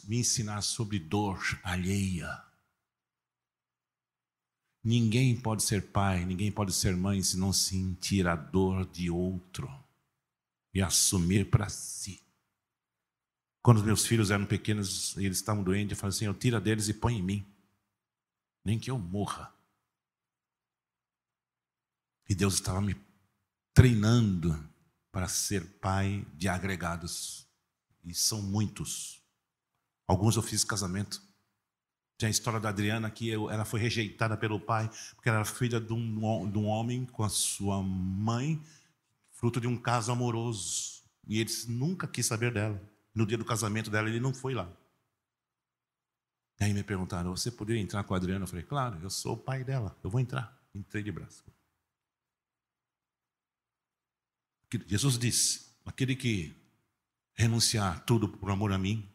me 0.05 0.21
ensinar 0.21 0.63
sobre 0.63 0.99
dor 0.99 1.39
alheia. 1.63 2.43
Ninguém 4.83 5.39
pode 5.39 5.63
ser 5.63 5.83
pai, 5.83 6.25
ninguém 6.25 6.51
pode 6.51 6.73
ser 6.73 6.97
mãe 6.97 7.23
se 7.23 7.37
não 7.37 7.53
sentir 7.53 8.27
a 8.27 8.35
dor 8.35 8.87
de 8.87 9.11
outro 9.11 9.71
e 10.73 10.81
assumir 10.81 11.51
para 11.51 11.69
si. 11.69 12.23
Quando 13.63 13.79
os 13.79 13.85
meus 13.85 14.07
filhos 14.07 14.31
eram 14.31 14.47
pequenos 14.47 15.15
e 15.19 15.27
eles 15.27 15.37
estavam 15.37 15.63
doentes, 15.63 15.91
eu 15.91 15.97
falei 15.99 16.17
assim: 16.17 16.25
eu 16.25 16.33
tira 16.33 16.59
deles 16.59 16.89
e 16.89 16.95
põe 16.95 17.19
em 17.19 17.23
mim. 17.23 17.47
Nem 18.65 18.79
que 18.79 18.91
eu 18.91 18.99
morra. 18.99 19.55
E 22.29 22.35
Deus 22.35 22.55
estava 22.55 22.81
me 22.81 22.97
treinando 23.73 24.59
para 25.13 25.29
ser 25.29 25.65
pai 25.79 26.27
de 26.35 26.49
agregados. 26.49 27.47
E 28.03 28.15
são 28.15 28.43
muitos. 28.43 29.23
Alguns 30.07 30.37
eu 30.37 30.43
fiz 30.43 30.65
casamento. 30.65 31.23
Tem 32.17 32.29
a 32.29 32.31
história 32.31 32.61
da 32.61 32.69
Adriana 32.69 33.11
que 33.11 33.33
ela 33.33 33.65
foi 33.65 33.81
rejeitada 33.81 34.37
pelo 34.37 34.61
pai, 34.61 34.89
porque 35.15 35.29
ela 35.29 35.39
era 35.39 35.45
filha 35.45 35.81
de 35.81 35.93
um, 35.93 36.51
de 36.51 36.59
um 36.59 36.67
homem 36.67 37.05
com 37.07 37.25
a 37.25 37.29
sua 37.29 37.83
mãe, 37.83 38.63
fruto 39.33 39.61
de 39.61 39.67
um 39.67 39.77
caso 39.77 40.13
amoroso. 40.13 41.03
E 41.27 41.41
ele 41.41 41.51
nunca 41.69 42.07
quis 42.07 42.27
saber 42.27 42.53
dela. 42.53 42.81
No 43.15 43.27
dia 43.27 43.39
do 43.39 43.45
casamento 43.45 43.91
dela, 43.91 44.09
ele 44.09 44.21
não 44.21 44.35
foi 44.35 44.55
lá. 44.55 44.71
E 46.61 46.65
aí 46.65 46.73
me 46.73 46.83
perguntaram: 46.83 47.35
você 47.35 47.51
poderia 47.51 47.83
entrar 47.83 48.05
com 48.05 48.15
a 48.15 48.17
Adriana? 48.17 48.45
Eu 48.45 48.49
falei: 48.49 48.65
claro, 48.65 48.99
eu 49.03 49.11
sou 49.11 49.35
o 49.35 49.39
pai 49.39 49.65
dela, 49.65 49.97
eu 50.03 50.11
vou 50.11 50.21
entrar. 50.21 50.61
Entrei 50.75 51.03
de 51.03 51.13
braço. 51.13 51.45
Jesus 54.87 55.19
disse: 55.19 55.67
aquele 55.85 56.17
que 56.17 56.55
renunciar 57.35 58.05
tudo 58.05 58.29
por 58.29 58.51
amor 58.51 58.73
a 58.73 58.79
mim, 58.79 59.09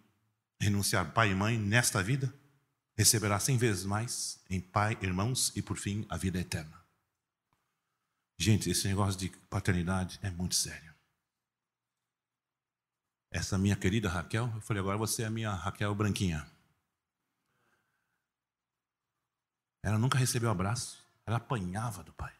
renunciar 0.60 1.14
pai 1.14 1.32
e 1.32 1.36
mãe 1.36 1.58
nesta 1.58 2.04
vida, 2.04 2.34
receberá 2.98 3.40
cem 3.40 3.58
vezes 3.58 3.86
mais 3.86 4.44
em 4.50 4.60
pai, 4.60 4.98
irmãos 5.02 5.52
e 5.56 5.62
por 5.62 5.78
fim 5.78 6.06
a 6.10 6.18
vida 6.18 6.40
eterna. 6.40 6.78
Gente, 8.38 8.70
esse 8.70 8.88
negócio 8.88 9.20
de 9.20 9.30
paternidade 9.50 10.20
é 10.22 10.30
muito 10.30 10.56
sério. 10.56 10.94
Essa 13.32 13.58
minha 13.58 13.76
querida 13.76 14.10
Raquel, 14.10 14.52
eu 14.56 14.62
falei, 14.62 14.82
agora 14.82 14.98
você 14.98 15.24
é 15.24 15.26
a 15.26 15.30
minha 15.30 15.54
Raquel 15.54 15.94
branquinha. 15.94 16.50
Ela 19.84 19.98
nunca 19.98 20.18
recebeu 20.18 20.50
abraço, 20.50 21.04
ela 21.26 21.38
apanhava 21.38 22.04
do 22.04 22.14
pai. 22.14 22.39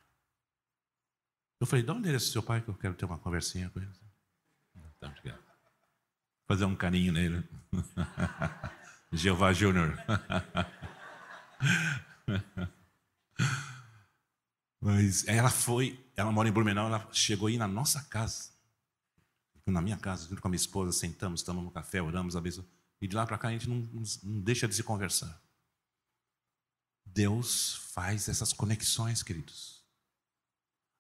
Eu 1.60 1.68
falei, 1.68 1.84
dá 1.84 1.94
o 1.94 1.98
endereço 1.98 2.28
do 2.28 2.32
seu 2.32 2.44
pai 2.44 2.62
que 2.62 2.70
eu 2.70 2.76
quero 2.76 2.94
ter 2.96 3.06
uma 3.06 3.20
conversinha 3.20 3.70
com 3.70 3.80
ele. 3.80 3.92
Tá, 5.00 5.08
obrigado. 5.08 5.44
Fazer 6.48 6.66
um 6.66 6.76
carinho 6.76 7.12
nele. 7.14 7.48
Jeová 9.12 9.52
Júnior. 9.54 9.98
Mas 14.82 15.28
ela 15.28 15.50
foi, 15.50 16.00
ela 16.16 16.32
mora 16.32 16.48
em 16.48 16.52
Blumenau, 16.52 16.88
ela 16.88 17.06
chegou 17.12 17.48
aí 17.48 17.58
na 17.58 17.68
nossa 17.68 18.02
casa. 18.04 18.52
Na 19.68 19.82
minha 19.82 19.98
casa, 19.98 20.28
junto 20.28 20.42
com 20.42 20.48
a 20.48 20.52
minha 20.52 20.60
esposa, 20.60 20.92
sentamos, 20.92 21.46
no 21.46 21.72
café, 21.72 22.02
oramos, 22.02 22.36
abençoamos. 22.36 22.72
E 23.02 23.08
de 23.08 23.16
lá 23.16 23.26
para 23.26 23.38
cá 23.38 23.50
a 23.50 23.52
gente 23.52 23.70
não, 23.70 23.88
não 24.24 24.42
deixa 24.42 24.68
de 24.68 24.76
se 24.76 24.84
conversar. 24.84 25.42
Deus 27.06 27.76
faz 27.94 28.28
essas 28.30 28.54
conexões, 28.54 29.22
queridos. 29.22 29.79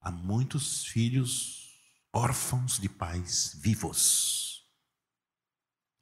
Há 0.02 0.12
muitos 0.12 0.86
filhos 0.86 1.60
órfãos 2.14 2.80
de 2.80 2.88
pais 2.90 3.56
vivos. 3.60 4.68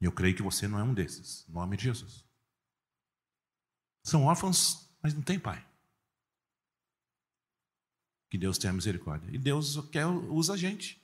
E 0.00 0.04
eu 0.04 0.12
creio 0.12 0.36
que 0.36 0.42
você 0.42 0.68
não 0.68 0.78
é 0.78 0.82
um 0.82 0.94
desses, 0.94 1.48
em 1.48 1.52
nome 1.52 1.76
de 1.76 1.84
Jesus. 1.84 2.24
São 4.04 4.24
órfãos, 4.24 4.88
mas 5.02 5.12
não 5.12 5.22
tem 5.22 5.38
pai. 5.38 5.66
Que 8.30 8.38
Deus 8.38 8.58
tenha 8.58 8.72
misericórdia. 8.72 9.28
E 9.34 9.38
Deus 9.38 9.76
quer 9.90 10.06
usa 10.06 10.54
a 10.54 10.56
gente. 10.56 11.02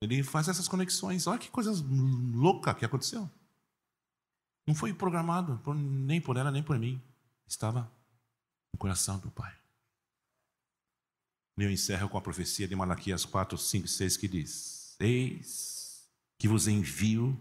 Ele 0.00 0.22
faz 0.22 0.48
essas 0.48 0.68
conexões. 0.68 1.26
Olha 1.26 1.38
que 1.38 1.50
coisa 1.50 1.72
louca 2.34 2.74
que 2.74 2.84
aconteceu. 2.84 3.30
Não 4.66 4.74
foi 4.74 4.92
programado 4.92 5.60
nem 5.74 6.20
por 6.20 6.36
ela, 6.36 6.50
nem 6.50 6.62
por 6.62 6.78
mim 6.78 7.00
estava 7.46 7.90
no 8.72 8.78
coração 8.78 9.18
do 9.18 9.30
Pai. 9.30 9.61
Eu 11.58 11.70
encerro 11.70 12.08
com 12.08 12.16
a 12.16 12.22
profecia 12.22 12.66
de 12.66 12.74
Malaquias 12.74 13.24
4, 13.24 13.58
5 13.58 13.86
e 13.86 13.88
6 13.88 14.16
que 14.16 14.28
diz: 14.28 14.96
Eis 14.98 16.02
que 16.38 16.48
vos 16.48 16.66
envio 16.66 17.38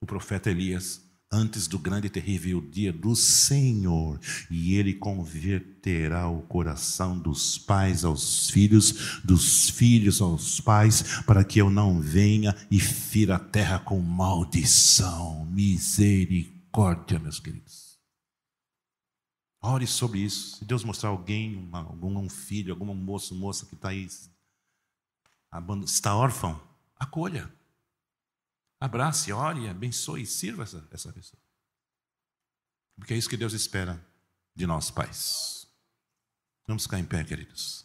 o 0.00 0.06
profeta 0.06 0.50
Elias 0.50 1.00
antes 1.32 1.66
do 1.66 1.78
grande 1.78 2.08
e 2.08 2.10
terrível 2.10 2.60
dia 2.60 2.92
do 2.92 3.16
Senhor, 3.16 4.20
e 4.50 4.74
ele 4.74 4.92
converterá 4.92 6.28
o 6.28 6.42
coração 6.42 7.18
dos 7.18 7.56
pais 7.56 8.04
aos 8.04 8.50
filhos, 8.50 9.22
dos 9.24 9.70
filhos 9.70 10.20
aos 10.20 10.60
pais, 10.60 11.22
para 11.22 11.42
que 11.42 11.58
eu 11.58 11.70
não 11.70 12.00
venha 12.00 12.54
e 12.70 12.78
fira 12.78 13.36
a 13.36 13.38
terra 13.38 13.78
com 13.78 13.98
maldição. 14.00 15.46
Misericórdia, 15.46 17.18
meus 17.18 17.40
queridos. 17.40 17.81
Ore 19.62 19.86
sobre 19.86 20.18
isso. 20.18 20.56
Se 20.56 20.64
Deus 20.64 20.82
mostrar 20.82 21.10
alguém, 21.10 21.56
uma, 21.56 21.78
algum 21.78 22.28
filho, 22.28 22.72
algum 22.72 22.92
moço, 22.92 23.32
moça 23.32 23.64
que 23.64 23.74
está 23.74 23.90
aí, 23.90 24.08
está 25.84 26.16
órfão, 26.16 26.60
acolha. 26.96 27.52
Abrace, 28.80 29.32
ore, 29.32 29.68
abençoe, 29.68 30.26
sirva 30.26 30.64
essa, 30.64 30.88
essa 30.90 31.12
pessoa. 31.12 31.40
Porque 32.96 33.14
é 33.14 33.16
isso 33.16 33.28
que 33.28 33.36
Deus 33.36 33.52
espera 33.52 34.04
de 34.54 34.66
nós, 34.66 34.90
pais. 34.90 35.68
Vamos 36.66 36.82
ficar 36.82 36.98
em 36.98 37.04
pé, 37.04 37.22
queridos. 37.22 37.81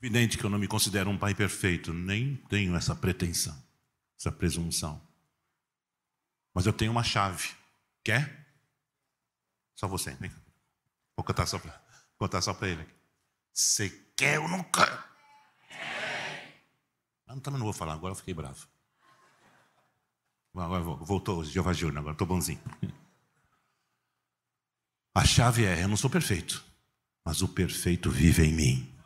Evidente 0.00 0.38
que 0.38 0.44
eu 0.44 0.50
não 0.50 0.58
me 0.58 0.66
considero 0.66 1.10
um 1.10 1.18
pai 1.18 1.34
perfeito, 1.34 1.92
nem 1.92 2.36
tenho 2.48 2.74
essa 2.74 2.94
pretensão, 2.96 3.56
essa 4.18 4.32
presunção. 4.32 5.00
Mas 6.54 6.64
eu 6.64 6.72
tenho 6.72 6.90
uma 6.90 7.04
chave. 7.04 7.50
Quer? 8.02 8.48
Só 9.76 9.86
você, 9.86 10.12
vem. 10.14 10.30
Vou 11.16 11.24
contar 11.24 11.46
só 11.46 11.58
para 11.58 11.80
contar 12.20 12.42
só 12.42 12.52
para 12.52 12.68
ele. 12.68 12.86
Você 13.52 13.88
quer 14.14 14.38
ou 14.38 14.48
não 14.48 14.62
quer? 14.62 15.04
Eu 17.26 17.40
também 17.40 17.58
não 17.58 17.64
vou 17.64 17.72
falar, 17.72 17.94
agora 17.94 18.12
eu 18.12 18.16
fiquei 18.16 18.34
bravo. 18.34 18.66
Agora 20.54 20.82
voltou 20.82 21.44
Jeová 21.44 21.72
Júnior, 21.72 21.98
agora 21.98 22.12
estou 22.14 22.26
bonzinho. 22.26 22.60
A 25.14 25.24
chave 25.24 25.64
é: 25.64 25.82
eu 25.82 25.88
não 25.88 25.96
sou 25.96 26.10
perfeito, 26.10 26.62
mas 27.24 27.40
o 27.40 27.48
perfeito 27.48 28.10
vive 28.10 28.44
em 28.44 28.52
mim. 28.52 28.99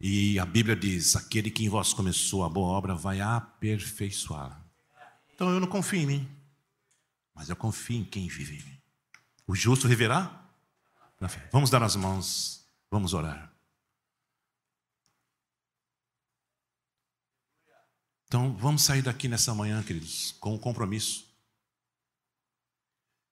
E 0.00 0.38
a 0.38 0.46
Bíblia 0.46 0.76
diz: 0.76 1.16
aquele 1.16 1.50
que 1.50 1.64
em 1.64 1.68
vós 1.68 1.92
começou 1.92 2.44
a 2.44 2.48
boa 2.48 2.68
obra 2.68 2.94
vai 2.94 3.20
aperfeiçoá-la. 3.20 4.64
Então 5.34 5.50
eu 5.50 5.60
não 5.60 5.66
confio 5.66 6.00
em 6.00 6.06
mim, 6.06 6.28
mas 7.34 7.48
eu 7.48 7.56
confio 7.56 8.00
em 8.00 8.04
quem 8.04 8.28
vive 8.28 8.58
em 8.58 8.64
mim. 8.64 8.80
O 9.46 9.54
justo 9.54 9.88
viverá 9.88 10.46
na 11.20 11.28
fé. 11.28 11.48
Vamos 11.52 11.70
dar 11.70 11.82
as 11.82 11.96
mãos, 11.96 12.64
vamos 12.90 13.14
orar. 13.14 13.52
Então 18.26 18.54
vamos 18.56 18.82
sair 18.82 19.00
daqui 19.00 19.26
nessa 19.26 19.54
manhã, 19.54 19.82
queridos, 19.82 20.32
com 20.32 20.54
o 20.54 20.58
compromisso 20.58 21.26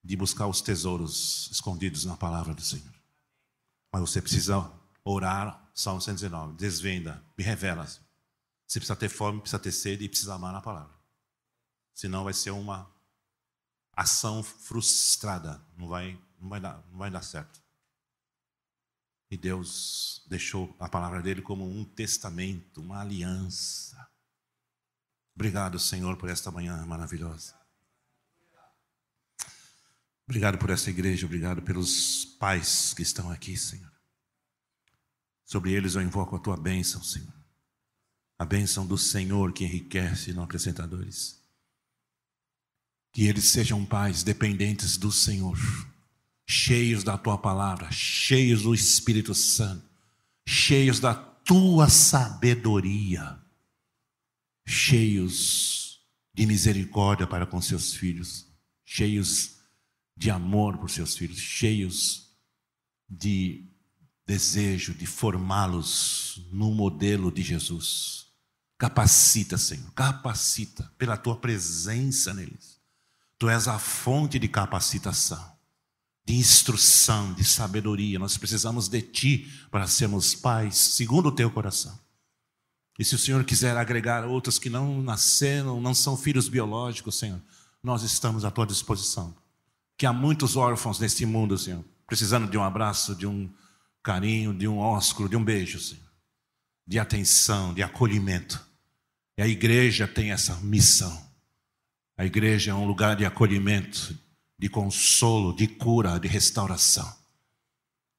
de 0.03 0.15
buscar 0.15 0.47
os 0.47 0.61
tesouros 0.61 1.49
escondidos 1.51 2.05
na 2.05 2.17
palavra 2.17 2.53
do 2.53 2.61
Senhor. 2.61 2.93
Mas 3.91 4.01
você 4.01 4.21
precisa 4.21 4.71
orar 5.03 5.66
Salmo 5.77 6.01
119, 6.01 6.55
desvenda, 6.57 7.23
me 7.37 7.43
revela. 7.43 7.85
Você 7.85 8.79
precisa 8.79 8.95
ter 8.95 9.09
fome, 9.09 9.39
precisa 9.39 9.59
ter 9.59 9.71
sede 9.71 10.05
e 10.05 10.09
precisa 10.09 10.33
amar 10.33 10.51
na 10.51 10.59
palavra. 10.59 10.91
Senão 11.93 12.23
vai 12.23 12.33
ser 12.33 12.49
uma 12.49 12.91
ação 13.93 14.41
frustrada, 14.41 15.61
não 15.77 15.87
vai, 15.87 16.19
não 16.39 16.49
vai, 16.49 16.59
dar, 16.59 16.83
não 16.89 16.97
vai 16.97 17.11
dar 17.11 17.21
certo. 17.21 17.61
E 19.29 19.37
Deus 19.37 20.25
deixou 20.27 20.75
a 20.79 20.89
palavra 20.89 21.21
dele 21.21 21.43
como 21.43 21.69
um 21.69 21.85
testamento, 21.85 22.81
uma 22.81 23.01
aliança. 23.01 24.09
Obrigado, 25.35 25.77
Senhor, 25.77 26.17
por 26.17 26.27
esta 26.27 26.49
manhã 26.49 26.83
maravilhosa. 26.87 27.55
Obrigado 30.25 30.57
por 30.57 30.71
essa 30.71 30.89
igreja, 30.89 31.27
obrigado 31.27 31.61
pelos 31.61 32.25
pais 32.25 32.95
que 32.95 33.03
estão 33.03 33.29
aqui, 33.29 33.55
Senhor. 33.55 33.96
Sobre 35.47 35.71
eles 35.71 35.95
eu 35.95 36.01
invoco 36.01 36.35
a 36.35 36.39
tua 36.39 36.57
bênção, 36.57 37.01
Senhor. 37.01 37.33
A 38.37 38.43
bênção 38.43 38.85
do 38.85 38.97
Senhor 38.97 39.53
que 39.53 39.63
enriquece 39.63 40.33
não 40.33 40.43
acrescenta 40.43 40.85
dores. 40.85 41.41
Que 43.13 43.27
eles 43.27 43.45
sejam 43.45 43.85
pais 43.85 44.23
dependentes 44.23 44.97
do 44.97 45.09
Senhor, 45.09 45.57
cheios 46.45 47.01
da 47.01 47.17
tua 47.17 47.37
palavra, 47.37 47.89
cheios 47.91 48.63
do 48.63 48.75
Espírito 48.75 49.33
Santo, 49.33 49.89
cheios 50.45 50.99
da 50.99 51.15
tua 51.15 51.87
sabedoria, 51.87 53.39
cheios 54.67 56.05
de 56.33 56.45
misericórdia 56.45 57.25
para 57.25 57.47
com 57.47 57.61
seus 57.61 57.93
filhos, 57.93 58.45
cheios 58.83 59.55
de 60.15 60.29
amor 60.29 60.77
por 60.77 60.89
seus 60.89 61.15
filhos, 61.15 61.39
cheios 61.39 62.35
de 63.09 63.76
desejo 64.27 64.93
de 64.93 65.05
formá-los 65.05 66.45
no 66.51 66.73
modelo 66.73 67.31
de 67.31 67.41
Jesus. 67.41 68.27
Capacita, 68.77 69.57
Senhor, 69.57 69.89
capacita 69.93 70.91
pela 70.97 71.15
tua 71.15 71.37
presença 71.37 72.33
neles. 72.33 72.77
Tu 73.39 73.49
és 73.49 73.67
a 73.67 73.79
fonte 73.79 74.37
de 74.37 74.47
capacitação, 74.47 75.53
de 76.25 76.35
instrução, 76.35 77.33
de 77.33 77.43
sabedoria. 77.45 78.19
Nós 78.19 78.37
precisamos 78.37 78.89
de 78.89 79.01
ti 79.01 79.51
para 79.71 79.87
sermos 79.87 80.35
pais, 80.35 80.75
segundo 80.75 81.29
o 81.29 81.31
teu 81.31 81.49
coração. 81.49 81.97
E 82.99 83.05
se 83.05 83.15
o 83.15 83.19
Senhor 83.19 83.43
quiser 83.45 83.77
agregar 83.77 84.25
outros 84.25 84.59
que 84.59 84.69
não 84.69 85.01
nasceram, 85.01 85.79
não 85.79 85.93
são 85.93 86.17
filhos 86.17 86.49
biológicos, 86.49 87.17
Senhor, 87.17 87.41
nós 87.81 88.03
estamos 88.03 88.43
à 88.43 88.51
tua 88.51 88.65
disposição. 88.65 89.35
Que 89.95 90.05
há 90.05 90.11
muitos 90.11 90.55
órfãos 90.55 90.99
neste 90.99 91.25
mundo, 91.25 91.57
Senhor, 91.57 91.83
precisando 92.05 92.49
de 92.49 92.57
um 92.57 92.63
abraço, 92.63 93.15
de 93.15 93.25
um 93.25 93.49
carinho, 94.07 94.53
de 94.53 94.65
um 94.69 94.77
ósculo, 94.77 95.27
de 95.27 95.35
um 95.35 95.43
beijo, 95.43 95.81
Senhor, 95.81 96.01
de 96.87 96.97
atenção, 96.97 97.73
de 97.73 97.83
acolhimento. 97.83 98.65
E 99.37 99.41
a 99.41 99.47
igreja 99.47 100.07
tem 100.07 100.31
essa 100.31 100.55
missão. 100.61 101.21
A 102.17 102.25
igreja 102.25 102.71
é 102.71 102.73
um 102.73 102.87
lugar 102.87 103.17
de 103.17 103.25
acolhimento, 103.25 104.17
de 104.57 104.69
consolo, 104.69 105.53
de 105.53 105.67
cura, 105.67 106.17
de 106.17 106.27
restauração. 106.29 107.13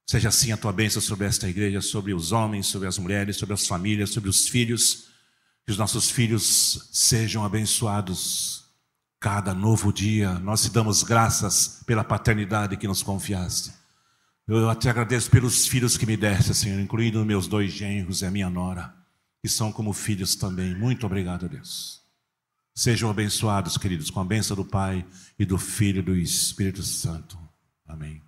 Seja 0.06 0.28
assim 0.28 0.52
a 0.52 0.58
tua 0.58 0.72
bênção 0.72 1.00
sobre 1.00 1.26
esta 1.26 1.48
igreja, 1.48 1.80
sobre 1.80 2.12
os 2.12 2.32
homens, 2.32 2.66
sobre 2.66 2.86
as 2.86 2.98
mulheres, 2.98 3.38
sobre 3.38 3.54
as 3.54 3.66
famílias, 3.66 4.10
sobre 4.10 4.28
os 4.28 4.46
filhos. 4.46 5.08
Que 5.64 5.72
os 5.72 5.78
nossos 5.78 6.10
filhos 6.10 6.90
sejam 6.92 7.46
abençoados 7.46 8.64
cada 9.18 9.54
novo 9.54 9.90
dia. 9.90 10.34
Nós 10.34 10.62
te 10.62 10.70
damos 10.70 11.02
graças 11.02 11.82
pela 11.86 12.04
paternidade 12.04 12.76
que 12.76 12.86
nos 12.86 13.02
confiaste. 13.02 13.77
Eu 14.48 14.74
te 14.74 14.88
agradeço 14.88 15.30
pelos 15.30 15.66
filhos 15.66 15.98
que 15.98 16.06
me 16.06 16.16
deste, 16.16 16.54
Senhor, 16.54 16.80
incluindo 16.80 17.22
meus 17.22 17.46
dois 17.46 17.70
genros 17.70 18.22
e 18.22 18.24
a 18.24 18.30
minha 18.30 18.48
nora, 18.48 18.94
que 19.42 19.48
são 19.48 19.70
como 19.70 19.92
filhos 19.92 20.34
também. 20.36 20.74
Muito 20.74 21.04
obrigado, 21.04 21.46
Deus. 21.46 22.02
Sejam 22.74 23.10
abençoados, 23.10 23.76
queridos, 23.76 24.08
com 24.08 24.20
a 24.20 24.24
benção 24.24 24.56
do 24.56 24.64
Pai 24.64 25.04
e 25.38 25.44
do 25.44 25.58
Filho 25.58 25.98
e 25.98 26.02
do 26.02 26.16
Espírito 26.16 26.82
Santo. 26.82 27.38
Amém. 27.86 28.22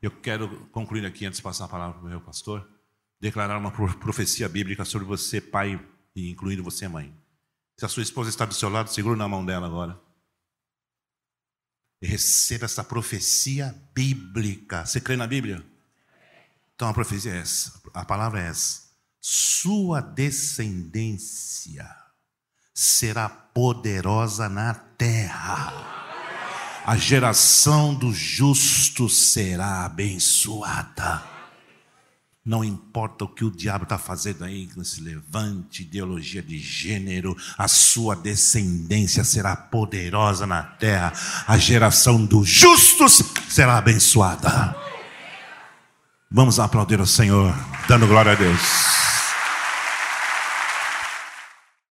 Eu 0.00 0.12
quero 0.12 0.48
concluir 0.70 1.04
aqui, 1.06 1.26
antes 1.26 1.38
de 1.38 1.42
passar 1.42 1.64
a 1.64 1.68
palavra 1.68 1.98
para 1.98 2.06
o 2.06 2.08
meu 2.08 2.20
pastor, 2.20 2.64
declarar 3.20 3.58
uma 3.58 3.72
profecia 3.72 4.48
bíblica 4.48 4.84
sobre 4.84 5.08
você, 5.08 5.40
pai, 5.40 5.84
e 6.14 6.30
incluindo 6.30 6.62
você, 6.62 6.86
mãe. 6.86 7.12
Se 7.76 7.84
a 7.84 7.88
sua 7.88 8.04
esposa 8.04 8.30
está 8.30 8.44
do 8.44 8.54
seu 8.54 8.68
lado, 8.68 8.90
segura 8.90 9.16
na 9.16 9.26
mão 9.26 9.44
dela 9.44 9.66
agora. 9.66 9.98
Receba 12.02 12.64
essa 12.66 12.84
profecia 12.84 13.74
bíblica. 13.94 14.84
Você 14.84 15.00
crê 15.00 15.16
na 15.16 15.26
Bíblia? 15.26 15.64
Então 16.74 16.88
a 16.88 16.94
profecia 16.94 17.32
é 17.32 17.38
essa, 17.38 17.80
a 17.92 18.04
palavra 18.04 18.42
é 18.42 18.48
essa. 18.48 18.84
Sua 19.20 20.00
descendência 20.00 21.88
será 22.74 23.28
poderosa 23.28 24.48
na 24.48 24.74
terra 24.74 25.94
a 26.86 26.98
geração 26.98 27.94
do 27.94 28.12
justo 28.12 29.08
será 29.08 29.86
abençoada. 29.86 31.33
Não 32.46 32.62
importa 32.62 33.24
o 33.24 33.28
que 33.28 33.42
o 33.42 33.50
diabo 33.50 33.84
está 33.84 33.96
fazendo 33.96 34.44
aí, 34.44 34.66
que 34.66 34.84
se 34.84 35.00
levante, 35.00 35.80
ideologia 35.80 36.42
de 36.42 36.58
gênero, 36.58 37.34
a 37.56 37.66
sua 37.66 38.14
descendência 38.14 39.24
será 39.24 39.56
poderosa 39.56 40.46
na 40.46 40.62
terra, 40.62 41.14
a 41.48 41.56
geração 41.56 42.22
dos 42.22 42.46
justos 42.46 43.22
será 43.48 43.78
abençoada. 43.78 44.76
Vamos 46.30 46.60
aplaudir 46.60 47.00
o 47.00 47.06
Senhor, 47.06 47.54
dando 47.88 48.06
glória 48.06 48.32
a 48.32 48.34
Deus. 48.34 48.60